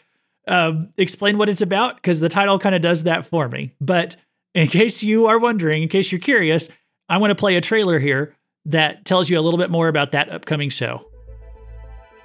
um, 0.48 0.88
explain 0.96 1.38
what 1.38 1.48
it's 1.48 1.62
about 1.62 1.94
because 1.94 2.18
the 2.18 2.28
title 2.28 2.58
kind 2.58 2.74
of 2.74 2.82
does 2.82 3.04
that 3.04 3.24
for 3.24 3.48
me. 3.48 3.72
But 3.80 4.16
in 4.52 4.66
case 4.66 5.04
you 5.04 5.26
are 5.26 5.38
wondering, 5.38 5.84
in 5.84 5.88
case 5.88 6.10
you're 6.10 6.20
curious, 6.20 6.68
I 7.08 7.18
want 7.18 7.30
to 7.30 7.36
play 7.36 7.54
a 7.54 7.60
trailer 7.60 8.00
here 8.00 8.34
that 8.66 9.04
tells 9.04 9.28
you 9.28 9.38
a 9.38 9.42
little 9.42 9.58
bit 9.58 9.70
more 9.70 9.88
about 9.88 10.12
that 10.12 10.30
upcoming 10.30 10.70
show. 10.70 11.06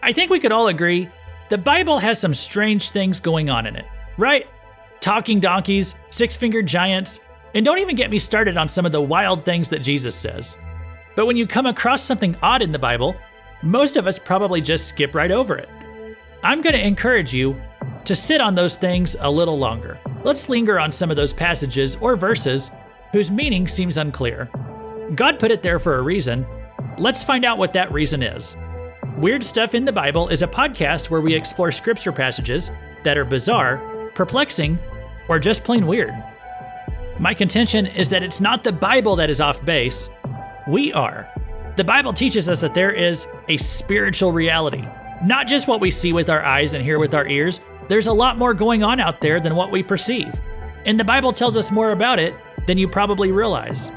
I 0.01 0.13
think 0.13 0.31
we 0.31 0.39
could 0.39 0.51
all 0.51 0.67
agree 0.67 1.09
the 1.49 1.57
Bible 1.57 1.99
has 1.99 2.19
some 2.19 2.33
strange 2.33 2.91
things 2.91 3.19
going 3.19 3.49
on 3.49 3.65
in 3.65 3.75
it, 3.75 3.85
right? 4.17 4.47
Talking 4.99 5.39
donkeys, 5.39 5.95
six 6.11 6.35
fingered 6.35 6.67
giants, 6.67 7.19
and 7.55 7.65
don't 7.65 7.79
even 7.79 7.95
get 7.95 8.11
me 8.11 8.19
started 8.19 8.55
on 8.55 8.67
some 8.67 8.85
of 8.85 8.91
the 8.91 9.01
wild 9.01 9.43
things 9.43 9.69
that 9.69 9.79
Jesus 9.79 10.15
says. 10.15 10.57
But 11.15 11.25
when 11.25 11.35
you 11.35 11.47
come 11.47 11.65
across 11.65 12.03
something 12.03 12.37
odd 12.43 12.61
in 12.61 12.71
the 12.71 12.79
Bible, 12.79 13.15
most 13.63 13.97
of 13.97 14.07
us 14.07 14.19
probably 14.19 14.61
just 14.61 14.87
skip 14.87 15.15
right 15.15 15.31
over 15.31 15.57
it. 15.57 15.67
I'm 16.43 16.61
going 16.61 16.75
to 16.75 16.85
encourage 16.85 17.33
you 17.33 17.59
to 18.05 18.15
sit 18.15 18.39
on 18.39 18.55
those 18.55 18.77
things 18.77 19.15
a 19.19 19.29
little 19.29 19.57
longer. 19.57 19.99
Let's 20.23 20.49
linger 20.49 20.79
on 20.79 20.91
some 20.91 21.09
of 21.09 21.17
those 21.17 21.33
passages 21.33 21.97
or 21.97 22.15
verses 22.15 22.71
whose 23.11 23.31
meaning 23.31 23.67
seems 23.67 23.97
unclear. 23.97 24.49
God 25.15 25.39
put 25.39 25.51
it 25.51 25.61
there 25.61 25.79
for 25.79 25.97
a 25.97 26.01
reason. 26.01 26.45
Let's 26.97 27.23
find 27.23 27.43
out 27.43 27.57
what 27.57 27.73
that 27.73 27.91
reason 27.91 28.21
is. 28.21 28.55
Weird 29.17 29.43
Stuff 29.43 29.73
in 29.73 29.85
the 29.85 29.91
Bible 29.91 30.29
is 30.29 30.43
a 30.43 30.47
podcast 30.47 31.09
where 31.09 31.21
we 31.21 31.33
explore 31.33 31.71
scripture 31.71 32.11
passages 32.11 32.71
that 33.03 33.17
are 33.17 33.25
bizarre, 33.25 34.11
perplexing, 34.13 34.77
or 35.27 35.39
just 35.39 35.63
plain 35.63 35.87
weird. 35.87 36.13
My 37.19 37.33
contention 37.33 37.85
is 37.85 38.09
that 38.09 38.23
it's 38.23 38.39
not 38.39 38.63
the 38.63 38.71
Bible 38.71 39.15
that 39.17 39.29
is 39.29 39.41
off 39.41 39.63
base, 39.65 40.09
we 40.67 40.93
are. 40.93 41.27
The 41.75 41.83
Bible 41.83 42.13
teaches 42.13 42.47
us 42.47 42.61
that 42.61 42.73
there 42.73 42.91
is 42.91 43.27
a 43.47 43.57
spiritual 43.57 44.31
reality, 44.31 44.87
not 45.23 45.47
just 45.47 45.67
what 45.67 45.81
we 45.81 45.91
see 45.91 46.13
with 46.13 46.29
our 46.29 46.43
eyes 46.43 46.73
and 46.73 46.83
hear 46.83 46.99
with 46.99 47.13
our 47.13 47.27
ears, 47.27 47.59
there's 47.87 48.07
a 48.07 48.13
lot 48.13 48.37
more 48.37 48.53
going 48.53 48.83
on 48.83 48.99
out 48.99 49.21
there 49.21 49.39
than 49.39 49.55
what 49.55 49.71
we 49.71 49.81
perceive. 49.81 50.39
And 50.85 50.99
the 50.99 51.03
Bible 51.03 51.33
tells 51.33 51.57
us 51.57 51.71
more 51.71 51.91
about 51.91 52.19
it 52.19 52.33
than 52.67 52.77
you 52.77 52.87
probably 52.87 53.31
realize. 53.31 53.91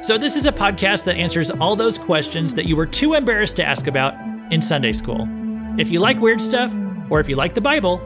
So, 0.00 0.16
this 0.16 0.36
is 0.36 0.46
a 0.46 0.52
podcast 0.52 1.04
that 1.04 1.16
answers 1.16 1.50
all 1.50 1.74
those 1.74 1.98
questions 1.98 2.54
that 2.54 2.66
you 2.66 2.76
were 2.76 2.86
too 2.86 3.14
embarrassed 3.14 3.56
to 3.56 3.64
ask 3.64 3.88
about 3.88 4.14
in 4.52 4.62
Sunday 4.62 4.92
school. 4.92 5.28
If 5.76 5.90
you 5.90 5.98
like 5.98 6.20
weird 6.20 6.40
stuff, 6.40 6.72
or 7.10 7.18
if 7.18 7.28
you 7.28 7.34
like 7.34 7.54
the 7.54 7.60
Bible, 7.60 8.00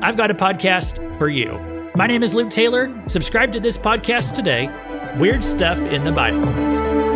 I've 0.00 0.16
got 0.16 0.30
a 0.30 0.34
podcast 0.34 1.18
for 1.18 1.28
you. 1.28 1.58
My 1.96 2.06
name 2.06 2.22
is 2.22 2.32
Luke 2.32 2.50
Taylor. 2.50 2.90
Subscribe 3.08 3.52
to 3.52 3.60
this 3.60 3.76
podcast 3.76 4.36
today 4.36 4.70
Weird 5.18 5.42
Stuff 5.42 5.78
in 5.78 6.04
the 6.04 6.12
Bible. 6.12 7.11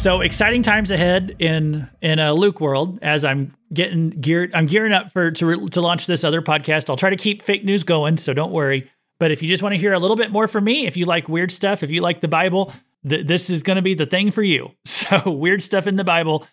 So 0.00 0.22
exciting 0.22 0.62
times 0.62 0.90
ahead 0.90 1.36
in 1.40 1.86
in 2.00 2.18
a 2.18 2.32
Luke 2.32 2.58
world 2.58 2.98
as 3.02 3.22
I'm 3.22 3.54
getting 3.70 4.08
geared. 4.08 4.50
I'm 4.54 4.64
gearing 4.64 4.94
up 4.94 5.12
for 5.12 5.30
to 5.30 5.68
to 5.68 5.80
launch 5.82 6.06
this 6.06 6.24
other 6.24 6.40
podcast. 6.40 6.88
I'll 6.88 6.96
try 6.96 7.10
to 7.10 7.18
keep 7.18 7.42
fake 7.42 7.66
news 7.66 7.82
going, 7.82 8.16
so 8.16 8.32
don't 8.32 8.50
worry. 8.50 8.90
But 9.18 9.30
if 9.30 9.42
you 9.42 9.48
just 9.50 9.62
want 9.62 9.74
to 9.74 9.78
hear 9.78 9.92
a 9.92 9.98
little 9.98 10.16
bit 10.16 10.30
more 10.30 10.48
from 10.48 10.64
me, 10.64 10.86
if 10.86 10.96
you 10.96 11.04
like 11.04 11.28
weird 11.28 11.52
stuff, 11.52 11.82
if 11.82 11.90
you 11.90 12.00
like 12.00 12.22
the 12.22 12.28
Bible, 12.28 12.72
th- 13.06 13.26
this 13.26 13.50
is 13.50 13.62
going 13.62 13.76
to 13.76 13.82
be 13.82 13.92
the 13.92 14.06
thing 14.06 14.30
for 14.30 14.42
you. 14.42 14.70
So 14.86 15.30
weird 15.30 15.62
stuff 15.62 15.86
in 15.86 15.96
the 15.96 16.04
Bible. 16.04 16.46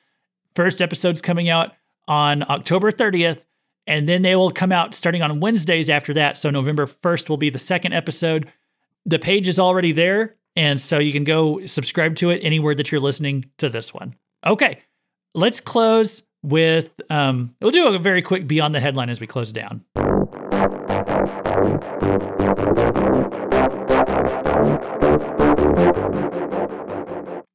First 0.54 0.82
episode's 0.82 1.22
coming 1.22 1.48
out 1.48 1.72
on 2.06 2.44
October 2.50 2.92
30th, 2.92 3.46
and 3.86 4.10
then 4.10 4.24
they 4.24 4.36
will 4.36 4.52
come 4.52 4.74
out 4.74 4.94
starting 4.94 5.22
on 5.22 5.40
Wednesdays 5.40 5.90
after 5.90 6.14
that. 6.16 6.36
So 6.36 6.50
November 6.50 6.86
1st 6.86 7.30
will 7.30 7.38
be 7.38 7.50
the 7.50 7.60
second 7.60 7.94
episode. 7.94 8.52
The 9.06 9.20
page 9.20 9.48
is 9.48 9.58
already 9.58 9.94
there. 9.94 10.36
And 10.58 10.82
so 10.82 10.98
you 10.98 11.13
can 11.13 11.24
go 11.24 11.63
subscribe 11.67 12.15
to 12.15 12.32
it 12.32 12.39
anywhere 12.41 12.74
that 12.74 12.91
you're 12.91 13.00
listening 13.00 13.46
to 13.60 13.70
this 13.70 13.93
one. 13.93 14.15
Okay, 14.43 14.82
let's 15.36 15.60
close 15.60 16.24
with, 16.41 17.00
um, 17.12 17.56
we'll 17.62 17.70
do 17.70 17.88
a 17.93 18.00
very 18.00 18.24
quick 18.24 18.48
beyond 18.48 18.74
the 18.74 18.80
headline 18.80 19.12
as 19.12 19.22
we 19.22 19.28
close 19.28 19.52
down. 19.52 19.86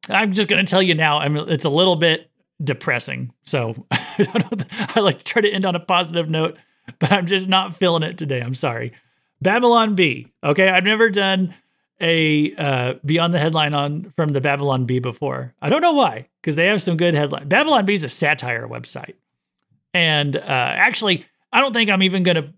I'm 0.08 0.32
just 0.32 0.48
going 0.48 0.64
to 0.64 0.70
tell 0.70 0.82
you 0.82 0.94
now, 0.94 1.18
I'm, 1.18 1.36
it's 1.36 1.64
a 1.64 1.70
little 1.70 1.96
bit 1.96 2.30
depressing. 2.62 3.32
So 3.44 3.84
I 3.90 5.00
like 5.00 5.18
to 5.18 5.24
try 5.24 5.42
to 5.42 5.50
end 5.50 5.66
on 5.66 5.74
a 5.74 5.80
positive 5.80 6.30
note, 6.30 6.56
but 7.00 7.10
I'm 7.10 7.26
just 7.26 7.48
not 7.48 7.74
feeling 7.74 8.04
it 8.04 8.16
today. 8.16 8.40
I'm 8.40 8.54
sorry. 8.54 8.92
Babylon 9.40 9.96
Bee. 9.96 10.28
Okay. 10.44 10.68
I've 10.68 10.84
never 10.84 11.10
done 11.10 11.52
a 12.02 12.54
uh, 12.56 12.94
Beyond 13.04 13.32
the 13.32 13.38
Headline 13.38 13.72
on 13.72 14.12
from 14.16 14.30
the 14.30 14.40
Babylon 14.40 14.84
Bee 14.84 14.98
before. 14.98 15.54
I 15.62 15.68
don't 15.68 15.80
know 15.80 15.92
why, 15.92 16.28
because 16.40 16.56
they 16.56 16.66
have 16.66 16.82
some 16.82 16.96
good 16.96 17.14
headlines. 17.14 17.46
Babylon 17.46 17.86
Bee 17.86 17.94
is 17.94 18.04
a 18.04 18.08
satire 18.08 18.66
website, 18.68 19.14
and 19.94 20.36
uh, 20.36 20.40
actually, 20.40 21.24
I 21.52 21.60
don't 21.60 21.72
think 21.72 21.88
I'm 21.88 22.02
even 22.02 22.24
gonna 22.24 22.52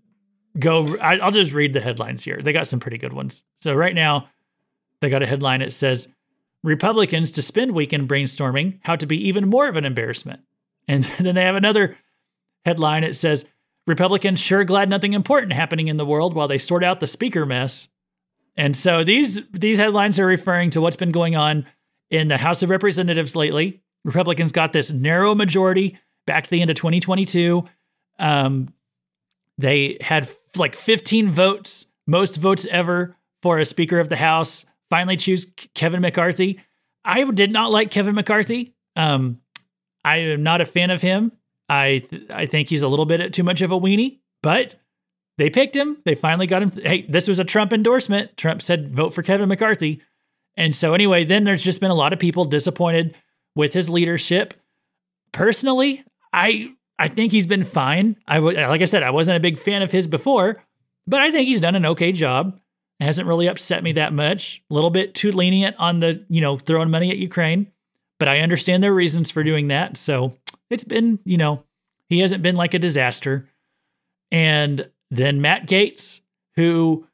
go. 0.59 0.97
I, 0.97 1.17
I'll 1.17 1.31
just 1.31 1.53
read 1.53 1.73
the 1.73 1.81
headlines 1.81 2.23
here. 2.23 2.41
They 2.41 2.53
got 2.53 2.67
some 2.67 2.79
pretty 2.79 2.97
good 2.97 3.13
ones. 3.13 3.43
So 3.57 3.73
right 3.73 3.95
now, 3.95 4.29
they 4.99 5.09
got 5.09 5.23
a 5.23 5.27
headline. 5.27 5.61
It 5.61 5.73
says 5.73 6.07
Republicans 6.63 7.31
to 7.31 7.41
spend 7.43 7.73
weekend 7.73 8.09
brainstorming 8.09 8.79
how 8.81 8.95
to 8.95 9.05
be 9.05 9.27
even 9.27 9.47
more 9.47 9.69
of 9.69 9.75
an 9.75 9.85
embarrassment, 9.85 10.41
and 10.87 11.03
then 11.19 11.35
they 11.35 11.43
have 11.43 11.55
another 11.55 11.97
headline. 12.65 13.03
It 13.03 13.15
says 13.15 13.45
Republicans 13.85 14.39
sure 14.39 14.63
glad 14.63 14.89
nothing 14.89 15.13
important 15.13 15.53
happening 15.53 15.87
in 15.87 15.97
the 15.97 16.05
world 16.05 16.33
while 16.33 16.47
they 16.47 16.57
sort 16.57 16.83
out 16.83 16.99
the 16.99 17.07
speaker 17.07 17.45
mess. 17.45 17.89
And 18.57 18.75
so 18.75 19.03
these 19.03 19.45
these 19.51 19.77
headlines 19.77 20.19
are 20.19 20.25
referring 20.25 20.71
to 20.71 20.81
what's 20.81 20.95
been 20.95 21.11
going 21.11 21.35
on 21.35 21.65
in 22.09 22.27
the 22.27 22.37
House 22.37 22.63
of 22.63 22.69
Representatives 22.69 23.35
lately. 23.35 23.81
Republicans 24.03 24.51
got 24.51 24.71
this 24.71 24.91
narrow 24.91 25.35
majority 25.35 25.97
back 26.25 26.45
to 26.45 26.49
the 26.49 26.61
end 26.61 26.69
of 26.69 26.77
2022. 26.77 27.65
Um, 28.19 28.73
They 29.57 29.97
had 30.01 30.29
like 30.55 30.75
15 30.75 31.31
votes, 31.31 31.85
most 32.07 32.37
votes 32.37 32.65
ever 32.69 33.15
for 33.41 33.59
a 33.59 33.65
Speaker 33.65 33.99
of 33.99 34.09
the 34.09 34.15
House. 34.15 34.65
Finally, 34.89 35.17
choose 35.17 35.47
Kevin 35.73 36.01
McCarthy. 36.01 36.61
I 37.03 37.23
did 37.31 37.51
not 37.51 37.71
like 37.71 37.91
Kevin 37.91 38.15
McCarthy. 38.15 38.73
Um, 38.95 39.41
I 40.03 40.17
am 40.17 40.43
not 40.43 40.61
a 40.61 40.65
fan 40.65 40.91
of 40.91 41.01
him. 41.01 41.31
I 41.67 42.03
th- 42.09 42.29
I 42.29 42.45
think 42.45 42.69
he's 42.69 42.83
a 42.83 42.87
little 42.87 43.05
bit 43.05 43.33
too 43.33 43.43
much 43.43 43.61
of 43.61 43.71
a 43.71 43.79
weenie, 43.79 44.19
but 44.43 44.75
they 45.37 45.49
picked 45.49 45.75
him. 45.75 45.97
They 46.05 46.15
finally 46.15 46.47
got 46.47 46.63
him. 46.63 46.71
Hey, 46.71 47.05
this 47.09 47.27
was 47.27 47.39
a 47.39 47.43
Trump 47.43 47.73
endorsement. 47.73 48.37
Trump 48.37 48.61
said 48.61 48.89
vote 48.91 49.13
for 49.13 49.21
Kevin 49.21 49.49
McCarthy. 49.49 50.01
And 50.57 50.75
so 50.75 50.93
anyway, 50.93 51.25
then 51.25 51.43
there's 51.43 51.63
just 51.63 51.81
been 51.81 51.91
a 51.91 51.95
lot 51.95 52.13
of 52.13 52.19
people 52.19 52.45
disappointed 52.45 53.15
with 53.55 53.73
his 53.73 53.89
leadership. 53.89 54.53
Personally, 55.31 56.03
I 56.31 56.73
I 56.97 57.09
think 57.09 57.31
he's 57.31 57.47
been 57.47 57.65
fine. 57.65 58.15
I 58.27 58.35
w- 58.35 58.57
like 58.57 58.81
I 58.81 58.85
said, 58.85 59.03
I 59.03 59.09
wasn't 59.09 59.37
a 59.37 59.41
big 59.41 59.59
fan 59.59 59.81
of 59.81 59.91
his 59.91 60.07
before, 60.07 60.63
but 61.05 61.21
I 61.21 61.31
think 61.31 61.47
he's 61.47 61.61
done 61.61 61.75
an 61.75 61.85
okay 61.85 62.11
job. 62.13 62.59
It 62.99 63.03
hasn't 63.03 63.27
really 63.27 63.47
upset 63.47 63.83
me 63.83 63.91
that 63.93 64.13
much. 64.13 64.63
A 64.71 64.73
little 64.73 64.89
bit 64.89 65.13
too 65.13 65.31
lenient 65.31 65.75
on 65.77 65.99
the, 65.99 66.23
you 66.29 66.39
know, 66.39 66.57
throwing 66.57 66.89
money 66.89 67.11
at 67.11 67.17
Ukraine, 67.17 67.71
but 68.19 68.29
I 68.29 68.39
understand 68.39 68.81
their 68.81 68.93
reasons 68.93 69.29
for 69.29 69.43
doing 69.43 69.67
that. 69.67 69.97
So 69.97 70.37
it's 70.69 70.85
been, 70.85 71.19
you 71.25 71.35
know, 71.35 71.63
he 72.07 72.19
hasn't 72.19 72.41
been 72.41 72.55
like 72.55 72.73
a 72.73 72.79
disaster. 72.79 73.49
And 74.31 74.89
then 75.17 75.41
Matt 75.41 75.67
Gaetz, 75.67 76.21
who 76.55 77.07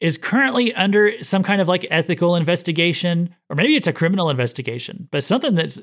is 0.00 0.16
currently 0.16 0.74
under 0.74 1.22
some 1.22 1.42
kind 1.42 1.60
of 1.60 1.68
like 1.68 1.86
ethical 1.90 2.36
investigation, 2.36 3.34
or 3.50 3.56
maybe 3.56 3.76
it's 3.76 3.86
a 3.86 3.92
criminal 3.92 4.30
investigation, 4.30 5.08
but 5.10 5.24
something 5.24 5.56
that 5.56 5.78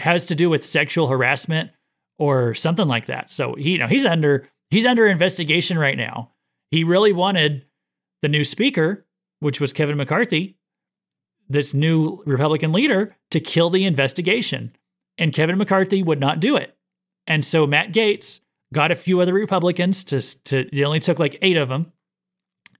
has 0.00 0.26
to 0.26 0.34
do 0.34 0.50
with 0.50 0.66
sexual 0.66 1.06
harassment 1.06 1.70
or 2.18 2.54
something 2.54 2.88
like 2.88 3.06
that. 3.06 3.30
So 3.30 3.54
he, 3.54 3.72
you 3.72 3.78
know, 3.78 3.86
he's 3.86 4.04
under 4.04 4.48
he's 4.70 4.86
under 4.86 5.06
investigation 5.06 5.78
right 5.78 5.96
now. 5.96 6.32
He 6.70 6.82
really 6.82 7.12
wanted 7.12 7.64
the 8.22 8.28
new 8.28 8.44
speaker, 8.44 9.06
which 9.40 9.60
was 9.60 9.72
Kevin 9.72 9.96
McCarthy, 9.96 10.58
this 11.48 11.74
new 11.74 12.22
Republican 12.26 12.72
leader, 12.72 13.16
to 13.30 13.40
kill 13.40 13.70
the 13.70 13.84
investigation. 13.84 14.74
And 15.16 15.32
Kevin 15.32 15.58
McCarthy 15.58 16.02
would 16.02 16.18
not 16.18 16.40
do 16.40 16.56
it. 16.56 16.76
And 17.26 17.44
so 17.44 17.66
Matt 17.66 17.92
Gaetz 17.92 18.40
got 18.74 18.92
a 18.92 18.96
few 18.96 19.20
other 19.20 19.32
Republicans 19.32 20.04
to, 20.04 20.20
to 20.44 20.68
it 20.70 20.84
only 20.84 21.00
took 21.00 21.18
like 21.18 21.38
eight 21.40 21.56
of 21.56 21.68
them, 21.68 21.92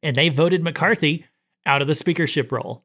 and 0.03 0.15
they 0.15 0.29
voted 0.29 0.63
McCarthy 0.63 1.25
out 1.65 1.81
of 1.81 1.89
the 1.89 1.95
speakership 1.95 2.53
role. 2.53 2.85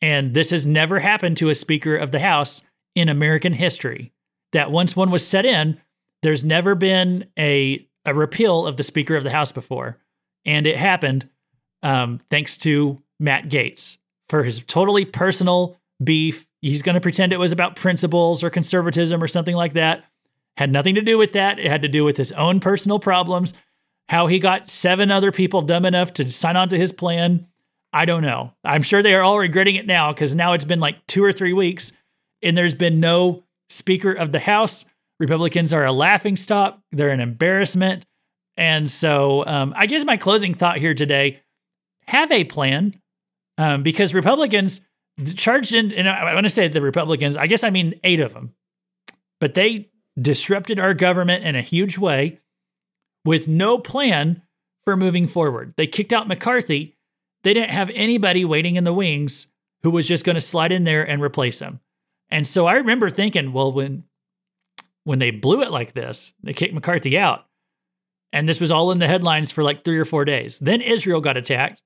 And 0.00 0.34
this 0.34 0.50
has 0.50 0.66
never 0.66 0.98
happened 1.00 1.36
to 1.38 1.50
a 1.50 1.54
Speaker 1.54 1.96
of 1.96 2.10
the 2.10 2.20
House 2.20 2.62
in 2.94 3.08
American 3.08 3.52
history 3.52 4.12
that 4.52 4.70
once 4.70 4.96
one 4.96 5.10
was 5.10 5.26
set 5.26 5.44
in, 5.44 5.80
there's 6.22 6.42
never 6.42 6.74
been 6.74 7.26
a 7.38 7.86
a 8.04 8.14
repeal 8.14 8.66
of 8.66 8.76
the 8.76 8.82
Speaker 8.82 9.16
of 9.16 9.22
the 9.22 9.30
House 9.30 9.52
before, 9.52 9.98
and 10.44 10.66
it 10.66 10.76
happened 10.76 11.28
um, 11.82 12.20
thanks 12.30 12.56
to 12.58 13.00
Matt 13.20 13.48
Gaetz 13.48 13.98
for 14.28 14.44
his 14.44 14.60
totally 14.66 15.04
personal 15.04 15.76
beef. 16.02 16.46
He's 16.60 16.82
going 16.82 16.94
to 16.94 17.00
pretend 17.00 17.32
it 17.32 17.38
was 17.38 17.52
about 17.52 17.76
principles 17.76 18.42
or 18.42 18.50
conservatism 18.50 19.22
or 19.22 19.28
something 19.28 19.54
like 19.54 19.74
that. 19.74 20.04
Had 20.58 20.72
nothing 20.72 20.96
to 20.96 21.00
do 21.00 21.16
with 21.16 21.34
that. 21.34 21.60
It 21.60 21.70
had 21.70 21.82
to 21.82 21.88
do 21.88 22.04
with 22.04 22.16
his 22.16 22.32
own 22.32 22.58
personal 22.58 22.98
problems. 22.98 23.54
How 24.08 24.26
he 24.26 24.40
got 24.40 24.68
seven 24.68 25.08
other 25.08 25.30
people 25.30 25.60
dumb 25.60 25.84
enough 25.84 26.12
to 26.14 26.28
sign 26.28 26.56
on 26.56 26.68
to 26.70 26.76
his 26.76 26.92
plan, 26.92 27.46
I 27.92 28.04
don't 28.06 28.22
know. 28.24 28.54
I'm 28.64 28.82
sure 28.82 29.00
they 29.00 29.14
are 29.14 29.22
all 29.22 29.38
regretting 29.38 29.76
it 29.76 29.86
now 29.86 30.12
because 30.12 30.34
now 30.34 30.54
it's 30.54 30.64
been 30.64 30.80
like 30.80 31.06
two 31.06 31.22
or 31.22 31.32
three 31.32 31.52
weeks 31.52 31.92
and 32.42 32.56
there's 32.56 32.74
been 32.74 32.98
no 32.98 33.44
Speaker 33.68 34.12
of 34.12 34.32
the 34.32 34.40
House. 34.40 34.84
Republicans 35.20 35.72
are 35.72 35.84
a 35.84 35.92
laughing 35.92 36.36
stock, 36.36 36.80
they're 36.90 37.10
an 37.10 37.20
embarrassment. 37.20 38.04
And 38.56 38.90
so 38.90 39.46
um, 39.46 39.72
I 39.76 39.86
guess 39.86 40.04
my 40.04 40.16
closing 40.16 40.54
thought 40.54 40.78
here 40.78 40.94
today 40.94 41.40
have 42.08 42.32
a 42.32 42.42
plan 42.42 43.00
um, 43.58 43.84
because 43.84 44.12
Republicans 44.12 44.80
charged 45.36 45.72
in, 45.72 45.92
and 45.92 46.08
I 46.08 46.34
want 46.34 46.46
to 46.46 46.50
say 46.50 46.66
the 46.66 46.80
Republicans, 46.80 47.36
I 47.36 47.46
guess 47.46 47.62
I 47.62 47.70
mean 47.70 48.00
eight 48.02 48.18
of 48.18 48.34
them, 48.34 48.54
but 49.38 49.54
they 49.54 49.90
disrupted 50.20 50.78
our 50.78 50.94
government 50.94 51.44
in 51.44 51.56
a 51.56 51.62
huge 51.62 51.98
way 51.98 52.40
with 53.24 53.48
no 53.48 53.78
plan 53.78 54.42
for 54.84 54.96
moving 54.96 55.26
forward. 55.26 55.74
They 55.76 55.86
kicked 55.86 56.12
out 56.12 56.28
McCarthy. 56.28 56.96
They 57.42 57.54
didn't 57.54 57.70
have 57.70 57.90
anybody 57.94 58.44
waiting 58.44 58.76
in 58.76 58.84
the 58.84 58.92
wings 58.92 59.46
who 59.82 59.90
was 59.90 60.08
just 60.08 60.24
going 60.24 60.34
to 60.34 60.40
slide 60.40 60.72
in 60.72 60.84
there 60.84 61.08
and 61.08 61.22
replace 61.22 61.60
him. 61.60 61.80
And 62.30 62.46
so 62.46 62.66
I 62.66 62.74
remember 62.74 63.10
thinking, 63.10 63.52
well, 63.52 63.72
when 63.72 64.04
when 65.04 65.18
they 65.18 65.30
blew 65.30 65.62
it 65.62 65.70
like 65.70 65.94
this, 65.94 66.34
they 66.42 66.52
kicked 66.52 66.74
McCarthy 66.74 67.16
out. 67.16 67.46
And 68.30 68.46
this 68.46 68.60
was 68.60 68.70
all 68.70 68.90
in 68.90 68.98
the 68.98 69.06
headlines 69.06 69.50
for 69.50 69.62
like 69.62 69.82
three 69.82 69.98
or 69.98 70.04
four 70.04 70.26
days. 70.26 70.58
Then 70.58 70.82
Israel 70.82 71.22
got 71.22 71.38
attacked. 71.38 71.82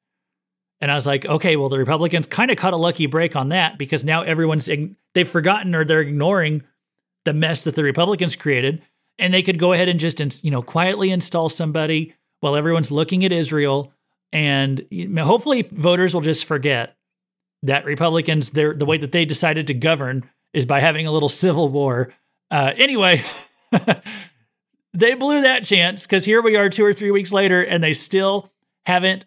And 0.80 0.90
I 0.90 0.96
was 0.96 1.06
like, 1.06 1.24
okay, 1.24 1.54
well, 1.54 1.68
the 1.68 1.78
Republicans 1.78 2.26
kind 2.26 2.50
of 2.50 2.56
caught 2.56 2.72
a 2.72 2.76
lucky 2.76 3.06
break 3.06 3.36
on 3.36 3.50
that 3.50 3.78
because 3.78 4.04
now 4.04 4.22
everyone's, 4.22 4.68
they've 5.14 5.28
forgotten 5.28 5.76
or 5.76 5.84
they're 5.84 6.00
ignoring 6.00 6.64
the 7.24 7.32
mess 7.32 7.62
that 7.62 7.74
the 7.74 7.82
Republicans 7.82 8.36
created. 8.36 8.82
And 9.18 9.32
they 9.32 9.42
could 9.42 9.58
go 9.58 9.72
ahead 9.72 9.88
and 9.88 10.00
just, 10.00 10.20
you 10.44 10.50
know, 10.50 10.62
quietly 10.62 11.10
install 11.10 11.48
somebody 11.48 12.14
while 12.40 12.56
everyone's 12.56 12.90
looking 12.90 13.24
at 13.24 13.32
Israel. 13.32 13.92
And 14.32 14.86
hopefully 15.18 15.62
voters 15.62 16.14
will 16.14 16.22
just 16.22 16.44
forget 16.44 16.96
that 17.62 17.84
Republicans, 17.84 18.50
the 18.50 18.84
way 18.86 18.98
that 18.98 19.12
they 19.12 19.24
decided 19.24 19.66
to 19.68 19.74
govern 19.74 20.28
is 20.52 20.66
by 20.66 20.80
having 20.80 21.06
a 21.06 21.12
little 21.12 21.28
civil 21.44 21.68
war. 21.68 22.12
Uh, 22.50 22.72
anyway, 22.76 23.24
they 24.92 25.14
blew 25.14 25.42
that 25.42 25.64
chance 25.64 26.02
because 26.02 26.24
here 26.24 26.42
we 26.42 26.56
are 26.56 26.68
two 26.68 26.84
or 26.84 26.92
three 26.92 27.10
weeks 27.10 27.32
later 27.32 27.62
and 27.62 27.82
they 27.82 27.92
still 27.92 28.50
haven't 28.84 29.24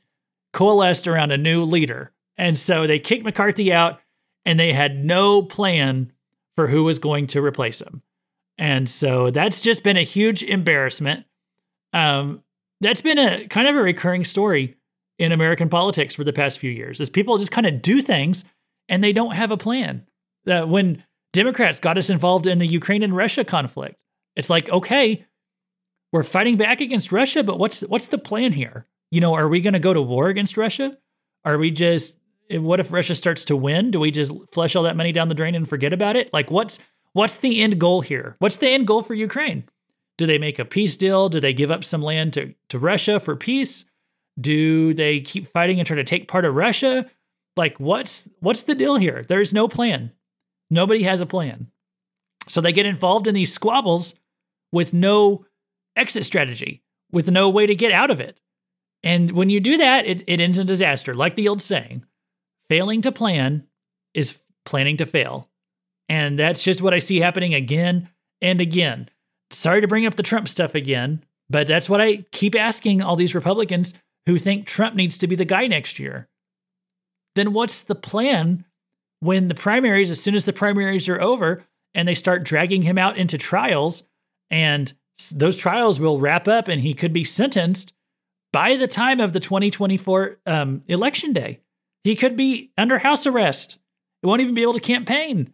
coalesced 0.53 1.07
around 1.07 1.31
a 1.31 1.37
new 1.37 1.63
leader. 1.63 2.11
And 2.37 2.57
so 2.57 2.87
they 2.87 2.99
kicked 2.99 3.23
McCarthy 3.23 3.71
out 3.71 3.99
and 4.45 4.59
they 4.59 4.73
had 4.73 5.03
no 5.03 5.41
plan 5.41 6.11
for 6.55 6.67
who 6.67 6.83
was 6.83 6.99
going 6.99 7.27
to 7.27 7.43
replace 7.43 7.81
him. 7.81 8.01
And 8.57 8.87
so 8.87 9.31
that's 9.31 9.61
just 9.61 9.83
been 9.83 9.97
a 9.97 10.03
huge 10.03 10.41
embarrassment. 10.43 11.25
Um, 11.93 12.43
that's 12.81 13.01
been 13.01 13.17
a 13.17 13.47
kind 13.47 13.67
of 13.67 13.75
a 13.75 13.81
recurring 13.81 14.23
story 14.23 14.77
in 15.17 15.31
American 15.31 15.69
politics 15.69 16.13
for 16.13 16.23
the 16.23 16.33
past 16.33 16.59
few 16.59 16.71
years 16.71 16.99
is 16.99 17.09
people 17.09 17.37
just 17.37 17.51
kind 17.51 17.67
of 17.67 17.81
do 17.81 18.01
things 18.01 18.43
and 18.89 19.03
they 19.03 19.13
don't 19.13 19.35
have 19.35 19.51
a 19.51 19.57
plan. 19.57 20.05
Uh, 20.47 20.63
when 20.63 21.03
Democrats 21.33 21.79
got 21.79 21.97
us 21.97 22.09
involved 22.09 22.47
in 22.47 22.59
the 22.59 22.67
Ukraine 22.67 23.03
and 23.03 23.15
Russia 23.15 23.43
conflict, 23.43 23.95
it's 24.35 24.49
like, 24.49 24.69
okay, 24.69 25.25
we're 26.11 26.23
fighting 26.23 26.57
back 26.57 26.81
against 26.81 27.11
Russia, 27.11 27.43
but 27.43 27.59
what's 27.59 27.81
what's 27.81 28.09
the 28.09 28.17
plan 28.17 28.53
here? 28.53 28.87
You 29.11 29.21
know, 29.21 29.33
are 29.33 29.47
we 29.47 29.61
going 29.61 29.73
to 29.73 29.79
go 29.79 29.93
to 29.93 30.01
war 30.01 30.29
against 30.29 30.57
Russia? 30.57 30.97
Are 31.43 31.57
we 31.57 31.71
just 31.71 32.19
what 32.51 32.79
if 32.79 32.91
Russia 32.91 33.15
starts 33.15 33.45
to 33.45 33.55
win? 33.55 33.91
Do 33.91 33.99
we 33.99 34.11
just 34.11 34.31
flush 34.51 34.75
all 34.75 34.83
that 34.83 34.97
money 34.97 35.11
down 35.11 35.29
the 35.29 35.35
drain 35.35 35.55
and 35.55 35.67
forget 35.67 35.93
about 35.93 36.15
it? 36.15 36.31
Like 36.33 36.51
what's 36.51 36.79
what's 37.13 37.37
the 37.37 37.61
end 37.61 37.79
goal 37.79 38.01
here? 38.01 38.35
What's 38.39 38.57
the 38.57 38.69
end 38.69 38.87
goal 38.87 39.03
for 39.03 39.13
Ukraine? 39.13 39.63
Do 40.17 40.25
they 40.25 40.37
make 40.37 40.59
a 40.59 40.65
peace 40.65 40.95
deal? 40.97 41.29
Do 41.29 41.39
they 41.39 41.53
give 41.53 41.71
up 41.71 41.83
some 41.83 42.01
land 42.01 42.33
to, 42.33 42.53
to 42.69 42.79
Russia 42.79 43.19
for 43.19 43.35
peace? 43.35 43.85
Do 44.39 44.93
they 44.93 45.19
keep 45.21 45.47
fighting 45.47 45.79
and 45.79 45.87
try 45.87 45.97
to 45.97 46.03
take 46.03 46.27
part 46.27 46.45
of 46.45 46.55
Russia? 46.55 47.09
Like 47.55 47.79
what's 47.79 48.29
what's 48.39 48.63
the 48.63 48.75
deal 48.75 48.97
here? 48.97 49.25
There's 49.27 49.53
no 49.53 49.67
plan. 49.67 50.11
Nobody 50.69 51.03
has 51.03 51.21
a 51.21 51.25
plan. 51.25 51.71
So 52.47 52.61
they 52.61 52.71
get 52.71 52.85
involved 52.85 53.27
in 53.27 53.35
these 53.35 53.53
squabbles 53.53 54.15
with 54.71 54.93
no 54.93 55.45
exit 55.95 56.25
strategy, 56.25 56.83
with 57.11 57.29
no 57.29 57.49
way 57.49 57.65
to 57.65 57.75
get 57.75 57.91
out 57.91 58.11
of 58.11 58.19
it. 58.19 58.41
And 59.03 59.31
when 59.31 59.49
you 59.49 59.59
do 59.59 59.77
that, 59.77 60.05
it, 60.05 60.23
it 60.27 60.39
ends 60.39 60.57
in 60.57 60.67
disaster. 60.67 61.15
Like 61.15 61.35
the 61.35 61.47
old 61.47 61.61
saying, 61.61 62.03
failing 62.69 63.01
to 63.01 63.11
plan 63.11 63.67
is 64.13 64.39
planning 64.65 64.97
to 64.97 65.05
fail. 65.05 65.49
And 66.09 66.37
that's 66.37 66.63
just 66.63 66.81
what 66.81 66.93
I 66.93 66.99
see 66.99 67.19
happening 67.19 67.53
again 67.53 68.09
and 68.41 68.61
again. 68.61 69.09
Sorry 69.51 69.81
to 69.81 69.87
bring 69.87 70.05
up 70.05 70.15
the 70.15 70.23
Trump 70.23 70.47
stuff 70.47 70.75
again, 70.75 71.23
but 71.49 71.67
that's 71.67 71.89
what 71.89 72.01
I 72.01 72.25
keep 72.31 72.55
asking 72.55 73.01
all 73.01 73.15
these 73.15 73.35
Republicans 73.35 73.93
who 74.25 74.37
think 74.37 74.65
Trump 74.65 74.95
needs 74.95 75.17
to 75.19 75.27
be 75.27 75.35
the 75.35 75.45
guy 75.45 75.67
next 75.67 75.99
year. 75.99 76.27
Then 77.35 77.53
what's 77.53 77.81
the 77.81 77.95
plan 77.95 78.65
when 79.19 79.47
the 79.47 79.55
primaries, 79.55 80.09
as 80.09 80.21
soon 80.21 80.35
as 80.35 80.45
the 80.45 80.53
primaries 80.53 81.07
are 81.07 81.21
over 81.21 81.63
and 81.93 82.07
they 82.07 82.15
start 82.15 82.43
dragging 82.43 82.81
him 82.81 82.97
out 82.97 83.17
into 83.17 83.37
trials, 83.37 84.03
and 84.49 84.93
those 85.33 85.57
trials 85.57 85.99
will 85.99 86.19
wrap 86.19 86.47
up 86.47 86.67
and 86.67 86.81
he 86.81 86.93
could 86.93 87.13
be 87.13 87.23
sentenced 87.23 87.93
by 88.51 88.75
the 88.75 88.87
time 88.87 89.19
of 89.19 89.33
the 89.33 89.39
2024 89.39 90.37
um, 90.45 90.83
election 90.87 91.33
day? 91.33 91.59
He 92.05 92.15
could 92.15 92.37
be 92.37 92.71
under 92.77 92.99
house 92.99 93.25
arrest. 93.25 93.79
He 94.21 94.27
won't 94.27 94.39
even 94.39 94.53
be 94.53 94.61
able 94.61 94.75
to 94.75 94.79
campaign. 94.79 95.51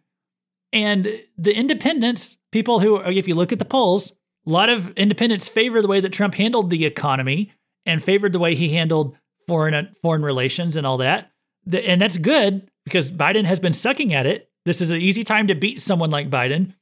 And 0.73 1.07
the 1.37 1.53
independents, 1.53 2.35
people 2.51 2.81
who, 2.81 2.97
if 2.97 3.25
you 3.25 3.35
look 3.35 3.53
at 3.53 3.59
the 3.59 3.63
polls, 3.63 4.11
a 4.45 4.49
lot 4.49 4.67
of 4.67 4.89
independents 4.97 5.47
favor 5.47 5.81
the 5.81 5.87
way 5.87 6.01
that 6.01 6.11
Trump 6.11 6.35
handled 6.35 6.69
the 6.69 6.85
economy 6.85 7.53
and 7.85 8.03
favored 8.03 8.33
the 8.33 8.39
way 8.39 8.53
he 8.55 8.73
handled 8.73 9.15
foreign 9.47 9.95
foreign 10.01 10.23
relations 10.23 10.75
and 10.75 10.85
all 10.85 10.97
that. 10.97 11.31
And 11.71 12.01
that's 12.01 12.17
good 12.17 12.69
because 12.83 13.09
Biden 13.09 13.45
has 13.45 13.61
been 13.61 13.71
sucking 13.71 14.13
at 14.13 14.25
it. 14.25 14.49
This 14.65 14.81
is 14.81 14.89
an 14.89 14.99
easy 14.99 15.23
time 15.23 15.47
to 15.47 15.55
beat 15.55 15.79
someone 15.79 16.09
like 16.09 16.29
Biden. 16.29 16.73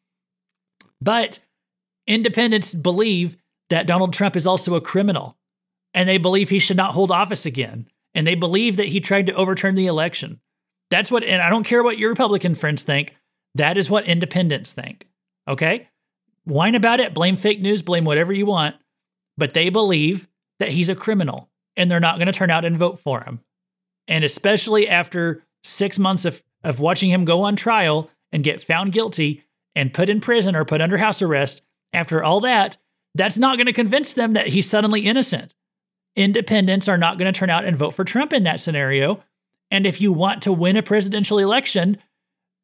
But 0.99 1.41
independents 2.07 2.74
believe 2.74 3.38
that 3.70 3.86
Donald 3.86 4.13
Trump 4.13 4.36
is 4.36 4.47
also 4.47 4.74
a 4.74 4.82
criminal 4.82 5.38
and 5.93 6.09
they 6.09 6.17
believe 6.17 6.49
he 6.49 6.57
should 6.57 6.78
not 6.78 6.93
hold 6.93 7.11
office 7.11 7.45
again. 7.45 7.88
And 8.14 8.26
they 8.26 8.36
believe 8.36 8.78
that 8.78 8.88
he 8.88 8.99
tried 8.99 9.28
to 9.28 9.34
overturn 9.34 9.76
the 9.76 9.88
election. 9.88 10.39
That's 10.89 11.12
what, 11.12 11.24
and 11.24 11.41
I 11.41 11.49
don't 11.49 11.64
care 11.64 11.84
what 11.84 11.99
your 11.99 12.10
Republican 12.10 12.55
friends 12.55 12.84
think. 12.84 13.16
That 13.55 13.78
is 13.78 13.89
what 13.89 14.05
independents 14.05 14.72
think. 14.72 15.07
Okay? 15.47 15.88
Whine 16.45 16.76
about 16.76 16.99
it, 16.99 17.14
blame 17.14 17.36
fake 17.36 17.62
news, 17.62 17.82
blame 17.82 18.05
whatever 18.05 18.34
you 18.34 18.45
want. 18.45 18.76
But 19.38 19.53
they 19.53 19.70
believe 19.70 20.28
that 20.60 20.72
he's 20.72 20.89
a 20.89 20.95
criminal 20.95 21.49
and 21.76 21.89
they're 21.89 21.99
not 21.99 22.18
going 22.18 22.28
to 22.28 22.34
turn 22.34 22.51
out 22.51 22.66
and 22.66 22.78
vote 22.78 22.99
for 22.99 23.24
him. 23.24 23.39
And 24.07 24.24
especially 24.24 24.88
after 24.88 25.43
six 25.64 25.99
months 25.99 26.26
of, 26.26 26.43
of 26.64 26.80
watching 26.80 27.12
him 27.12 27.26
go 27.26 27.43
on 27.43 27.55
trial 27.55 28.10
and 28.32 28.43
get 28.43 28.64
found 28.64 28.91
guilty 28.91 29.43
and 29.76 29.93
put 29.93 30.10
in 30.10 30.20
prison 30.20 30.55
or 30.55 30.66
put 30.66 30.82
under 30.82 30.97
house 30.97 31.22
arrest, 31.22 31.62
after 31.93 32.24
all 32.24 32.41
that, 32.41 32.78
that's 33.16 33.38
not 33.38 33.57
going 33.57 33.68
to 33.68 33.74
convince 33.74 34.14
them 34.14 34.34
that 34.34 34.47
he's 34.47 34.70
suddenly 34.70 35.01
innocent. 35.01 35.55
Independents 36.20 36.89
are 36.89 36.97
not 36.97 37.17
going 37.17 37.32
to 37.32 37.39
turn 37.39 37.49
out 37.49 37.63
and 37.63 37.78
vote 37.78 37.91
for 37.91 38.03
Trump 38.03 38.34
in 38.34 38.43
that 38.43 38.59
scenario. 38.59 39.24
And 39.72 39.86
if 39.86 40.01
you 40.01 40.11
want 40.11 40.41
to 40.41 40.51
win 40.51 40.76
a 40.76 40.84
presidential 40.84 41.39
election, 41.39 41.97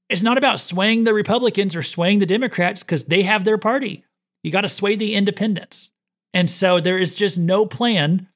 it's 0.09 0.21
not 0.21 0.37
about 0.37 0.59
swaying 0.59 1.05
the 1.05 1.13
Republicans 1.13 1.73
or 1.73 1.81
swaying 1.81 2.19
the 2.19 2.25
Democrats 2.25 2.83
because 2.83 3.05
they 3.05 3.23
have 3.23 3.45
their 3.45 3.57
party. 3.57 4.03
You 4.43 4.51
got 4.51 4.61
to 4.61 4.67
sway 4.67 4.97
the 4.97 5.15
independents. 5.15 5.89
And 6.33 6.49
so 6.49 6.81
there 6.81 6.99
is 6.99 7.15
just 7.15 7.37
no 7.37 7.65
plan 7.65 8.27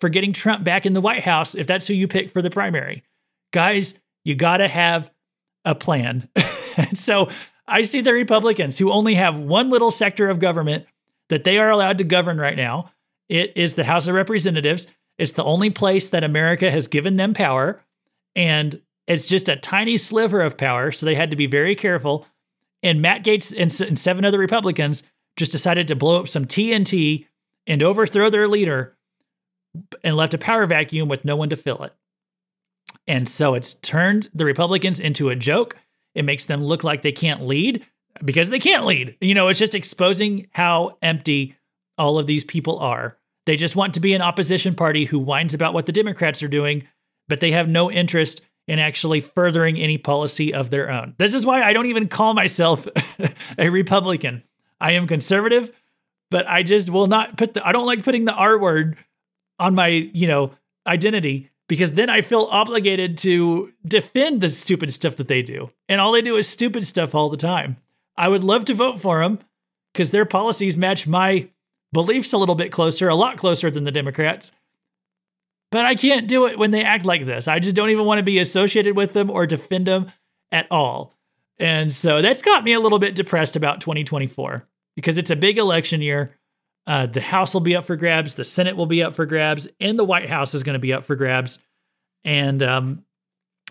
for 0.00 0.08
getting 0.08 0.32
Trump 0.32 0.64
back 0.64 0.86
in 0.86 0.94
the 0.94 1.02
White 1.02 1.22
House 1.22 1.54
if 1.54 1.66
that's 1.66 1.86
who 1.86 1.92
you 1.92 2.08
pick 2.08 2.30
for 2.30 2.40
the 2.40 2.48
primary. 2.48 3.02
Guys, 3.52 3.92
you 4.24 4.34
got 4.34 4.56
to 4.56 4.68
have 4.68 5.10
a 5.66 5.74
plan. 5.74 6.30
and 6.78 6.96
so 6.96 7.28
I 7.68 7.82
see 7.82 8.00
the 8.00 8.14
Republicans 8.14 8.78
who 8.78 8.90
only 8.90 9.16
have 9.16 9.38
one 9.38 9.68
little 9.68 9.90
sector 9.90 10.30
of 10.30 10.40
government 10.40 10.86
that 11.28 11.44
they 11.44 11.58
are 11.58 11.68
allowed 11.68 11.98
to 11.98 12.04
govern 12.04 12.38
right 12.38 12.56
now. 12.56 12.90
It 13.32 13.54
is 13.56 13.74
the 13.74 13.84
House 13.84 14.06
of 14.08 14.14
Representatives. 14.14 14.86
It's 15.16 15.32
the 15.32 15.42
only 15.42 15.70
place 15.70 16.10
that 16.10 16.22
America 16.22 16.70
has 16.70 16.86
given 16.86 17.16
them 17.16 17.32
power. 17.32 17.82
And 18.36 18.78
it's 19.06 19.26
just 19.26 19.48
a 19.48 19.56
tiny 19.56 19.96
sliver 19.96 20.42
of 20.42 20.58
power. 20.58 20.92
So 20.92 21.06
they 21.06 21.14
had 21.14 21.30
to 21.30 21.36
be 21.36 21.46
very 21.46 21.74
careful. 21.74 22.26
And 22.82 23.00
Matt 23.00 23.24
Gaetz 23.24 23.50
and, 23.50 23.88
and 23.88 23.98
seven 23.98 24.26
other 24.26 24.38
Republicans 24.38 25.02
just 25.38 25.50
decided 25.50 25.88
to 25.88 25.96
blow 25.96 26.20
up 26.20 26.28
some 26.28 26.44
TNT 26.44 27.24
and 27.66 27.82
overthrow 27.82 28.28
their 28.28 28.46
leader 28.46 28.98
and 30.04 30.14
left 30.14 30.34
a 30.34 30.38
power 30.38 30.66
vacuum 30.66 31.08
with 31.08 31.24
no 31.24 31.34
one 31.34 31.48
to 31.48 31.56
fill 31.56 31.84
it. 31.84 31.94
And 33.08 33.26
so 33.26 33.54
it's 33.54 33.72
turned 33.72 34.28
the 34.34 34.44
Republicans 34.44 35.00
into 35.00 35.30
a 35.30 35.36
joke. 35.36 35.78
It 36.14 36.26
makes 36.26 36.44
them 36.44 36.62
look 36.62 36.84
like 36.84 37.00
they 37.00 37.12
can't 37.12 37.46
lead 37.46 37.86
because 38.22 38.50
they 38.50 38.58
can't 38.58 38.84
lead. 38.84 39.16
You 39.22 39.32
know, 39.32 39.48
it's 39.48 39.58
just 39.58 39.74
exposing 39.74 40.48
how 40.52 40.98
empty 41.00 41.56
all 41.96 42.18
of 42.18 42.26
these 42.26 42.44
people 42.44 42.78
are. 42.78 43.16
They 43.46 43.56
just 43.56 43.76
want 43.76 43.94
to 43.94 44.00
be 44.00 44.14
an 44.14 44.22
opposition 44.22 44.74
party 44.74 45.04
who 45.04 45.18
whines 45.18 45.54
about 45.54 45.74
what 45.74 45.86
the 45.86 45.92
Democrats 45.92 46.42
are 46.42 46.48
doing, 46.48 46.86
but 47.28 47.40
they 47.40 47.52
have 47.52 47.68
no 47.68 47.90
interest 47.90 48.40
in 48.68 48.78
actually 48.78 49.20
furthering 49.20 49.76
any 49.76 49.98
policy 49.98 50.54
of 50.54 50.70
their 50.70 50.90
own. 50.90 51.14
This 51.18 51.34
is 51.34 51.44
why 51.44 51.62
I 51.62 51.72
don't 51.72 51.86
even 51.86 52.08
call 52.08 52.34
myself 52.34 52.86
a 53.58 53.68
Republican. 53.68 54.44
I 54.80 54.92
am 54.92 55.06
conservative, 55.06 55.72
but 56.30 56.46
I 56.46 56.62
just 56.62 56.88
will 56.88 57.08
not 57.08 57.36
put 57.36 57.54
the 57.54 57.66
I 57.66 57.72
don't 57.72 57.86
like 57.86 58.04
putting 58.04 58.24
the 58.24 58.32
R 58.32 58.58
word 58.58 58.96
on 59.58 59.74
my, 59.74 59.88
you 59.88 60.28
know, 60.28 60.52
identity 60.86 61.50
because 61.68 61.92
then 61.92 62.10
I 62.10 62.20
feel 62.20 62.48
obligated 62.50 63.18
to 63.18 63.72
defend 63.86 64.40
the 64.40 64.48
stupid 64.48 64.92
stuff 64.92 65.16
that 65.16 65.28
they 65.28 65.42
do. 65.42 65.70
And 65.88 66.00
all 66.00 66.12
they 66.12 66.22
do 66.22 66.36
is 66.36 66.48
stupid 66.48 66.86
stuff 66.86 67.14
all 67.14 67.30
the 67.30 67.36
time. 67.36 67.76
I 68.16 68.28
would 68.28 68.44
love 68.44 68.64
to 68.66 68.74
vote 68.74 69.00
for 69.00 69.20
them 69.20 69.38
because 69.92 70.10
their 70.10 70.24
policies 70.24 70.76
match 70.76 71.06
my 71.06 71.48
beliefs 71.92 72.32
a 72.32 72.38
little 72.38 72.54
bit 72.54 72.72
closer, 72.72 73.08
a 73.08 73.14
lot 73.14 73.36
closer 73.36 73.70
than 73.70 73.84
the 73.84 73.90
Democrats. 73.90 74.52
But 75.70 75.86
I 75.86 75.94
can't 75.94 76.28
do 76.28 76.46
it 76.46 76.58
when 76.58 76.70
they 76.70 76.84
act 76.84 77.06
like 77.06 77.24
this. 77.24 77.48
I 77.48 77.58
just 77.58 77.74
don't 77.74 77.90
even 77.90 78.04
want 78.04 78.18
to 78.18 78.22
be 78.22 78.38
associated 78.38 78.94
with 78.94 79.14
them 79.14 79.30
or 79.30 79.46
defend 79.46 79.86
them 79.86 80.12
at 80.50 80.66
all. 80.70 81.14
And 81.58 81.92
so 81.92 82.20
that's 82.20 82.42
got 82.42 82.64
me 82.64 82.74
a 82.74 82.80
little 82.80 82.98
bit 82.98 83.14
depressed 83.14 83.56
about 83.56 83.80
2024 83.80 84.66
because 84.96 85.16
it's 85.16 85.30
a 85.30 85.36
big 85.36 85.58
election 85.58 86.02
year. 86.02 86.36
Uh, 86.86 87.06
the 87.06 87.20
House 87.20 87.54
will 87.54 87.60
be 87.60 87.76
up 87.76 87.86
for 87.86 87.96
grabs, 87.96 88.34
the 88.34 88.44
Senate 88.44 88.76
will 88.76 88.86
be 88.86 89.02
up 89.02 89.14
for 89.14 89.24
grabs, 89.24 89.68
and 89.80 89.98
the 89.98 90.04
White 90.04 90.28
House 90.28 90.52
is 90.52 90.64
going 90.64 90.74
to 90.74 90.80
be 90.80 90.92
up 90.92 91.04
for 91.04 91.14
grabs. 91.14 91.60
And, 92.24 92.62
um, 92.62 93.04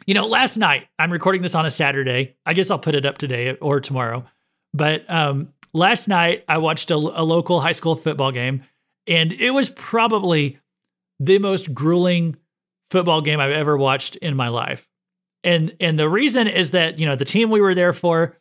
you 0.05 0.13
know, 0.13 0.25
last 0.25 0.57
night, 0.57 0.87
I'm 0.97 1.11
recording 1.11 1.41
this 1.41 1.53
on 1.53 1.65
a 1.65 1.69
Saturday. 1.69 2.35
I 2.45 2.53
guess 2.53 2.71
I'll 2.71 2.79
put 2.79 2.95
it 2.95 3.05
up 3.05 3.17
today 3.17 3.55
or 3.55 3.81
tomorrow. 3.81 4.25
But 4.73 5.07
um, 5.09 5.53
last 5.73 6.07
night, 6.07 6.43
I 6.47 6.57
watched 6.57 6.91
a, 6.91 6.95
a 6.95 7.23
local 7.23 7.61
high 7.61 7.71
school 7.71 7.95
football 7.95 8.31
game, 8.31 8.63
and 9.07 9.31
it 9.31 9.51
was 9.51 9.69
probably 9.69 10.59
the 11.19 11.39
most 11.39 11.73
grueling 11.73 12.37
football 12.89 13.21
game 13.21 13.39
I've 13.39 13.51
ever 13.51 13.77
watched 13.77 14.15
in 14.17 14.35
my 14.35 14.49
life. 14.49 14.87
And 15.43 15.75
and 15.79 15.97
the 15.97 16.09
reason 16.09 16.47
is 16.47 16.71
that, 16.71 16.99
you 16.99 17.05
know, 17.05 17.15
the 17.15 17.25
team 17.25 17.49
we 17.49 17.61
were 17.61 17.73
there 17.73 17.93
for, 17.93 18.37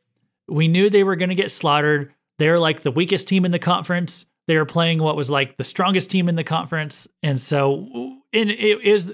we 0.49 0.69
knew 0.69 0.91
they 0.91 1.05
were 1.05 1.17
going 1.17 1.29
to 1.31 1.35
get 1.35 1.51
slaughtered. 1.51 2.13
They're 2.39 2.59
like 2.59 2.83
the 2.83 2.91
weakest 2.91 3.29
team 3.29 3.45
in 3.45 3.53
the 3.53 3.59
conference. 3.59 4.27
They 4.47 4.57
were 4.57 4.67
playing 4.67 5.03
what 5.03 5.17
was 5.17 5.31
like 5.31 5.57
the 5.57 5.65
strongest 5.65 6.11
team 6.11 6.29
in 6.29 6.35
the 6.35 6.45
conference. 6.45 7.07
And 7.23 7.41
so 7.41 8.19
and 8.33 8.51
it 8.51 8.85
is 8.85 9.13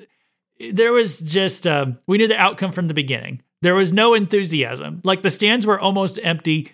there 0.72 0.92
was 0.92 1.20
just 1.20 1.66
uh, 1.66 1.86
we 2.06 2.18
knew 2.18 2.28
the 2.28 2.38
outcome 2.38 2.72
from 2.72 2.88
the 2.88 2.94
beginning. 2.94 3.42
There 3.62 3.74
was 3.74 3.92
no 3.92 4.14
enthusiasm. 4.14 5.00
Like 5.04 5.22
the 5.22 5.30
stands 5.30 5.66
were 5.66 5.78
almost 5.78 6.18
empty 6.22 6.72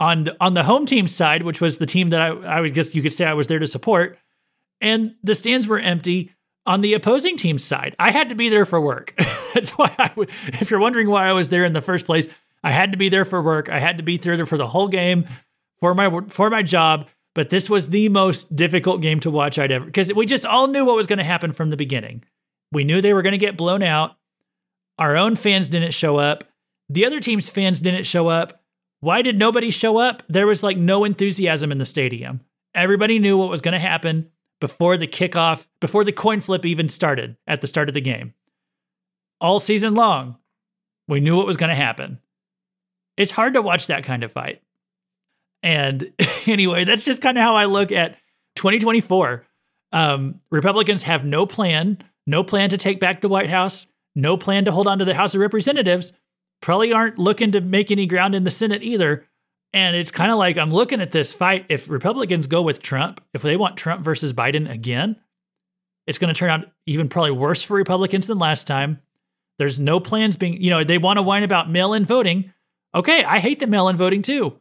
on 0.00 0.24
the, 0.24 0.36
on 0.40 0.54
the 0.54 0.64
home 0.64 0.86
team 0.86 1.08
side, 1.08 1.42
which 1.42 1.60
was 1.60 1.78
the 1.78 1.86
team 1.86 2.10
that 2.10 2.20
I, 2.20 2.28
I 2.28 2.60
would 2.60 2.74
guess 2.74 2.94
you 2.94 3.02
could 3.02 3.12
say 3.12 3.24
I 3.24 3.34
was 3.34 3.46
there 3.46 3.58
to 3.58 3.66
support 3.66 4.18
and 4.80 5.14
the 5.22 5.34
stands 5.34 5.66
were 5.66 5.78
empty 5.78 6.32
on 6.66 6.80
the 6.80 6.94
opposing 6.94 7.36
team's 7.36 7.64
side. 7.64 7.96
I 7.98 8.10
had 8.10 8.28
to 8.28 8.34
be 8.34 8.48
there 8.48 8.66
for 8.66 8.80
work. 8.80 9.14
That's 9.54 9.70
why 9.70 9.94
I 9.98 10.10
would, 10.16 10.30
if 10.48 10.70
you're 10.70 10.80
wondering 10.80 11.08
why 11.08 11.28
I 11.28 11.32
was 11.32 11.48
there 11.48 11.64
in 11.64 11.72
the 11.72 11.80
first 11.80 12.06
place, 12.06 12.28
I 12.62 12.70
had 12.70 12.92
to 12.92 12.98
be 12.98 13.08
there 13.08 13.24
for 13.24 13.42
work. 13.42 13.68
I 13.68 13.78
had 13.78 13.98
to 13.98 14.02
be 14.02 14.16
there 14.18 14.46
for 14.46 14.56
the 14.56 14.66
whole 14.66 14.88
game 14.88 15.26
for 15.80 15.94
my 15.94 16.20
for 16.28 16.50
my 16.50 16.62
job. 16.62 17.08
But 17.34 17.50
this 17.50 17.68
was 17.68 17.88
the 17.88 18.08
most 18.08 18.54
difficult 18.54 19.00
game 19.00 19.20
to 19.20 19.30
watch 19.30 19.58
I'd 19.58 19.72
ever 19.72 19.84
because 19.84 20.12
we 20.14 20.24
just 20.24 20.46
all 20.46 20.68
knew 20.68 20.84
what 20.84 20.96
was 20.96 21.06
going 21.06 21.18
to 21.18 21.24
happen 21.24 21.52
from 21.52 21.70
the 21.70 21.76
beginning. 21.76 22.22
We 22.72 22.84
knew 22.84 23.00
they 23.00 23.12
were 23.12 23.22
going 23.22 23.32
to 23.32 23.38
get 23.38 23.56
blown 23.56 23.82
out. 23.82 24.16
Our 24.98 25.16
own 25.16 25.36
fans 25.36 25.68
didn't 25.68 25.92
show 25.92 26.16
up. 26.16 26.44
The 26.88 27.04
other 27.04 27.20
team's 27.20 27.48
fans 27.48 27.80
didn't 27.80 28.04
show 28.04 28.28
up. 28.28 28.62
Why 29.04 29.20
did 29.20 29.38
nobody 29.38 29.70
show 29.70 29.98
up? 29.98 30.22
There 30.30 30.46
was 30.46 30.62
like 30.62 30.78
no 30.78 31.04
enthusiasm 31.04 31.70
in 31.70 31.76
the 31.76 31.84
stadium. 31.84 32.40
Everybody 32.74 33.18
knew 33.18 33.36
what 33.36 33.50
was 33.50 33.60
going 33.60 33.74
to 33.74 33.78
happen 33.78 34.30
before 34.60 34.96
the 34.96 35.06
kickoff, 35.06 35.66
before 35.78 36.04
the 36.04 36.10
coin 36.10 36.40
flip 36.40 36.64
even 36.64 36.88
started 36.88 37.36
at 37.46 37.60
the 37.60 37.66
start 37.66 37.90
of 37.90 37.94
the 37.94 38.00
game. 38.00 38.32
All 39.42 39.60
season 39.60 39.94
long, 39.94 40.38
we 41.06 41.20
knew 41.20 41.36
what 41.36 41.46
was 41.46 41.58
going 41.58 41.68
to 41.68 41.76
happen. 41.76 42.18
It's 43.18 43.30
hard 43.30 43.52
to 43.52 43.60
watch 43.60 43.88
that 43.88 44.04
kind 44.04 44.24
of 44.24 44.32
fight. 44.32 44.62
And 45.62 46.10
anyway, 46.46 46.84
that's 46.84 47.04
just 47.04 47.20
kind 47.20 47.36
of 47.36 47.42
how 47.42 47.56
I 47.56 47.66
look 47.66 47.92
at 47.92 48.16
2024. 48.54 49.44
Um, 49.92 50.40
Republicans 50.48 51.02
have 51.02 51.26
no 51.26 51.44
plan, 51.44 51.98
no 52.26 52.42
plan 52.42 52.70
to 52.70 52.78
take 52.78 53.00
back 53.00 53.20
the 53.20 53.28
White 53.28 53.50
House, 53.50 53.86
no 54.14 54.38
plan 54.38 54.64
to 54.64 54.72
hold 54.72 54.86
on 54.86 54.98
to 55.00 55.04
the 55.04 55.12
House 55.12 55.34
of 55.34 55.42
Representatives, 55.42 56.14
probably 56.64 56.94
aren't 56.94 57.18
looking 57.18 57.52
to 57.52 57.60
make 57.60 57.90
any 57.90 58.06
ground 58.06 58.34
in 58.34 58.44
the 58.44 58.50
Senate 58.50 58.82
either. 58.82 59.26
And 59.74 59.94
it's 59.94 60.10
kind 60.10 60.32
of 60.32 60.38
like 60.38 60.56
I'm 60.56 60.72
looking 60.72 61.02
at 61.02 61.12
this 61.12 61.34
fight. 61.34 61.66
If 61.68 61.90
Republicans 61.90 62.46
go 62.46 62.62
with 62.62 62.80
Trump, 62.80 63.22
if 63.34 63.42
they 63.42 63.54
want 63.54 63.76
Trump 63.76 64.02
versus 64.02 64.32
Biden 64.32 64.70
again, 64.72 65.16
it's 66.06 66.16
going 66.16 66.32
to 66.32 66.38
turn 66.38 66.48
out 66.48 66.72
even 66.86 67.10
probably 67.10 67.32
worse 67.32 67.62
for 67.62 67.74
Republicans 67.76 68.26
than 68.26 68.38
last 68.38 68.66
time. 68.66 69.02
There's 69.58 69.78
no 69.78 70.00
plans 70.00 70.38
being, 70.38 70.62
you 70.62 70.70
know, 70.70 70.82
they 70.84 70.96
want 70.96 71.18
to 71.18 71.22
whine 71.22 71.42
about 71.42 71.70
mail 71.70 71.92
in 71.92 72.06
voting. 72.06 72.50
Okay, 72.94 73.22
I 73.24 73.40
hate 73.40 73.60
the 73.60 73.66
mail 73.66 73.88
in 73.88 73.98
voting 73.98 74.22
too. 74.22 74.58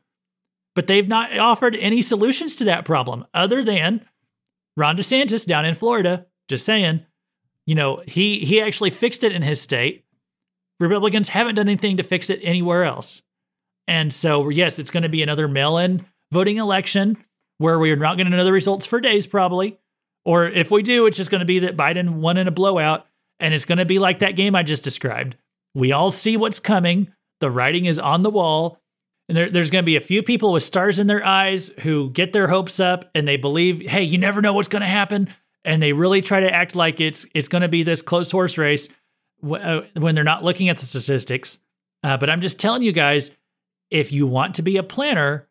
But 0.76 0.88
they've 0.88 1.08
not 1.08 1.38
offered 1.40 1.78
any 1.78 2.02
solutions 2.02 2.54
to 2.56 2.66
that 2.66 2.84
problem 2.84 3.26
other 3.34 3.64
than 3.64 4.06
Ron 4.76 4.98
DeSantis 4.98 5.46
down 5.46 5.64
in 5.64 5.74
Florida. 5.76 6.26
Just 6.50 6.66
saying, 6.66 7.06
you 7.66 7.76
know, 7.76 8.04
he 8.06 8.40
he 8.40 8.60
actually 8.60 8.90
fixed 8.90 9.24
it 9.24 9.32
in 9.32 9.42
his 9.42 9.62
state. 9.62 10.04
Republicans 10.84 11.30
haven't 11.30 11.56
done 11.56 11.68
anything 11.68 11.98
to 11.98 12.04
fix 12.04 12.30
it 12.30 12.40
anywhere 12.44 12.84
else. 12.84 13.22
And 13.88 14.14
so, 14.14 14.50
yes, 14.50 14.80
it's 14.80 14.92
going 14.92 15.04
to 15.04 15.10
be 15.10 15.24
another 15.24 15.48
mail 15.48 15.78
in 15.78 16.06
voting 16.32 16.58
election 16.58 17.18
where 17.58 17.78
we're 17.78 17.96
not 17.96 18.18
going 18.18 18.30
to 18.30 18.36
know 18.36 18.44
the 18.44 18.52
results 18.52 18.86
for 18.86 19.00
days, 19.00 19.28
probably. 19.28 19.80
Or 20.26 20.48
if 20.48 20.72
we 20.72 20.84
do, 20.84 21.06
it's 21.06 21.18
just 21.18 21.32
going 21.32 21.40
to 21.40 21.46
be 21.46 21.60
that 21.60 21.78
Biden 21.78 22.16
won 22.16 22.38
in 22.38 22.48
a 22.48 22.52
blowout. 22.52 23.06
And 23.40 23.54
it's 23.54 23.66
going 23.66 23.78
to 23.78 23.86
be 23.86 24.00
like 24.00 24.20
that 24.20 24.36
game 24.36 24.56
I 24.56 24.64
just 24.64 24.84
described. 24.84 25.36
We 25.76 25.92
all 25.92 26.12
see 26.12 26.38
what's 26.38 26.60
coming. 26.60 27.12
The 27.42 27.52
writing 27.52 27.86
is 27.86 28.00
on 28.00 28.24
the 28.24 28.30
wall. 28.30 28.80
And 29.28 29.38
there, 29.38 29.50
there's 29.50 29.70
going 29.70 29.84
to 29.84 29.86
be 29.86 29.96
a 29.96 30.02
few 30.02 30.24
people 30.24 30.54
with 30.54 30.64
stars 30.64 31.00
in 31.00 31.08
their 31.08 31.26
eyes 31.26 31.70
who 31.80 32.10
get 32.10 32.34
their 32.34 32.48
hopes 32.48 32.80
up 32.80 33.10
and 33.16 33.28
they 33.28 33.38
believe, 33.38 33.82
hey, 33.82 34.04
you 34.04 34.18
never 34.18 34.42
know 34.42 34.54
what's 34.54 34.68
going 34.68 34.82
to 34.82 34.88
happen. 34.88 35.30
And 35.66 35.82
they 35.82 35.94
really 35.94 36.22
try 36.22 36.42
to 36.42 36.54
act 36.54 36.76
like 36.76 37.00
it's 37.00 37.26
it's 37.34 37.48
going 37.48 37.62
to 37.62 37.70
be 37.70 37.84
this 37.84 38.02
close 38.02 38.32
horse 38.32 38.58
race 38.58 38.90
when 39.44 40.16
they're 40.16 40.24
not 40.24 40.44
looking 40.44 40.70
at 40.70 40.78
the 40.78 40.86
statistics. 40.86 41.60
Uh, 42.04 42.18
but 42.18 42.30
I'm 42.30 42.42
just 42.42 42.60
telling 42.60 42.84
you 42.84 42.92
guys, 42.92 43.32
if 43.92 44.12
you 44.12 44.26
want 44.26 44.56
to 44.56 44.62
be 44.62 44.78
a 44.78 44.84
planner, 44.84 45.48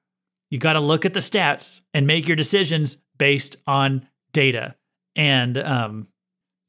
you 0.51 0.59
got 0.59 0.75
to 0.75 0.81
look 0.81 1.05
at 1.05 1.15
the 1.15 1.21
stats 1.21 1.81
and 1.95 2.07
make 2.07 2.27
your 2.27 2.37
decisions 2.37 2.97
based 3.19 3.57
on 3.67 4.07
data. 4.33 4.75
And 5.15 5.57
um, 5.59 6.09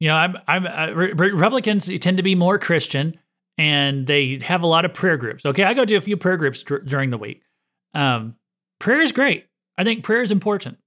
you 0.00 0.08
know, 0.08 0.16
I'm 0.16 0.36
I'm 0.46 0.66
uh, 0.66 0.92
Republicans 0.92 1.86
tend 1.98 2.18
to 2.18 2.22
be 2.22 2.34
more 2.34 2.58
Christian, 2.58 3.18
and 3.58 4.06
they 4.06 4.38
have 4.42 4.62
a 4.62 4.66
lot 4.66 4.84
of 4.84 4.92
prayer 4.92 5.16
groups. 5.16 5.46
Okay, 5.46 5.64
I 5.64 5.74
go 5.74 5.84
to 5.84 5.94
a 5.96 6.00
few 6.00 6.16
prayer 6.16 6.36
groups 6.36 6.62
during 6.62 7.10
the 7.10 7.18
week. 7.18 7.42
Um, 7.94 8.36
prayer 8.78 9.00
is 9.00 9.12
great. 9.12 9.46
I 9.78 9.84
think 9.84 10.04
prayer 10.04 10.22
is 10.22 10.30
important, 10.30 10.78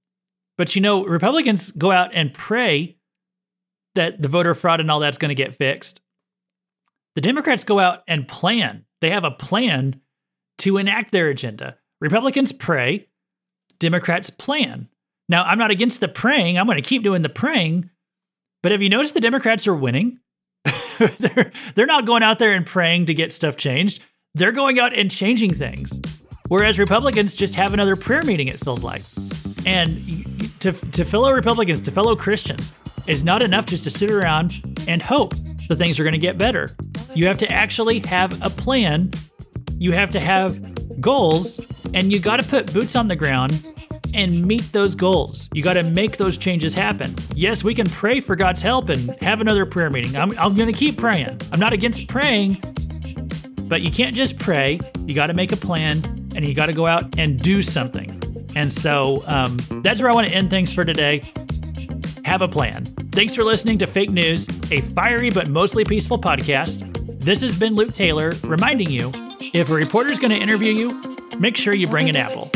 but 0.56 0.74
you 0.76 0.82
know, 0.82 1.04
Republicans 1.04 1.70
go 1.72 1.90
out 1.90 2.10
and 2.14 2.32
pray 2.32 2.96
that 3.94 4.22
the 4.22 4.28
voter 4.28 4.54
fraud 4.54 4.80
and 4.80 4.90
all 4.90 5.00
that's 5.00 5.18
going 5.18 5.30
to 5.30 5.34
get 5.34 5.54
fixed. 5.54 6.00
The 7.18 7.22
Democrats 7.22 7.64
go 7.64 7.80
out 7.80 8.04
and 8.06 8.28
plan. 8.28 8.84
They 9.00 9.10
have 9.10 9.24
a 9.24 9.32
plan 9.32 10.02
to 10.58 10.76
enact 10.76 11.10
their 11.10 11.26
agenda. 11.26 11.76
Republicans 12.00 12.52
pray, 12.52 13.08
Democrats 13.80 14.30
plan. 14.30 14.86
Now, 15.28 15.42
I'm 15.42 15.58
not 15.58 15.72
against 15.72 15.98
the 15.98 16.06
praying. 16.06 16.56
I'm 16.56 16.66
going 16.66 16.80
to 16.80 16.88
keep 16.88 17.02
doing 17.02 17.22
the 17.22 17.28
praying. 17.28 17.90
But 18.62 18.70
have 18.70 18.82
you 18.82 18.88
noticed 18.88 19.14
the 19.14 19.20
Democrats 19.20 19.66
are 19.66 19.74
winning? 19.74 20.20
they're, 21.18 21.50
they're 21.74 21.86
not 21.86 22.06
going 22.06 22.22
out 22.22 22.38
there 22.38 22.52
and 22.52 22.64
praying 22.64 23.06
to 23.06 23.14
get 23.14 23.32
stuff 23.32 23.56
changed. 23.56 24.00
They're 24.36 24.52
going 24.52 24.78
out 24.78 24.94
and 24.94 25.10
changing 25.10 25.54
things. 25.54 25.90
Whereas 26.46 26.78
Republicans 26.78 27.34
just 27.34 27.56
have 27.56 27.74
another 27.74 27.96
prayer 27.96 28.22
meeting, 28.22 28.46
it 28.46 28.62
feels 28.64 28.84
like. 28.84 29.02
And 29.66 30.52
to, 30.60 30.70
to 30.70 31.04
fellow 31.04 31.32
Republicans, 31.32 31.82
to 31.82 31.90
fellow 31.90 32.14
Christians, 32.14 32.72
is 33.08 33.24
not 33.24 33.42
enough 33.42 33.66
just 33.66 33.82
to 33.82 33.90
sit 33.90 34.08
around 34.08 34.54
and 34.86 35.02
hope 35.02 35.34
that 35.68 35.76
things 35.76 35.98
are 35.98 36.02
going 36.02 36.12
to 36.12 36.18
get 36.18 36.38
better. 36.38 36.70
You 37.14 37.26
have 37.26 37.38
to 37.38 37.52
actually 37.52 38.00
have 38.00 38.40
a 38.42 38.50
plan. 38.50 39.10
You 39.74 39.92
have 39.92 40.10
to 40.10 40.20
have 40.20 41.00
goals, 41.00 41.86
and 41.94 42.12
you 42.12 42.18
got 42.18 42.40
to 42.40 42.48
put 42.48 42.72
boots 42.72 42.96
on 42.96 43.08
the 43.08 43.16
ground 43.16 43.62
and 44.14 44.44
meet 44.46 44.72
those 44.72 44.94
goals. 44.94 45.48
You 45.52 45.62
got 45.62 45.74
to 45.74 45.82
make 45.82 46.16
those 46.16 46.38
changes 46.38 46.74
happen. 46.74 47.14
Yes, 47.34 47.62
we 47.62 47.74
can 47.74 47.86
pray 47.86 48.20
for 48.20 48.36
God's 48.36 48.62
help 48.62 48.88
and 48.88 49.14
have 49.22 49.40
another 49.40 49.66
prayer 49.66 49.90
meeting. 49.90 50.16
I'm, 50.16 50.36
I'm 50.38 50.56
going 50.56 50.72
to 50.72 50.78
keep 50.78 50.96
praying. 50.96 51.40
I'm 51.52 51.60
not 51.60 51.72
against 51.72 52.08
praying, 52.08 52.60
but 53.64 53.82
you 53.82 53.92
can't 53.92 54.14
just 54.14 54.38
pray. 54.38 54.80
You 55.04 55.14
got 55.14 55.26
to 55.26 55.34
make 55.34 55.52
a 55.52 55.56
plan 55.56 56.02
and 56.34 56.46
you 56.46 56.54
got 56.54 56.66
to 56.66 56.72
go 56.72 56.86
out 56.86 57.18
and 57.18 57.38
do 57.38 57.62
something. 57.62 58.14
And 58.56 58.72
so 58.72 59.22
um, 59.26 59.58
that's 59.82 60.00
where 60.00 60.10
I 60.10 60.14
want 60.14 60.26
to 60.26 60.32
end 60.32 60.50
things 60.50 60.72
for 60.72 60.84
today. 60.84 61.22
Have 62.28 62.42
a 62.42 62.46
plan. 62.46 62.84
Thanks 63.12 63.34
for 63.34 63.42
listening 63.42 63.78
to 63.78 63.86
Fake 63.86 64.10
News, 64.10 64.46
a 64.70 64.82
fiery 64.82 65.30
but 65.30 65.48
mostly 65.48 65.82
peaceful 65.82 66.18
podcast. 66.18 66.84
This 67.22 67.40
has 67.40 67.58
been 67.58 67.74
Luke 67.74 67.94
Taylor 67.94 68.34
reminding 68.44 68.90
you 68.90 69.10
if 69.54 69.70
a 69.70 69.72
reporter's 69.72 70.18
going 70.18 70.32
to 70.32 70.36
interview 70.36 70.74
you, 70.74 71.16
make 71.38 71.56
sure 71.56 71.72
you 71.72 71.88
bring 71.88 72.10
an 72.10 72.16
apple. 72.16 72.50